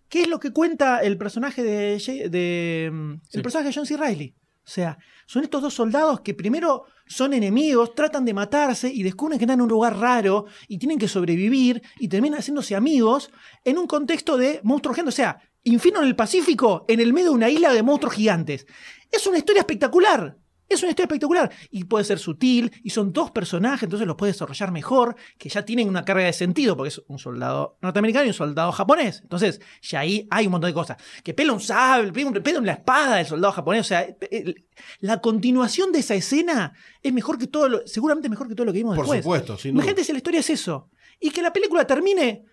¿Qué 0.09 0.23
es 0.23 0.29
lo 0.29 0.39
que 0.39 0.53
cuenta 0.53 1.01
el 1.01 1.19
personaje 1.19 1.65
de, 1.65 2.91
mm, 2.93 3.15
Sí. 3.29 3.37
el 3.39 3.43
personaje 3.43 3.71
de 3.71 3.75
John 3.75 3.87
C. 3.87 3.97
Reilly? 3.97 4.37
O 4.67 4.71
sea, 4.71 4.99
son 5.27 5.45
estos 5.45 5.63
dos 5.63 5.75
soldados 5.75 6.21
que 6.21 6.35
primero 6.35 6.87
son 7.07 7.33
enemigos, 7.35 7.95
tratan 7.95 8.25
de 8.25 8.35
matarse 8.35 8.89
y 8.93 9.05
descubren 9.05 9.39
que 9.39 9.45
están 9.45 9.61
en 9.61 9.63
un 9.63 9.69
lugar 9.69 9.97
raro 9.97 10.47
y 10.67 10.79
tienen 10.79 10.99
que 10.99 11.07
sobrevivir 11.07 11.83
y 12.01 12.09
terminan 12.09 12.41
haciéndose 12.41 12.75
amigos 12.75 13.31
en 13.65 13.79
un 13.79 13.87
contexto 13.87 14.37
de 14.37 14.61
monstruos 14.65 14.97
gigantes. 14.97 15.15
O 15.15 15.17
sea, 15.17 15.41
Infierno 15.63 16.01
en 16.01 16.07
el 16.07 16.15
Pacífico, 16.15 16.85
en 16.87 17.01
el 17.01 17.13
medio 17.13 17.31
de 17.31 17.35
una 17.35 17.51
isla 17.51 17.73
de 17.73 17.83
monstruos 17.83 18.15
gigantes. 18.15 18.69
Es 19.11 19.27
una 19.27 19.39
historia 19.39 19.61
espectacular. 19.61 20.39
Es 20.69 20.83
una 20.83 20.91
historia 20.91 21.07
espectacular. 21.07 21.51
Y 21.71 21.85
puede 21.85 22.05
ser 22.05 22.19
sutil, 22.19 22.73
y 22.83 22.91
son 22.91 23.13
dos 23.13 23.31
personajes, 23.31 23.85
entonces 23.85 24.07
los 24.07 24.17
puede 24.17 24.33
desarrollar 24.33 24.73
mejor, 24.73 25.15
que 25.39 25.49
ya 25.49 25.65
tienen 25.65 25.89
una 25.89 26.05
carga 26.05 26.25
de 26.25 26.33
sentido, 26.33 26.77
porque 26.77 26.89
es 26.89 27.03
un 27.07 27.19
soldado 27.19 27.79
norteamericano 27.83 28.25
y 28.25 28.29
un 28.29 28.35
soldado 28.35 28.73
japonés. 28.73 29.21
Entonces, 29.23 29.61
ya 29.83 30.01
ahí 30.01 30.27
hay 30.31 30.47
un 30.47 30.53
montón 30.53 30.71
de 30.71 30.75
cosas. 30.75 30.97
Que 31.23 31.35
pela 31.35 31.53
un 31.53 31.61
sable, 31.61 32.13
pela, 32.13 32.61
la 32.61 32.73
espada 32.73 33.17
del 33.17 33.27
soldado 33.27 33.53
japonés. 33.53 33.83
O 33.83 33.85
sea, 33.85 34.07
el- 34.31 34.65
la 35.01 35.21
continuación 35.21 35.93
de 35.93 36.01
esa 36.01 36.15
escena 36.15 36.73
es 37.03 37.13
mejor 37.13 37.39
que 37.39 37.47
todo 37.47 37.69
lo, 37.69 37.87
seguramente 37.87 38.29
mejor 38.29 38.49
que 38.49 38.55
todo 38.55 38.67
lo 38.67 38.73
que 38.73 38.79
vimos 38.79 38.97
Por 38.97 39.05
después. 39.05 39.23
supuesto, 39.23 39.57
sin 39.59 39.73
duda. 39.73 39.83
Imagínate 39.85 40.05
si 40.05 40.13
la 40.13 40.19
historia 40.19 40.41
es 40.41 40.51
eso. 40.51 40.91
Y 41.21 41.31
que 41.31 41.43
la 41.43 41.53
película 41.53 41.87
termine 41.87 42.45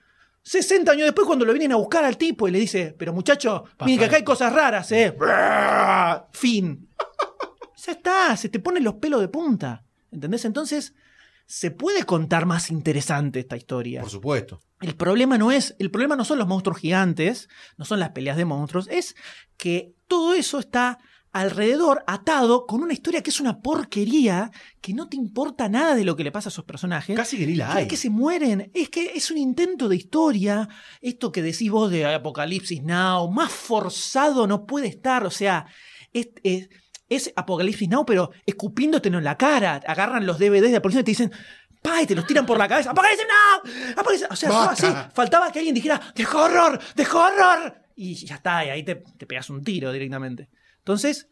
60 0.43 0.91
años 0.91 1.05
después 1.05 1.25
cuando 1.25 1.45
lo 1.45 1.53
vienen 1.53 1.71
a 1.71 1.75
buscar 1.77 2.03
al 2.03 2.17
tipo 2.17 2.47
y 2.47 2.51
le 2.51 2.59
dice, 2.59 2.93
pero 2.97 3.11
muchacho, 3.13 3.63
miren 3.85 3.97
que 3.99 4.05
acá 4.05 4.15
hay 4.17 4.23
cosas 4.23 4.51
raras, 4.53 4.91
¿eh? 4.91 5.15
Fin. 6.31 6.89
Ya 7.85 7.93
está, 7.93 8.37
se 8.37 8.49
te 8.49 8.59
ponen 8.59 8.83
los 8.83 8.95
pelos 8.95 9.21
de 9.21 9.27
punta. 9.27 9.83
¿Entendés? 10.11 10.45
Entonces, 10.45 10.93
se 11.45 11.71
puede 11.71 12.03
contar 12.03 12.45
más 12.45 12.71
interesante 12.71 13.39
esta 13.39 13.57
historia. 13.57 14.01
Por 14.01 14.09
supuesto. 14.09 14.61
El 14.81 14.95
problema 14.95 15.37
no 15.37 15.51
es, 15.51 15.75
el 15.79 15.91
problema 15.91 16.15
no 16.15 16.25
son 16.25 16.39
los 16.39 16.47
monstruos 16.47 16.79
gigantes, 16.79 17.49
no 17.77 17.85
son 17.85 17.99
las 17.99 18.11
peleas 18.11 18.37
de 18.37 18.45
monstruos, 18.45 18.87
es 18.89 19.15
que 19.57 19.93
todo 20.07 20.33
eso 20.33 20.59
está 20.59 20.99
alrededor 21.31 22.03
atado 22.05 22.67
con 22.67 22.83
una 22.83 22.93
historia 22.93 23.23
que 23.23 23.31
es 23.31 23.39
una 23.39 23.59
porquería, 23.61 24.51
que 24.81 24.93
no 24.93 25.09
te 25.09 25.17
importa 25.17 25.67
nada 25.67 25.95
de 25.95 26.03
lo 26.03 26.15
que 26.15 26.23
le 26.23 26.31
pasa 26.31 26.49
a 26.49 26.51
esos 26.51 26.65
personajes. 26.65 27.15
Casi 27.15 27.37
que 27.37 27.47
ni 27.47 27.55
la 27.55 27.73
hay. 27.73 27.83
Es 27.83 27.89
que 27.89 27.97
se 27.97 28.11
mueren, 28.11 28.69
es 28.73 28.89
que 28.89 29.13
es 29.15 29.31
un 29.31 29.37
intento 29.37 29.89
de 29.89 29.95
historia, 29.95 30.69
esto 31.01 31.31
que 31.31 31.41
decís 31.41 31.71
vos 31.71 31.89
de 31.89 32.05
Apocalipsis 32.05 32.83
Now, 32.83 33.31
más 33.31 33.51
forzado 33.51 34.45
no 34.45 34.65
puede 34.65 34.87
estar, 34.87 35.25
o 35.25 35.31
sea, 35.31 35.65
es, 36.13 36.29
es, 36.43 36.69
es 37.15 37.31
Apocalipsis 37.35 37.89
Now, 37.89 38.05
pero 38.05 38.31
escupiéndote 38.45 39.09
en 39.09 39.23
la 39.23 39.37
cara, 39.37 39.81
agarran 39.87 40.25
los 40.25 40.39
DVDs 40.39 40.61
de 40.61 40.71
la 40.71 40.81
policía 40.81 41.01
y 41.01 41.03
te 41.03 41.11
dicen, 41.11 41.31
pa, 41.81 42.01
y 42.01 42.05
te 42.05 42.15
los 42.15 42.25
tiran 42.25 42.45
por 42.45 42.57
la 42.57 42.67
cabeza, 42.67 42.91
Apocalipsis 42.91 43.27
Now, 43.27 43.93
Apocalipsis-". 43.97 44.27
o 44.29 44.35
sea, 44.35 44.49
todo 44.49 44.69
así, 44.69 44.87
faltaba 45.13 45.51
que 45.51 45.59
alguien 45.59 45.75
dijera, 45.75 46.01
de 46.15 46.25
horror, 46.25 46.79
de 46.95 47.03
horror, 47.03 47.75
y 47.95 48.13
ya 48.15 48.35
está, 48.35 48.65
y 48.65 48.69
ahí 48.69 48.83
te, 48.83 48.95
te 48.95 49.25
pegas 49.25 49.49
un 49.49 49.63
tiro 49.63 49.91
directamente. 49.91 50.49
Entonces, 50.79 51.29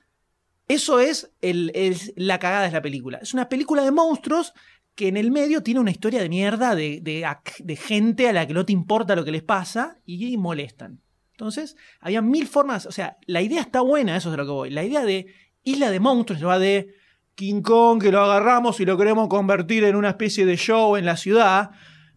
eso 0.67 0.99
es, 0.99 1.31
el, 1.41 1.71
es 1.75 2.13
la 2.15 2.39
cagada 2.39 2.65
de 2.65 2.71
la 2.71 2.81
película. 2.81 3.19
Es 3.21 3.33
una 3.33 3.49
película 3.49 3.83
de 3.83 3.91
monstruos 3.91 4.53
que 4.95 5.07
en 5.07 5.17
el 5.17 5.31
medio 5.31 5.63
tiene 5.63 5.79
una 5.79 5.91
historia 5.91 6.21
de 6.21 6.29
mierda 6.29 6.75
de, 6.75 7.01
de, 7.01 7.75
gente 7.75 8.29
a 8.29 8.33
la 8.33 8.47
que 8.47 8.53
no 8.53 8.65
te 8.65 8.73
importa 8.73 9.15
lo 9.15 9.25
que 9.25 9.31
les 9.31 9.43
pasa 9.43 9.97
y, 10.05 10.37
molestan. 10.37 11.01
Entonces, 11.31 11.75
había 11.99 12.21
mil 12.21 12.47
formas, 12.47 12.85
o 12.85 12.91
sea, 12.91 13.17
la 13.25 13.41
idea 13.41 13.61
está 13.61 13.81
buena, 13.81 14.15
eso 14.15 14.29
es 14.29 14.31
de 14.31 14.37
lo 14.37 14.45
que 14.45 14.51
voy. 14.51 14.69
La 14.69 14.83
idea 14.83 15.03
de 15.03 15.27
Isla 15.63 15.91
de 15.91 15.99
Monstruos 15.99 16.45
va 16.45 16.59
de 16.59 16.95
King 17.35 17.61
Kong 17.61 18.01
que 18.01 18.11
lo 18.11 18.21
agarramos 18.21 18.79
y 18.79 18.85
lo 18.85 18.97
queremos 18.97 19.27
convertir 19.27 19.83
en 19.83 19.95
una 19.95 20.09
especie 20.09 20.45
de 20.45 20.57
show 20.57 20.95
en 20.97 21.05
la 21.05 21.17
ciudad, 21.17 21.71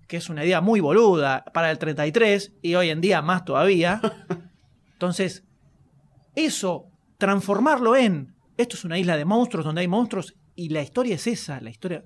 que 0.08 0.16
es 0.16 0.28
una 0.28 0.44
idea 0.44 0.60
muy 0.60 0.80
boluda 0.80 1.44
para 1.52 1.70
el 1.70 1.78
33 1.78 2.54
y 2.62 2.74
hoy 2.74 2.90
en 2.90 3.00
día 3.00 3.22
más 3.22 3.44
todavía. 3.44 4.00
Entonces, 4.92 5.44
eso, 6.34 6.90
transformarlo 7.18 7.96
en 7.96 8.34
esto 8.56 8.76
es 8.76 8.84
una 8.84 8.98
isla 8.98 9.16
de 9.16 9.24
monstruos 9.24 9.64
donde 9.64 9.80
hay 9.80 9.88
monstruos 9.88 10.34
y 10.54 10.68
la 10.68 10.82
historia 10.82 11.16
es 11.16 11.26
esa, 11.26 11.60
la 11.60 11.70
historia. 11.70 12.04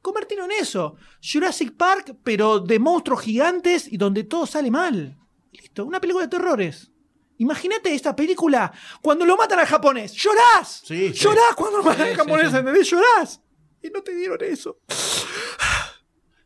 Convertirlo 0.00 0.44
en 0.44 0.52
eso. 0.52 0.96
Jurassic 1.20 1.76
Park, 1.76 2.16
pero 2.22 2.60
de 2.60 2.78
monstruos 2.78 3.20
gigantes 3.22 3.92
y 3.92 3.96
donde 3.96 4.24
todo 4.24 4.46
sale 4.46 4.70
mal. 4.70 5.18
Listo, 5.50 5.84
una 5.84 6.00
película 6.00 6.26
de 6.26 6.30
terrores. 6.30 6.92
Imagínate 7.38 7.94
esta 7.94 8.14
película 8.14 8.72
cuando 9.00 9.24
lo 9.24 9.36
matan 9.36 9.58
al 9.60 9.66
japonés. 9.66 10.12
¡Llorás! 10.14 10.82
Sí, 10.84 11.12
sí. 11.14 11.20
¡Llorás 11.24 11.54
cuando 11.56 11.78
lo 11.78 11.84
matan 11.84 12.06
Sí, 12.06 12.10
al 12.12 12.16
japonés! 12.16 12.50
sí. 12.50 12.56
¿Entendés? 12.56 12.90
¡Llorás! 12.90 13.40
Y 13.82 13.88
no 13.90 14.02
te 14.02 14.14
dieron 14.14 14.38
eso. 14.42 14.80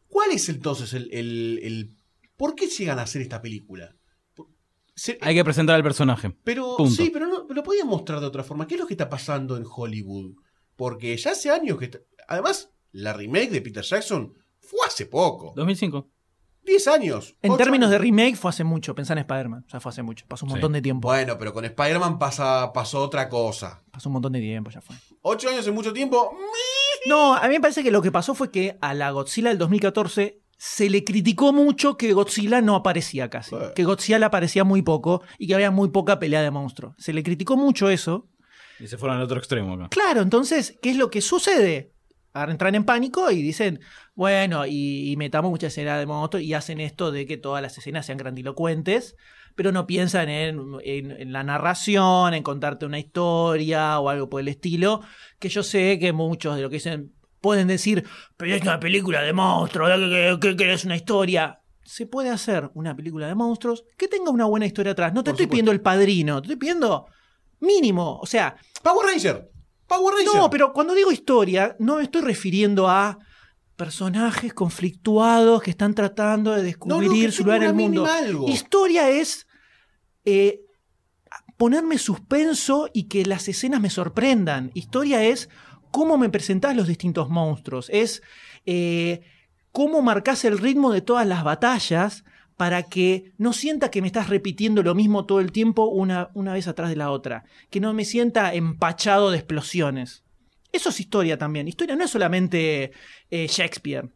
¿Cuál 0.09 0.33
es 0.33 0.49
entonces 0.49 0.93
el, 0.95 1.09
el- 1.13 1.61
el- 1.63 1.97
¿Por 2.37 2.55
qué 2.55 2.67
llegan 2.67 2.99
a 2.99 3.03
hacer 3.03 3.23
esta 3.23 3.41
película? 3.41 3.95
Se- 4.95 5.19
Hay 5.23 5.35
que 5.35 5.45
presentar 5.45 5.77
al 5.77 5.83
personaje. 5.83 6.37
pero 6.45 6.77
punto. 6.77 6.95
sí, 6.95 7.09
pero 7.11 7.27
no, 7.27 7.47
pero 7.47 7.55
lo 7.57 7.63
podían 7.63 7.87
mostrar 7.89 8.21
de 8.21 8.27
otra 8.27 8.45
forma. 8.45 8.67
¿Qué 8.67 8.75
es 8.75 8.81
lo 8.81 8.87
que 8.87 8.95
está 8.95 9.09
pasando 9.09 9.57
en 9.57 9.65
Hollywood? 9.67 10.35
Porque 10.77 11.17
ya 11.17 11.31
hace 11.31 11.51
años 11.51 11.79
que... 11.79 11.91
Además, 12.29 12.71
la 12.93 13.13
remake 13.15 13.51
de 13.51 13.63
Peter 13.63 13.83
Jackson 13.83 14.35
fue 14.61 14.81
hace 14.87 15.07
poco. 15.07 15.55
2005. 15.57 16.11
10 16.65 16.89
años. 16.89 17.35
En 17.43 17.57
términos 17.57 17.91
de 17.91 17.99
remake 17.99 18.37
fue 18.37 18.51
hace 18.51 18.65
mucho. 18.65 18.95
Pensá 18.95 19.13
en 19.15 19.19
Spider-Man. 19.21 19.65
O 19.67 19.71
sea, 19.71 19.81
fue 19.81 19.91
hace 19.91 20.03
mucho. 20.03 20.25
Pasó 20.29 20.45
un 20.47 20.51
Sí. 20.51 20.55
montón 20.55 20.73
de 20.73 20.83
tiempo. 20.83 21.09
Bueno, 21.09 21.37
pero 21.39 21.53
con 21.53 21.65
Spider-Man 21.65 22.19
pasa, 22.19 22.73
pasó 22.73 23.03
otra 23.03 23.29
cosa. 23.29 23.83
Pasó 23.91 24.09
un 24.09 24.15
montón 24.15 24.33
de 24.33 24.41
tiempo, 24.41 24.71
ya 24.71 24.81
fue. 24.81 24.95
Ocho 25.23 25.49
años 25.49 25.67
es 25.67 25.73
mucho 25.73 25.93
tiempo. 25.93 26.37
No, 27.05 27.35
a 27.35 27.49
mí 27.49 27.55
me 27.55 27.61
parece 27.61 27.83
que 27.83 27.91
lo 27.91 28.01
que 28.01 28.13
pasó 28.13 28.33
fue 28.33 28.53
que 28.53 28.79
a 28.81 28.95
la 28.95 29.11
Godzilla 29.11 29.49
del 29.49 29.59
2014 29.59 30.39
se 30.57 30.89
le 30.89 31.03
criticó 31.03 31.53
mucho 31.53 31.97
que 31.97 32.13
Godzilla 32.13 32.61
no 32.61 32.77
aparecía 32.77 33.29
casi. 33.29 33.57
Que 33.75 33.83
Godzilla 33.83 34.25
aparecía 34.25 34.63
muy 34.63 34.83
poco 34.83 35.21
y 35.37 35.49
que 35.49 35.55
había 35.57 35.73
muy 35.73 35.89
poca 35.89 36.21
pelea 36.21 36.43
de 36.43 36.53
monstruos. 36.53 36.95
Se 36.99 37.13
le 37.13 37.25
criticó 37.25 37.57
mucho 37.57 37.91
eso. 37.91 38.29
Y 38.79 38.87
se 38.87 38.99
fueron 38.99 39.17
al 39.19 39.25
otro 39.25 39.39
extremo 39.39 39.75
acá. 39.75 39.89
Claro, 39.89 40.21
entonces, 40.23 40.79
¿qué 40.81 40.91
es 40.91 40.97
lo 40.97 41.11
que 41.11 41.21
sucede? 41.23 41.92
Ahora 42.35 42.53
entran 42.53 42.75
en 42.75 42.85
pánico 42.85 43.31
y 43.31 43.43
dicen, 43.43 43.81
bueno, 44.15 44.65
y, 44.67 45.11
y 45.13 45.17
metamos 45.17 45.51
mucha 45.51 45.67
escena 45.67 45.99
de 45.99 46.07
monstruos 46.07 46.43
y 46.45 46.55
hacen 46.55 46.81
esto 46.81 47.13
de 47.13 47.27
que 47.27 47.37
todas 47.37 47.61
las 47.63 47.77
escenas 47.77 48.07
sean 48.07 48.17
grandilocuentes, 48.19 49.17
pero 49.55 49.71
no 49.71 49.87
piensan 49.87 50.29
en, 50.31 50.59
en- 50.83 51.11
en 51.11 51.33
la 51.33 51.43
narración, 51.45 52.33
en 52.35 52.43
contarte 52.43 52.87
una 52.87 52.99
historia 52.99 53.99
o 54.01 54.09
algo 54.09 54.31
por 54.31 54.41
el 54.41 54.49
estilo, 54.49 55.03
que 55.39 55.51
yo 55.51 55.63
sé 55.63 55.99
que 55.99 56.13
muchos 56.13 56.57
de 56.57 56.63
lo 56.63 56.71
que 56.71 56.77
dicen 56.77 57.13
pueden 57.43 57.69
decir, 57.69 58.05
pero 58.37 58.55
es 58.55 58.63
una 58.63 58.81
película 58.81 59.21
de 59.21 59.33
monstruos, 59.33 59.91
que, 59.91 60.39
que- 60.41 60.57
que 60.57 60.73
es 60.73 60.85
una 60.85 60.97
historia. 60.97 61.59
Se 61.85 62.07
puede 62.07 62.31
hacer 62.31 62.71
una 62.75 62.95
película 62.97 63.27
de 63.27 63.35
monstruos 63.35 63.85
que 63.99 64.09
tenga 64.09 64.31
una 64.31 64.45
buena 64.47 64.65
historia 64.65 64.93
atrás. 64.93 65.13
No 65.13 65.23
te 65.25 65.33
Por 65.33 65.35
estoy 65.35 65.45
supuesto. 65.45 65.51
pidiendo 65.51 65.73
el 65.73 65.81
padrino, 65.83 66.41
te 66.41 66.47
estoy 66.47 66.57
pidiendo 66.57 67.07
mínimo. 67.61 68.19
O 68.21 68.27
sea, 68.27 68.57
Power 68.83 69.07
Ranger. 69.13 69.51
Power 69.97 70.15
Ranger. 70.15 70.35
no, 70.35 70.51
pero 70.51 70.73
cuando 70.73 70.95
digo 70.95 71.13
historia, 71.13 71.77
no 71.79 71.97
me 71.97 72.05
estoy 72.05 72.23
refiriendo 72.23 72.89
a 72.89 73.19
personajes 73.77 74.55
conflictuados 74.55 75.63
que 75.63 75.71
están 75.71 75.95
tratando 75.95 76.53
de 76.53 76.63
descubrir 76.63 77.09
No, 77.09 77.15
no, 77.15 77.21
que 77.21 77.33
su 77.33 77.43
lugar 77.45 77.63
en 77.63 77.69
el 77.69 77.75
mundo. 77.75 78.07
algo. 78.07 78.49
Historia 78.49 79.11
es 79.11 79.47
eh, 80.25 80.61
ponerme 81.57 81.99
suspenso 81.99 82.89
y 82.93 83.05
que 83.05 83.25
las 83.25 83.49
escenas 83.49 83.81
me 83.81 83.91
sorprendan. 83.91 84.71
Historia 84.75 85.25
es 85.25 85.49
cómo 85.91 86.17
me 86.19 86.29
presentás 86.29 86.77
los 86.77 86.87
distintos 86.87 87.29
monstruos. 87.29 87.89
Es 87.91 88.23
eh, 88.67 89.23
cómo 89.73 90.03
marcás 90.03 90.45
el 90.45 90.59
ritmo 90.59 90.93
de 90.93 91.03
todas 91.03 91.27
las 91.27 91.45
batallas 91.45 92.25
para 92.57 92.85
que 92.85 93.33
no 93.39 93.53
sienta 93.53 93.91
que 93.91 94.01
me 94.01 94.07
estás 94.07 94.29
repitiendo 94.29 94.83
lo 94.83 94.95
mismo 94.95 95.27
todo 95.27 95.41
el 95.41 95.53
tiempo 95.53 95.87
una, 95.87 96.31
una 96.35 96.53
vez 96.53 96.69
atrás 96.69 96.91
de 96.91 96.97
la 96.97 97.11
otra. 97.11 97.45
Que 97.71 97.81
no 97.81 97.93
me 97.93 98.05
sienta 98.05 98.55
empachado 98.55 99.31
de 99.31 99.39
explosiones. 99.39 100.25
Eso 100.73 100.89
es 100.89 101.01
historia 101.01 101.39
también. 101.39 101.69
Historia 101.69 101.97
no 101.97 102.05
es 102.05 102.11
solamente 102.11 102.93
eh, 103.31 103.47
Shakespeare. 103.47 104.11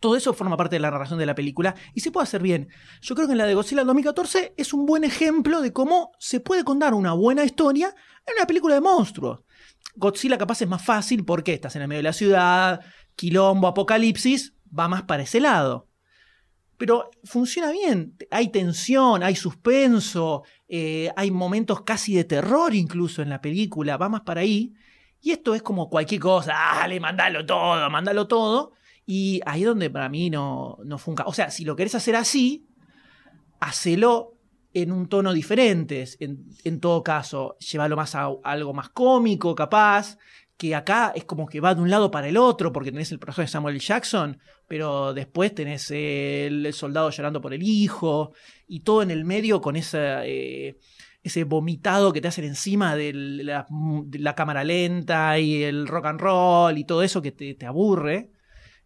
Todo 0.00 0.16
eso 0.16 0.34
forma 0.34 0.56
parte 0.56 0.76
de 0.76 0.80
la 0.80 0.90
narración 0.90 1.18
de 1.18 1.26
la 1.26 1.34
película 1.34 1.76
y 1.94 2.00
se 2.00 2.10
puede 2.10 2.24
hacer 2.24 2.42
bien. 2.42 2.68
Yo 3.00 3.14
creo 3.14 3.28
que 3.28 3.32
en 3.32 3.38
la 3.38 3.46
de 3.46 3.54
Godzilla 3.54 3.82
del 3.82 3.86
2014 3.86 4.54
es 4.56 4.74
un 4.74 4.84
buen 4.84 5.04
ejemplo 5.04 5.62
de 5.62 5.72
cómo 5.72 6.10
se 6.18 6.40
puede 6.40 6.64
contar 6.64 6.92
una 6.92 7.12
buena 7.12 7.44
historia 7.44 7.94
en 8.26 8.34
una 8.36 8.46
película 8.46 8.74
de 8.74 8.80
monstruos. 8.80 9.44
Godzilla 9.94 10.38
capaz 10.38 10.60
es 10.62 10.68
más 10.68 10.84
fácil 10.84 11.24
porque 11.24 11.54
estás 11.54 11.76
en 11.76 11.82
el 11.82 11.88
medio 11.88 12.00
de 12.00 12.04
la 12.04 12.12
ciudad, 12.12 12.80
quilombo, 13.14 13.68
apocalipsis, 13.68 14.54
va 14.76 14.88
más 14.88 15.04
para 15.04 15.22
ese 15.22 15.38
lado. 15.38 15.88
Pero 16.82 17.12
funciona 17.22 17.70
bien. 17.70 18.16
Hay 18.32 18.48
tensión, 18.48 19.22
hay 19.22 19.36
suspenso, 19.36 20.42
eh, 20.66 21.12
hay 21.14 21.30
momentos 21.30 21.82
casi 21.82 22.16
de 22.16 22.24
terror 22.24 22.74
incluso 22.74 23.22
en 23.22 23.28
la 23.28 23.40
película, 23.40 23.96
va 23.96 24.08
más 24.08 24.22
para 24.22 24.40
ahí. 24.40 24.72
Y 25.20 25.30
esto 25.30 25.54
es 25.54 25.62
como 25.62 25.88
cualquier 25.88 26.20
cosa, 26.20 26.54
dale, 26.54 26.98
mandalo 26.98 27.46
todo, 27.46 27.88
mandalo 27.88 28.26
todo. 28.26 28.72
Y 29.06 29.40
ahí 29.46 29.60
es 29.60 29.68
donde 29.68 29.90
para 29.90 30.08
mí 30.08 30.28
no, 30.28 30.76
no 30.84 30.98
funca. 30.98 31.22
O 31.26 31.32
sea, 31.32 31.52
si 31.52 31.64
lo 31.64 31.76
querés 31.76 31.94
hacer 31.94 32.16
así, 32.16 32.66
hacelo 33.60 34.34
en 34.74 34.90
un 34.90 35.08
tono 35.08 35.32
diferente, 35.32 36.04
en, 36.18 36.46
en 36.64 36.80
todo 36.80 37.04
caso. 37.04 37.56
Llévalo 37.60 37.94
más 37.94 38.16
a, 38.16 38.28
algo 38.42 38.74
más 38.74 38.88
cómico, 38.88 39.54
capaz. 39.54 40.18
Que 40.62 40.76
acá 40.76 41.12
es 41.16 41.24
como 41.24 41.48
que 41.48 41.58
va 41.58 41.74
de 41.74 41.80
un 41.80 41.90
lado 41.90 42.12
para 42.12 42.28
el 42.28 42.36
otro, 42.36 42.72
porque 42.72 42.92
tenés 42.92 43.10
el 43.10 43.18
personaje 43.18 43.42
de 43.42 43.48
Samuel. 43.48 43.80
Jackson, 43.80 44.38
pero 44.68 45.12
después 45.12 45.52
tenés 45.52 45.90
el 45.90 46.72
soldado 46.72 47.10
llorando 47.10 47.40
por 47.40 47.52
el 47.52 47.64
hijo, 47.64 48.32
y 48.68 48.84
todo 48.84 49.02
en 49.02 49.10
el 49.10 49.24
medio 49.24 49.60
con 49.60 49.74
esa, 49.74 50.24
eh, 50.24 50.78
ese 51.20 51.42
vomitado 51.42 52.12
que 52.12 52.20
te 52.20 52.28
hacen 52.28 52.44
encima 52.44 52.94
de 52.94 53.12
la, 53.12 53.66
de 54.04 54.18
la 54.20 54.36
cámara 54.36 54.62
lenta 54.62 55.36
y 55.40 55.64
el 55.64 55.88
rock 55.88 56.06
and 56.06 56.20
roll 56.20 56.78
y 56.78 56.84
todo 56.84 57.02
eso 57.02 57.20
que 57.20 57.32
te, 57.32 57.54
te 57.54 57.66
aburre. 57.66 58.30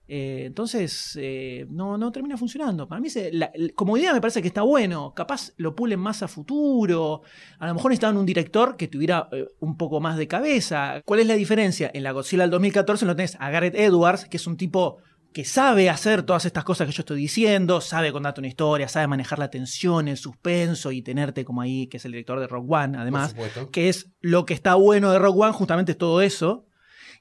Eh, 0.09 0.45
entonces, 0.47 1.19
eh, 1.21 1.67
no, 1.69 1.99
no 1.99 2.13
termina 2.13 2.37
funcionando. 2.37 2.87
Para 2.89 3.01
mí, 3.01 3.11
se- 3.11 3.33
la- 3.33 3.51
como 3.75 3.97
idea 3.97 4.13
me 4.15 4.21
parece 4.21 4.41
que 4.41 4.49
está 4.49 4.63
bueno. 4.63 5.13
Capaz 5.15 5.53
lo 5.57 5.75
pulen 5.75 5.99
más 6.01 6.23
a 6.23 6.29
futuro. 6.29 7.23
A 7.59 7.67
lo 7.67 7.75
mejor 7.75 7.91
necesitaban 7.91 8.17
un 8.17 8.27
director 8.27 8.77
que 8.77 8.89
tuviera 8.89 9.29
eh, 9.33 9.47
un 9.61 9.77
poco 9.77 10.01
más 10.01 10.17
de 10.17 10.29
cabeza. 10.29 11.03
¿Cuál 11.05 11.21
es 11.21 11.27
la 11.27 11.35
diferencia? 11.35 11.91
En 11.93 12.03
la 12.05 12.13
Godzilla 12.13 12.43
del 12.45 12.51
2014 12.51 13.05
lo 13.05 13.17
tenés 13.17 13.37
a 13.41 13.51
Gareth 13.51 13.75
Edwards, 13.75 14.27
que 14.27 14.37
es 14.37 14.47
un 14.47 14.57
tipo 14.57 14.99
que 15.33 15.45
sabe 15.45 15.91
hacer 15.91 16.23
todas 16.23 16.47
estas 16.47 16.65
cosas 16.65 16.87
que 16.87 16.95
yo 16.95 17.03
estoy 17.03 17.19
diciendo, 17.21 17.83
sabe 17.83 18.11
contarte 18.11 18.41
una 18.41 18.49
historia, 18.49 18.89
sabe 18.89 19.07
manejar 19.07 19.39
la 19.39 19.51
tensión, 19.51 20.09
el 20.09 20.17
suspenso 20.17 20.93
y 20.93 21.03
tenerte 21.03 21.45
como 21.45 21.61
ahí, 21.61 21.89
que 21.89 21.99
es 21.99 22.05
el 22.07 22.13
director 22.13 22.41
de 22.41 22.47
Rock 22.47 22.71
One, 22.71 22.97
además, 22.97 23.35
que 23.71 23.91
es 23.91 24.13
lo 24.21 24.47
que 24.47 24.55
está 24.55 24.77
bueno 24.77 25.11
de 25.13 25.19
Rock 25.19 25.37
One, 25.39 25.53
justamente 25.53 25.93
es 25.93 25.99
todo 25.99 26.23
eso. 26.23 26.65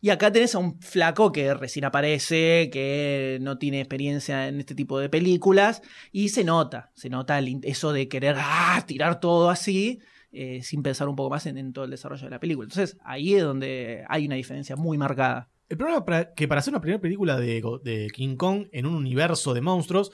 Y 0.05 0.11
acá 0.11 0.31
tenés 0.31 0.53
a 0.53 0.59
un 0.59 0.79
flaco 0.81 1.31
que 1.31 1.51
recién 1.55 1.83
aparece, 1.83 2.69
que 2.71 3.39
no 3.41 3.57
tiene 3.57 3.79
experiencia 3.79 4.47
en 4.47 4.59
este 4.59 4.75
tipo 4.75 4.99
de 4.99 5.09
películas, 5.09 5.81
y 6.11 6.29
se 6.29 6.43
nota, 6.43 6.91
se 6.93 7.09
nota 7.09 7.39
el 7.39 7.59
eso 7.63 7.91
de 7.91 8.07
querer 8.07 8.35
ah, 8.37 8.83
tirar 8.85 9.19
todo 9.19 9.49
así, 9.49 9.97
eh, 10.31 10.61
sin 10.61 10.83
pensar 10.83 11.09
un 11.09 11.15
poco 11.15 11.31
más 11.31 11.47
en, 11.47 11.73
todo 11.73 11.85
el 11.85 11.89
desarrollo 11.89 12.23
de 12.25 12.29
la 12.29 12.39
película. 12.39 12.67
Entonces 12.67 12.99
ahí 13.03 13.33
es 13.33 13.41
donde 13.41 14.05
hay 14.07 14.27
una 14.27 14.35
diferencia 14.35 14.75
muy 14.75 14.95
marcada. 14.95 15.49
El 15.69 15.77
problema 15.77 16.19
es 16.19 16.27
que 16.35 16.47
para 16.47 16.59
hacer 16.59 16.71
una 16.71 16.81
primera 16.81 17.01
película 17.01 17.39
de, 17.39 17.63
de 17.83 18.11
King 18.13 18.35
Kong 18.35 18.67
en 18.71 18.85
un 18.85 18.93
universo 18.93 19.55
de 19.55 19.61
monstruos, 19.61 20.11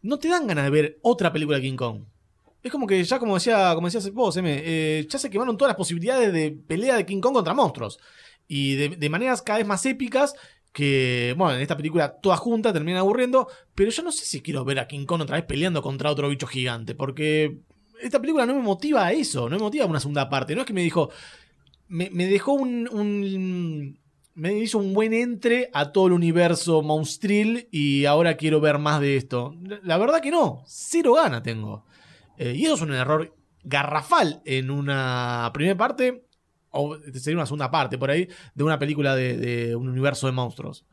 no 0.00 0.20
te 0.20 0.28
dan 0.28 0.46
ganas 0.46 0.62
de 0.62 0.70
ver 0.70 0.98
otra 1.02 1.32
película 1.32 1.56
de 1.56 1.64
King 1.64 1.76
Kong. 1.76 2.04
Es 2.62 2.70
como 2.70 2.86
que 2.86 3.02
ya, 3.02 3.18
como 3.18 3.34
decía, 3.34 3.72
como 3.74 3.88
decías 3.88 4.12
vos, 4.12 4.36
M, 4.36 4.62
eh, 4.64 5.06
ya 5.08 5.18
se 5.18 5.28
quemaron 5.28 5.56
todas 5.56 5.70
las 5.70 5.76
posibilidades 5.76 6.32
de 6.32 6.52
pelea 6.52 6.96
de 6.96 7.04
King 7.04 7.20
Kong 7.20 7.34
contra 7.34 7.52
monstruos. 7.52 7.98
Y 8.48 8.74
de, 8.76 9.08
maneras 9.10 9.42
cada 9.42 9.58
vez 9.58 9.66
más 9.68 9.84
épicas 9.86 10.34
que, 10.72 11.34
bueno, 11.36 11.54
en 11.54 11.60
esta 11.60 11.76
película 11.76 12.16
todas 12.20 12.40
juntas 12.40 12.72
terminan 12.72 13.00
aburriendo, 13.00 13.48
pero 13.74 13.90
yo 13.90 14.02
no 14.02 14.10
sé 14.10 14.24
si 14.24 14.40
quiero 14.40 14.64
ver 14.64 14.78
a 14.78 14.88
King 14.88 15.04
Kong 15.06 15.20
otra 15.22 15.36
vez 15.36 15.44
peleando 15.44 15.82
contra 15.82 16.10
otro 16.10 16.28
bicho 16.28 16.46
gigante, 16.46 16.94
porque 16.94 17.58
esta 18.00 18.20
película 18.20 18.46
no 18.46 18.54
me 18.54 18.62
motiva 18.62 19.04
a 19.06 19.12
eso, 19.12 19.48
no 19.48 19.56
me 19.56 19.62
motiva 19.62 19.84
a 19.84 19.88
una 19.88 20.00
segunda 20.00 20.28
parte. 20.28 20.54
No 20.54 20.62
es 20.62 20.66
que 20.66 20.72
me 20.72 20.82
dijo, 20.82 21.10
me, 21.88 22.10
me 22.10 22.26
dejó 22.26 22.52
un, 22.52 23.98
Me 24.34 24.56
hizo 24.56 24.78
un 24.78 24.94
buen 24.94 25.12
entre 25.14 25.68
a 25.74 25.90
todo 25.90 26.06
el 26.06 26.12
universo 26.12 26.80
monstril 26.82 27.68
y 27.72 28.04
ahora 28.04 28.36
quiero 28.36 28.60
ver 28.60 28.78
más 28.78 29.00
de 29.00 29.16
esto. 29.16 29.54
La- 29.62 29.80
La 29.82 29.98
verdad 29.98 30.20
que 30.20 30.30
no, 30.30 30.62
cero 30.66 31.14
gana 31.14 31.42
tengo. 31.42 31.84
Eh, 32.36 32.54
y 32.56 32.64
eso 32.66 32.74
es 32.76 32.82
un 32.82 32.92
error 32.94 33.34
garrafal 33.64 34.40
en 34.44 34.70
una 34.70 35.50
primera 35.52 35.76
parte, 35.76 36.24
o 36.70 36.96
sería 37.14 37.36
una 37.38 37.46
segunda 37.46 37.70
parte 37.70 37.98
por 37.98 38.10
ahí, 38.10 38.28
de 38.54 38.64
una 38.64 38.78
película 38.78 39.14
de, 39.16 39.36
de 39.36 39.76
un 39.76 39.88
universo 39.88 40.26
de 40.26 40.32
monstruos. 40.32 40.84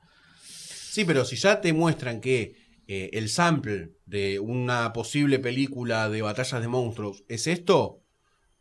Sí, 0.44 1.06
pero 1.06 1.26
si 1.26 1.36
ya 1.36 1.60
te 1.62 1.74
muestran 1.74 2.22
que 2.22 2.56
eh, 2.88 3.10
el 3.14 3.30
sample 3.30 3.92
de 4.06 4.40
una 4.40 4.94
posible 4.94 5.40
película 5.40 6.10
de 6.10 6.22
batallas 6.22 6.62
de 6.62 6.68
monstruos 6.68 7.24
es 7.28 7.48
esto, 7.48 8.02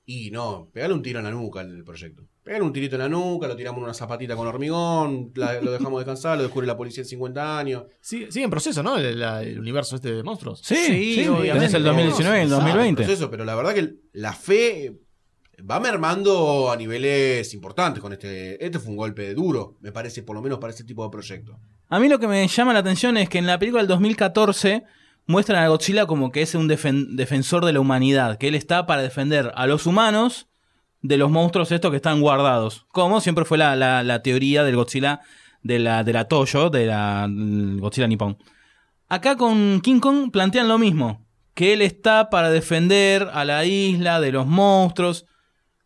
y 0.07 0.31
no, 0.31 0.69
pegale 0.73 0.93
un 0.93 1.03
tiro 1.03 1.19
en 1.21 1.25
la 1.25 1.31
nuca 1.31 1.61
al 1.61 1.83
proyecto. 1.85 2.25
Pegale 2.43 2.63
un 2.63 2.75
tirito 2.75 2.97
en 2.97 3.01
la 3.03 3.09
nuca, 3.09 3.49
lo 3.49 3.57
tiramos 3.57 3.79
en 3.79 3.85
una 3.85 3.95
zapatita 3.95 4.37
con 4.37 4.47
hormigón, 4.47 5.33
la- 5.35 5.59
lo 5.63 5.73
dejamos 5.73 6.01
descansar, 6.01 6.37
lo 6.37 6.43
descubre 6.43 6.67
la 6.67 6.77
policía 6.77 7.03
en 7.03 7.09
50 7.09 7.59
años. 7.59 7.85
Sí, 8.03 8.27
sigue 8.29 8.45
en 8.45 8.51
proceso, 8.51 8.83
¿no? 8.83 8.99
El, 8.99 9.19
la- 9.19 9.43
el 9.43 9.59
universo 9.59 9.97
este 9.97 10.13
de 10.15 10.23
monstruos. 10.23 10.61
Sí, 10.63 10.75
Sí, 10.75 11.15
sí, 11.15 11.21
obviamente. 11.29 11.53
tenés 11.55 11.75
el 11.75 11.85
2019 11.85 12.39
y 12.39 12.43
el 12.43 12.49
Sabe 12.51 12.63
2020. 12.65 13.03
proceso, 13.05 13.31
pero 13.31 13.47
la 13.47 13.55
verdad 13.55 13.73
que 13.73 13.95
la 14.13 14.35
fe 14.35 14.95
va 15.69 15.81
mermando 15.81 16.71
a 16.71 16.77
niveles 16.77 17.53
importantes 17.55 18.01
con 18.03 18.13
este. 18.13 18.63
Este 18.65 18.79
fue 18.79 18.91
un 18.91 18.97
golpe 18.97 19.35
duro, 19.35 19.77
me 19.81 19.93
parece, 19.93 20.23
por 20.23 20.37
lo 20.37 20.43
menos 20.43 20.59
para 20.59 20.71
este 20.73 20.85
tipo 20.85 21.05
de 21.05 21.11
proyecto. 21.11 21.57
A 21.89 21.99
mí 22.01 22.09
lo 22.09 22.19
que 22.19 22.29
me 22.29 22.47
llama 22.49 22.73
la 22.73 22.81
atención 22.81 23.17
es 23.17 23.29
que 23.29 23.39
en 23.39 23.47
la 23.47 23.59
película 23.59 23.83
del 23.83 23.89
2014 23.89 24.85
muestran 25.27 25.63
a 25.63 25.69
Godzilla 25.69 26.07
como 26.07 26.31
que 26.33 26.43
es 26.43 26.55
un 26.55 26.69
defen- 26.69 27.15
defensor 27.17 27.65
de 27.65 27.73
la 27.73 27.81
humanidad, 27.81 28.37
que 28.39 28.49
él 28.49 28.55
está 28.55 28.85
para 28.87 29.03
defender 29.03 29.53
a 29.55 29.67
los 29.67 29.87
humanos 29.87 30.49
de 31.03 31.17
los 31.19 31.31
monstruos 31.31 31.71
estos 31.73 31.91
que 31.91 31.97
están 31.97 32.21
guardados. 32.21 32.87
Como 32.93 33.21
siempre 33.21 33.45
fue 33.45 33.59
la, 33.59 33.75
la- 33.77 34.23
teoría 34.23 34.65
del 34.65 34.77
Godzilla 34.77 35.21
de 35.63 35.79
la, 35.79 36.05
de 36.05 36.13
la 36.13 36.25
Toyo, 36.27 36.69
de 36.71 36.87
Godzilla 37.79 38.07
Nippon. 38.07 38.37
Acá 39.09 39.37
con 39.37 39.81
King 39.81 40.01
Kong 40.01 40.31
plantean 40.31 40.69
lo 40.69 40.79
mismo, 40.79 41.25
que 41.55 41.73
él 41.73 41.83
está 41.83 42.31
para 42.31 42.51
defender 42.51 43.29
a 43.33 43.45
la 43.45 43.65
isla 43.65 44.21
de 44.21 44.33
los 44.33 44.47
monstruos. 44.47 45.27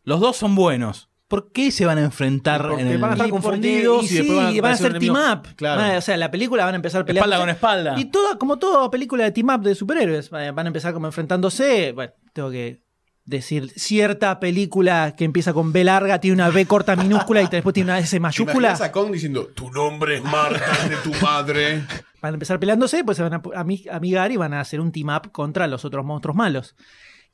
Los 0.08 0.20
dos 0.20 0.36
son 0.36 0.54
buenos. 0.54 1.10
¿Por 1.28 1.52
qué 1.52 1.70
se 1.70 1.84
van 1.84 1.98
a 1.98 2.02
enfrentar 2.02 2.66
Porque 2.66 2.80
en 2.82 2.88
el... 2.88 2.98
van 2.98 3.10
a 3.10 3.12
estar 3.14 3.28
confundidos 3.28 4.10
y 4.10 4.14
y 4.14 4.18
después 4.18 4.26
sí, 4.26 4.34
van 4.34 4.38
a 4.38 4.46
van 4.46 4.54
a 4.54 4.58
aparecer 4.58 4.86
hacer 4.86 4.98
team 5.00 5.14
up. 5.16 5.54
Claro. 5.56 5.82
Van 5.82 5.90
a- 5.94 5.98
o 5.98 6.00
sea, 6.00 6.16
la 6.16 6.30
película 6.30 6.64
van 6.64 6.72
a 6.74 6.76
empezar 6.76 7.04
peleando. 7.04 7.26
Espalda 7.26 7.42
con 7.44 7.50
espalda. 7.50 7.94
Y 8.00 8.06
toda, 8.06 8.38
como 8.38 8.58
toda 8.58 8.90
película 8.90 9.24
de 9.24 9.32
team 9.32 9.48
up 9.50 9.60
de 9.60 9.74
superhéroes, 9.74 10.30
van 10.30 10.54
van 10.54 10.66
a 10.66 10.68
empezar 10.68 10.94
como 10.94 11.06
enfrentándose. 11.06 11.92
Bueno, 11.92 12.12
tengo 12.32 12.50
que 12.50 12.80
decir, 13.26 13.68
cierta 13.76 14.40
película 14.40 15.14
que 15.14 15.24
empieza 15.26 15.52
con 15.52 15.70
B 15.70 15.84
larga, 15.84 16.18
tiene 16.18 16.36
una 16.36 16.48
B 16.48 16.64
corta 16.64 16.96
minúscula 16.96 17.42
y 17.42 17.46
después 17.48 17.74
tiene 17.74 17.90
una 17.90 17.98
S 17.98 18.16
¿Te 18.16 18.20
mayúscula. 18.20 18.68
imaginas 18.68 18.80
a 18.80 18.90
Kong 18.90 19.10
diciendo, 19.12 19.48
tu 19.54 19.70
nombre 19.70 20.16
es 20.16 20.24
Marta 20.24 20.64
es 20.84 20.88
de 20.88 20.96
tu 20.96 21.12
madre? 21.22 21.82
Van 22.22 22.32
a 22.32 22.36
empezar 22.36 22.58
peleándose, 22.58 23.04
pues 23.04 23.18
se 23.18 23.22
van 23.22 23.34
a 23.34 23.42
ami- 23.42 23.86
amigar 23.92 24.32
y 24.32 24.36
van 24.38 24.54
a 24.54 24.60
hacer 24.60 24.80
un 24.80 24.90
team 24.92 25.08
up 25.14 25.30
contra 25.30 25.66
los 25.66 25.84
otros 25.84 26.04
monstruos 26.06 26.34
malos. 26.36 26.74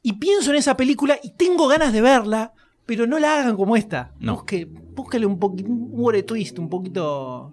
Y 0.03 0.15
pienso 0.15 0.51
en 0.51 0.57
esa 0.57 0.77
película 0.77 1.17
y 1.23 1.31
tengo 1.37 1.69
ganas 1.69 1.93
de 1.95 2.03
verla, 2.03 2.53
pero 2.87 3.07
no 3.07 3.19
la 3.19 3.39
hagan 3.41 3.57
como 3.57 3.77
esta. 3.77 4.13
No. 4.19 4.35
Busque, 4.35 4.67
búscale 4.69 5.27
un 5.27 5.39
poquito, 5.39 5.69
un 5.71 6.23
twist, 6.27 6.59
un 6.59 6.69
poquito, 6.69 7.53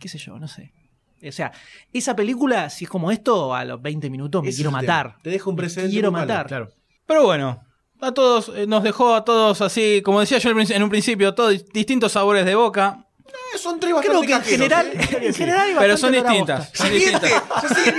qué 0.00 0.08
sé 0.08 0.18
yo, 0.18 0.38
no 0.38 0.48
sé. 0.48 0.72
O 1.26 1.32
sea, 1.32 1.50
esa 1.92 2.14
película, 2.14 2.68
si 2.70 2.84
es 2.84 2.90
como 2.90 3.10
esto, 3.10 3.54
a 3.54 3.64
los 3.64 3.80
20 3.82 4.10
minutos 4.10 4.42
me 4.42 4.50
Ese 4.50 4.56
quiero 4.58 4.70
tema. 4.70 4.82
matar. 4.82 5.16
Te 5.22 5.30
deja 5.30 5.48
un 5.50 5.56
precedente 5.56 5.92
Quiero 5.92 6.10
muy 6.12 6.20
malo, 6.20 6.28
matar. 6.32 6.46
Claro. 6.46 6.68
Pero 7.06 7.24
bueno, 7.24 7.60
a 8.00 8.12
todos, 8.12 8.52
eh, 8.54 8.66
nos 8.66 8.82
dejó 8.82 9.14
a 9.14 9.24
todos 9.24 9.60
así, 9.62 10.02
como 10.04 10.20
decía 10.20 10.38
yo 10.38 10.50
en 10.50 10.82
un 10.82 10.90
principio, 10.90 11.34
todos 11.34 11.54
dis- 11.54 11.72
distintos 11.72 12.12
sabores 12.12 12.44
de 12.44 12.54
boca. 12.54 13.02
Eh, 13.54 13.58
son 13.58 13.80
tres 13.80 13.92
Creo 14.00 14.20
que 14.20 14.26
en 14.32 14.38
cajeros, 14.38 14.48
general, 14.48 14.86
¿eh? 14.92 15.18
en 15.28 15.34
general 15.34 15.60
hay 15.62 15.74
Pero 15.76 15.92
bastante 15.94 16.18
son 16.20 16.28
distintas. 16.28 16.70
Son 16.74 16.90
distintas. 16.92 17.30
Se 17.62 17.74
sigue 17.74 17.92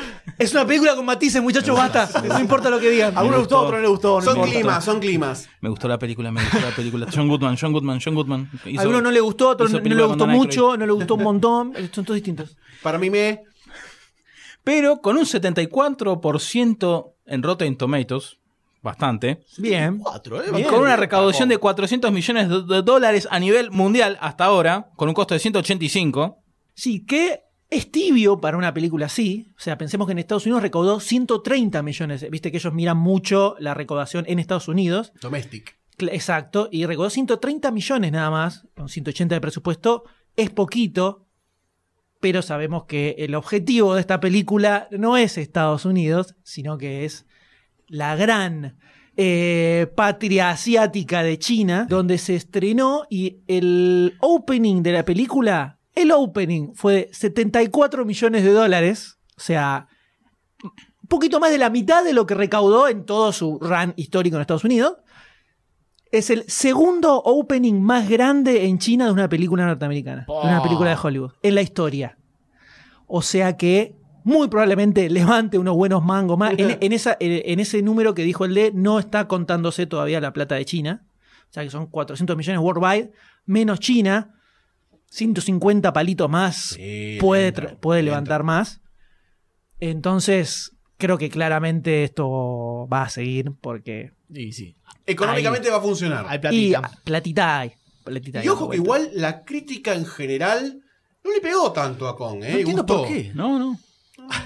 es 0.40 0.52
una 0.52 0.66
película 0.66 0.96
con 0.96 1.04
matices, 1.04 1.40
muchachos, 1.42 1.76
basta. 1.76 2.08
No 2.26 2.40
importa 2.40 2.68
lo 2.70 2.80
que 2.80 2.90
digan. 2.90 3.16
A 3.16 3.22
uno 3.22 3.32
le 3.32 3.38
gustó, 3.38 3.56
a 3.58 3.60
otro 3.62 3.76
no 3.76 3.82
le 3.82 3.88
gustó. 3.88 4.18
no 4.20 4.24
Son 4.24 4.34
importa. 4.36 4.52
climas, 4.54 4.84
son 4.84 5.00
climas. 5.00 5.48
Me 5.60 5.68
gustó 5.68 5.86
la 5.88 5.98
película, 5.98 6.32
me 6.32 6.42
gustó 6.42 6.60
la 6.60 6.74
película. 6.74 7.06
John 7.14 7.28
Goodman, 7.28 7.56
John 7.60 7.72
Goodman, 7.72 8.00
John 8.04 8.14
Goodman. 8.14 8.50
Hizo- 8.64 8.78
A 8.78 8.82
alguno 8.82 9.00
no 9.00 9.10
le 9.10 9.20
gustó, 9.20 9.48
a 9.48 9.52
otro 9.52 9.68
no, 9.68 9.78
le 9.78 10.02
gustó 10.04 10.26
mucho, 10.26 10.76
no 10.76 10.86
le 10.86 10.92
gustó 10.92 11.14
un 11.14 11.22
montón. 11.22 11.72
Son 11.92 12.04
todos 12.04 12.16
distintos. 12.16 12.56
Para 12.82 12.98
mí 12.98 13.10
me... 13.10 13.42
Pero 14.64 15.00
con 15.00 15.16
un 15.16 15.24
74% 15.24 17.12
en 17.26 17.42
Rotten 17.42 17.76
Tomatoes, 17.76 18.36
bastante. 18.82 19.42
Bien. 19.58 19.98
Cuatro, 19.98 20.42
¿eh? 20.42 20.46
y 20.58 20.64
con 20.64 20.80
una 20.80 20.96
recaudación 20.96 21.48
de 21.48 21.58
400 21.58 22.12
millones 22.12 22.48
de, 22.48 22.62
de 22.62 22.82
dólares 22.82 23.28
a 23.30 23.38
nivel 23.38 23.70
mundial 23.70 24.18
hasta 24.20 24.44
ahora, 24.44 24.88
con 24.96 25.08
un 25.08 25.14
costo 25.14 25.34
de 25.34 25.40
185. 25.40 26.38
Sí, 26.74 27.04
que 27.04 27.40
es 27.70 27.90
tibio 27.90 28.40
para 28.40 28.56
una 28.56 28.74
película 28.74 29.06
así. 29.06 29.52
O 29.56 29.60
sea, 29.60 29.78
pensemos 29.78 30.06
que 30.06 30.12
en 30.12 30.18
Estados 30.18 30.44
Unidos 30.44 30.62
recaudó 30.62 31.00
130 31.00 31.82
millones. 31.82 32.28
Viste 32.28 32.50
que 32.50 32.58
ellos 32.58 32.74
miran 32.74 32.98
mucho 32.98 33.54
la 33.60 33.74
recaudación 33.74 34.24
en 34.28 34.40
Estados 34.40 34.68
Unidos. 34.68 35.12
Domestic. 35.20 35.78
Exacto. 35.98 36.68
Y 36.72 36.86
recaudó 36.86 37.10
130 37.10 37.70
millones 37.70 38.12
nada 38.12 38.30
más, 38.30 38.66
con 38.76 38.88
180 38.88 39.36
de 39.36 39.40
presupuesto. 39.40 40.04
Es 40.36 40.50
poquito. 40.50 41.26
Pero 42.20 42.42
sabemos 42.42 42.84
que 42.84 43.14
el 43.18 43.34
objetivo 43.34 43.94
de 43.94 44.00
esta 44.00 44.20
película 44.20 44.88
no 44.90 45.16
es 45.16 45.38
Estados 45.38 45.84
Unidos, 45.86 46.34
sino 46.42 46.76
que 46.76 47.04
es 47.04 47.24
la 47.86 48.14
gran 48.14 48.78
eh, 49.16 49.90
patria 49.96 50.50
asiática 50.50 51.22
de 51.22 51.38
China, 51.38 51.86
donde 51.88 52.18
se 52.18 52.36
estrenó 52.36 53.06
y 53.08 53.38
el 53.46 54.16
opening 54.20 54.82
de 54.82 54.92
la 54.92 55.04
película, 55.04 55.79
el 56.02 56.12
opening 56.12 56.74
fue 56.74 56.92
de 56.94 57.08
74 57.12 58.04
millones 58.04 58.44
de 58.44 58.52
dólares, 58.52 59.18
o 59.36 59.40
sea, 59.40 59.88
un 60.62 61.08
poquito 61.08 61.40
más 61.40 61.50
de 61.50 61.58
la 61.58 61.70
mitad 61.70 62.04
de 62.04 62.12
lo 62.12 62.26
que 62.26 62.34
recaudó 62.34 62.88
en 62.88 63.04
todo 63.04 63.32
su 63.32 63.58
run 63.60 63.94
histórico 63.96 64.36
en 64.36 64.42
Estados 64.42 64.64
Unidos. 64.64 64.98
Es 66.12 66.30
el 66.30 66.44
segundo 66.48 67.22
opening 67.22 67.80
más 67.80 68.08
grande 68.08 68.66
en 68.66 68.78
China 68.78 69.06
de 69.06 69.12
una 69.12 69.28
película 69.28 69.64
norteamericana, 69.66 70.26
de 70.26 70.48
una 70.48 70.62
película 70.62 70.90
de 70.90 70.96
Hollywood, 71.00 71.32
en 71.42 71.54
la 71.54 71.62
historia. 71.62 72.18
O 73.06 73.22
sea 73.22 73.56
que 73.56 73.96
muy 74.24 74.48
probablemente 74.48 75.08
levante 75.10 75.58
unos 75.58 75.76
buenos 75.76 76.04
mangos 76.04 76.38
más. 76.38 76.52
En, 76.56 76.78
en 76.80 76.92
esa, 76.92 77.16
en, 77.20 77.42
en 77.44 77.60
ese 77.60 77.82
número 77.82 78.14
que 78.14 78.22
dijo 78.22 78.44
el 78.44 78.54
D, 78.54 78.72
no 78.74 78.98
está 78.98 79.28
contándose 79.28 79.86
todavía 79.86 80.20
la 80.20 80.32
plata 80.32 80.56
de 80.56 80.64
China. 80.64 81.06
O 81.50 81.52
sea 81.52 81.64
que 81.64 81.70
son 81.70 81.86
400 81.86 82.36
millones 82.36 82.60
worldwide, 82.60 83.12
menos 83.46 83.80
China. 83.80 84.39
150 85.10 85.92
palitos 85.92 86.30
más 86.30 86.56
Sí, 86.70 87.18
puede, 87.20 87.48
entra, 87.48 87.76
puede 87.80 88.00
entra. 88.00 88.12
levantar 88.12 88.42
más. 88.44 88.80
Entonces, 89.80 90.72
creo 90.98 91.18
que 91.18 91.30
claramente 91.30 92.04
esto 92.04 92.86
va 92.92 93.02
a 93.02 93.08
seguir 93.08 93.52
porque. 93.60 94.12
Y 94.32 94.52
sí. 94.52 94.76
Económicamente 95.06 95.70
va 95.70 95.78
a 95.78 95.80
funcionar. 95.80 96.26
Hay 96.28 96.38
platita. 96.38 96.90
platita 97.04 97.58
hay. 97.60 97.72
platita 98.04 98.40
hay 98.40 98.46
Y 98.46 98.48
ojo 98.48 98.70
que 98.70 98.76
igual 98.76 99.10
la 99.14 99.44
crítica 99.44 99.94
en 99.94 100.06
general 100.06 100.80
no 101.24 101.32
le 101.32 101.40
pegó 101.40 101.72
tanto 101.72 102.06
a 102.08 102.16
Kong, 102.16 102.42
¿eh? 102.44 102.52
no 102.52 102.58
entiendo 102.58 102.82
Gustó. 102.82 102.98
por 102.98 103.08
qué. 103.08 103.32
No, 103.34 103.58
no. 103.58 103.78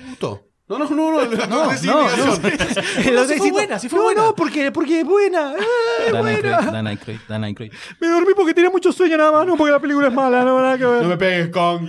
Gustó. 0.09 0.47
No, 0.67 0.79
no, 0.79 0.89
no, 0.89 0.95
no, 1.13 1.25
no, 1.27 1.47
No, 1.47 1.65
no, 1.67 1.73
sí, 1.77 1.87
no. 1.87 3.13
Lo 3.13 3.27
si 3.27 3.35
fue 3.37 3.51
buena, 3.51 3.79
si 3.79 3.89
fue 3.91 3.99
no, 3.99 4.05
buena. 4.07 4.23
no, 4.23 4.35
porque, 4.35 4.73
porque 4.73 5.01
es 5.01 5.07
buena. 5.07 5.53
Eh, 5.53 6.11
Dan 6.13 6.23
buena. 6.23 6.91
Aykroyd, 6.91 7.19
Dan 7.29 7.45
Aykroyd. 7.45 7.73
Me 8.01 8.09
dormí 8.09 8.33
porque 8.35 8.55
tenía 8.55 8.71
mucho 8.71 8.91
sueño 8.93 9.17
nada 9.19 9.31
más, 9.31 9.47
no 9.47 9.57
porque 9.57 9.73
la 9.73 9.79
película 9.81 10.09
es 10.09 10.15
mala, 10.15 10.43
no 10.43 10.59
nada 10.61 10.79
que 10.79 10.87
ver. 10.87 11.03
No 11.03 11.09
me 11.09 11.17
pegues, 11.19 11.49
Kong. 11.51 11.89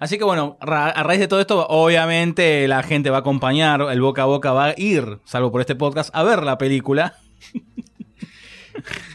Así 0.00 0.18
que 0.18 0.24
bueno, 0.24 0.58
ra- 0.60 0.90
a 0.90 1.02
raíz 1.04 1.20
de 1.20 1.28
todo 1.28 1.40
esto, 1.40 1.66
obviamente 1.68 2.66
la 2.68 2.82
gente 2.82 3.10
va 3.10 3.18
a 3.18 3.20
acompañar, 3.20 3.80
el 3.90 4.00
boca 4.00 4.22
a 4.22 4.26
boca 4.26 4.52
va 4.52 4.66
a 4.66 4.74
ir, 4.76 5.20
salvo 5.24 5.50
por 5.52 5.60
este 5.60 5.74
podcast, 5.76 6.10
a 6.14 6.22
ver 6.24 6.42
la 6.42 6.58
película. 6.58 7.14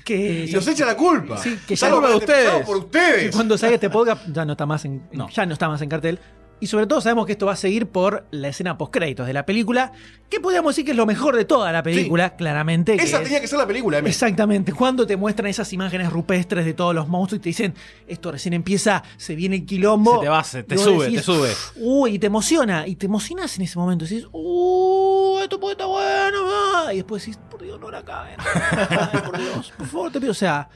Que 0.03 0.45
Y 0.49 0.51
nos 0.51 0.67
echa 0.67 0.85
la 0.85 0.97
culpa. 0.97 1.37
Sí, 1.37 1.57
que 1.65 1.75
ya 1.75 1.87
Salvo 1.87 2.01
culpa 2.01 2.09
de 2.09 2.13
por 2.15 2.23
ustedes. 2.23 2.65
por 2.65 2.77
ustedes. 2.77 3.33
cuando 3.35 3.57
salga 3.57 3.75
este 3.75 3.89
podcast 3.89 4.27
ya 4.27 4.43
no 4.43 4.51
está 4.53 4.65
más 4.65 4.83
en, 4.83 5.07
No. 5.13 5.29
ya 5.29 5.45
no 5.45 5.53
está 5.53 5.69
más 5.69 5.81
en 5.81 5.87
cartel. 5.89 6.19
Y 6.63 6.67
sobre 6.67 6.87
todo 6.87 7.01
sabemos 7.01 7.25
que 7.25 7.33
esto 7.33 7.45
va 7.45 7.51
a 7.51 7.55
seguir 7.57 7.87
por 7.87 8.25
la 8.31 8.47
escena 8.47 8.77
post 8.77 8.93
créditos 8.93 9.27
de 9.27 9.33
la 9.33 9.45
película, 9.45 9.91
que 10.29 10.39
podríamos 10.39 10.71
decir 10.73 10.85
que 10.85 10.91
es 10.91 10.97
lo 10.97 11.05
mejor 11.05 11.35
de 11.35 11.43
toda 11.43 11.73
la 11.73 11.83
película, 11.83 12.37
claramente. 12.37 12.95
que 12.95 13.03
Esa 13.03 13.17
es- 13.17 13.23
tenía 13.23 13.41
que 13.41 13.47
ser 13.49 13.59
la 13.59 13.67
película, 13.67 13.97
M. 13.97 14.07
Exactamente, 14.09 14.71
cuando 14.71 15.05
te 15.05 15.17
muestran 15.17 15.49
esas 15.49 15.73
imágenes 15.73 16.09
rupestres 16.09 16.63
de 16.63 16.73
todos 16.73 16.95
los 16.95 17.09
monstruos 17.09 17.39
y 17.39 17.41
te 17.41 17.49
dicen, 17.49 17.73
esto 18.07 18.31
recién 18.31 18.53
empieza, 18.53 19.03
se 19.17 19.35
viene 19.35 19.57
el 19.57 19.65
quilombo. 19.65 20.15
Se 20.15 20.21
te 20.21 20.29
va, 20.29 20.43
se 20.45 20.63
te 20.63 20.77
sube, 20.77 21.03
decís, 21.07 21.17
te 21.19 21.23
sube. 21.25 21.49
Uy, 21.75 22.11
y 22.15 22.19
te 22.19 22.27
emociona, 22.27 22.87
y 22.87 22.95
te 22.95 23.07
emocionas 23.07 23.53
en 23.57 23.63
ese 23.63 23.77
momento. 23.77 24.05
Decís, 24.05 24.25
uy, 24.31 25.43
esto 25.43 25.59
puede 25.59 25.73
estar 25.73 25.87
bueno. 25.87 26.37
ah", 26.47 26.93
Y 26.93 26.95
después 26.95 27.23
decís, 27.25 27.37
por 27.51 27.61
Dios, 27.61 27.77
no 27.77 27.91
la 27.91 28.03
caguen. 28.05 28.37
Ay, 28.39 29.19
por 29.25 29.37
Dios, 29.37 29.73
por 29.77 29.87
favor, 29.87 30.11
te 30.13 30.19
pido. 30.21 30.31
O 30.31 30.33
sea, 30.35 30.69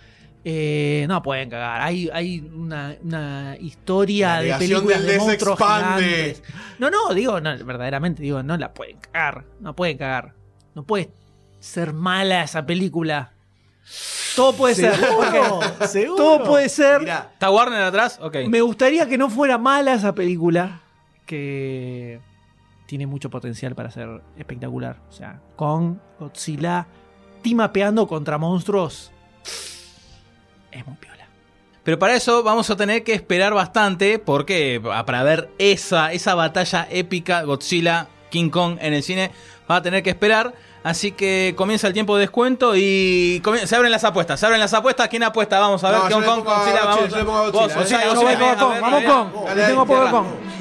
eh, 0.49 1.05
no 1.09 1.21
pueden 1.21 1.49
cagar. 1.49 1.81
Hay, 1.81 2.09
hay 2.13 2.39
una, 2.39 2.95
una 3.03 3.57
historia 3.59 4.35
La 4.41 4.41
de 4.41 4.65
películas 4.65 5.03
de 5.03 5.17
monstruos 5.17 5.59
expande. 5.59 6.05
gigantes. 6.05 6.43
No, 6.79 6.89
no, 6.89 7.13
digo, 7.13 7.41
no, 7.41 7.65
verdaderamente, 7.65 8.23
digo, 8.23 8.41
no 8.43 8.55
la 8.55 8.73
pueden 8.73 8.97
cagar. 8.97 9.43
No 9.59 9.75
pueden 9.75 9.97
cagar. 9.97 10.35
No 10.73 10.83
puede 10.83 11.11
ser 11.59 11.91
mala 11.91 12.43
esa 12.43 12.65
película. 12.65 13.33
Todo 14.37 14.53
puede 14.53 14.75
ser. 14.75 14.95
Seguro, 14.95 15.59
porque 15.77 15.87
seguro. 15.89 16.15
Todo 16.15 16.43
puede 16.45 16.69
ser. 16.69 17.01
Mirá, 17.01 17.29
¿Está 17.33 17.51
Warner 17.51 17.81
atrás? 17.81 18.17
Ok. 18.21 18.37
Me 18.47 18.61
gustaría 18.61 19.05
que 19.05 19.17
no 19.17 19.29
fuera 19.29 19.57
mala 19.57 19.95
esa 19.95 20.15
película. 20.15 20.79
Que 21.25 22.21
tiene 22.85 23.05
mucho 23.05 23.29
potencial 23.29 23.75
para 23.75 23.91
ser 23.91 24.21
espectacular. 24.37 25.01
O 25.09 25.11
sea, 25.11 25.41
con 25.57 26.01
Godzilla 26.17 26.87
timapeando 27.41 28.07
contra 28.07 28.37
monstruos. 28.37 29.11
Es 30.77 30.85
muy 30.85 30.95
piola. 30.97 31.27
Pero 31.83 31.97
para 31.97 32.15
eso 32.15 32.43
vamos 32.43 32.69
a 32.69 32.75
tener 32.75 33.03
que 33.03 33.13
esperar 33.13 33.53
bastante 33.53 34.19
porque 34.19 34.81
para 35.05 35.23
ver 35.23 35.49
esa, 35.57 36.11
esa 36.11 36.35
batalla 36.35 36.87
épica 36.91 37.43
Godzilla 37.43 38.07
King 38.29 38.49
Kong 38.49 38.77
en 38.81 38.93
el 38.93 39.03
cine 39.03 39.31
va 39.69 39.77
a 39.77 39.81
tener 39.81 40.03
que 40.03 40.09
esperar. 40.09 40.53
Así 40.83 41.11
que 41.11 41.53
comienza 41.57 41.87
el 41.87 41.93
tiempo 41.93 42.15
de 42.15 42.21
descuento 42.21 42.75
y 42.75 43.41
se 43.65 43.75
abren 43.75 43.91
las 43.91 44.03
apuestas. 44.03 44.39
Se 44.39 44.45
abren 44.45 44.59
las 44.59 44.73
apuestas. 44.73 45.09
¿Quién 45.09 45.23
apuesta? 45.23 45.59
Vamos 45.59 45.83
a 45.83 45.91
ver. 45.91 45.99
No, 45.99 46.07
King 46.07 46.25
Kong, 46.25 46.43
Godzilla, 46.45 46.85
Godzilla, 46.85 47.23
vamos. 47.23 47.51
Godzilla, 47.51 47.75
Godzilla, 47.75 48.03
eh. 48.03 48.07
Godzilla, 48.07 48.75
vamos 49.75 49.89
a 49.89 50.21
ver. 50.21 50.56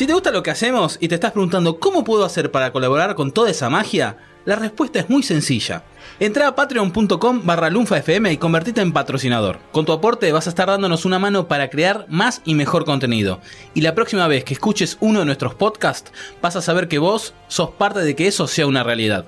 Si 0.00 0.06
te 0.06 0.14
gusta 0.14 0.30
lo 0.30 0.42
que 0.42 0.50
hacemos 0.50 0.96
y 0.98 1.08
te 1.08 1.16
estás 1.16 1.32
preguntando 1.32 1.78
cómo 1.78 2.04
puedo 2.04 2.24
hacer 2.24 2.50
para 2.50 2.72
colaborar 2.72 3.14
con 3.14 3.32
toda 3.32 3.50
esa 3.50 3.68
magia, 3.68 4.16
la 4.46 4.56
respuesta 4.56 4.98
es 4.98 5.10
muy 5.10 5.22
sencilla. 5.22 5.84
Entra 6.18 6.48
a 6.48 6.54
patreon.com 6.54 7.42
barra 7.44 7.68
lunfafm 7.68 8.28
y 8.28 8.38
convertite 8.38 8.80
en 8.80 8.94
patrocinador. 8.94 9.58
Con 9.72 9.84
tu 9.84 9.92
aporte 9.92 10.32
vas 10.32 10.46
a 10.46 10.48
estar 10.48 10.68
dándonos 10.68 11.04
una 11.04 11.18
mano 11.18 11.48
para 11.48 11.68
crear 11.68 12.06
más 12.08 12.40
y 12.46 12.54
mejor 12.54 12.86
contenido. 12.86 13.42
Y 13.74 13.82
la 13.82 13.94
próxima 13.94 14.26
vez 14.26 14.42
que 14.42 14.54
escuches 14.54 14.96
uno 15.00 15.18
de 15.18 15.26
nuestros 15.26 15.54
podcasts, 15.54 16.10
vas 16.40 16.56
a 16.56 16.62
saber 16.62 16.88
que 16.88 16.98
vos 16.98 17.34
sos 17.48 17.72
parte 17.72 18.00
de 18.00 18.16
que 18.16 18.26
eso 18.26 18.46
sea 18.46 18.66
una 18.66 18.82
realidad. 18.82 19.26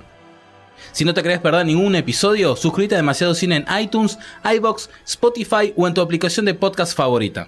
Si 0.91 1.05
no 1.05 1.13
te 1.13 1.21
querés 1.21 1.37
perder 1.37 1.67
ningún 1.67 1.93
episodio, 1.93 2.55
suscríbete 2.55 2.95
a 2.95 2.97
Demasiado 2.97 3.35
Cine 3.35 3.57
en 3.57 3.79
iTunes, 3.79 4.17
iBox, 4.43 4.89
Spotify 5.05 5.71
o 5.77 5.87
en 5.87 5.93
tu 5.93 6.01
aplicación 6.01 6.47
de 6.47 6.55
podcast 6.55 6.97
favorita. 6.97 7.47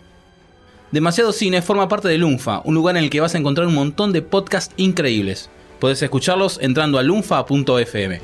Demasiado 0.95 1.33
Cine 1.33 1.61
forma 1.61 1.89
parte 1.89 2.07
de 2.07 2.17
Lunfa, 2.17 2.61
un 2.63 2.73
lugar 2.73 2.95
en 2.95 3.03
el 3.03 3.09
que 3.09 3.19
vas 3.19 3.35
a 3.35 3.37
encontrar 3.37 3.67
un 3.67 3.75
montón 3.75 4.13
de 4.13 4.21
podcasts 4.21 4.73
increíbles. 4.77 5.49
Puedes 5.77 6.01
escucharlos 6.01 6.57
entrando 6.61 6.97
a 6.97 7.03
lunfa.fm. 7.03 8.21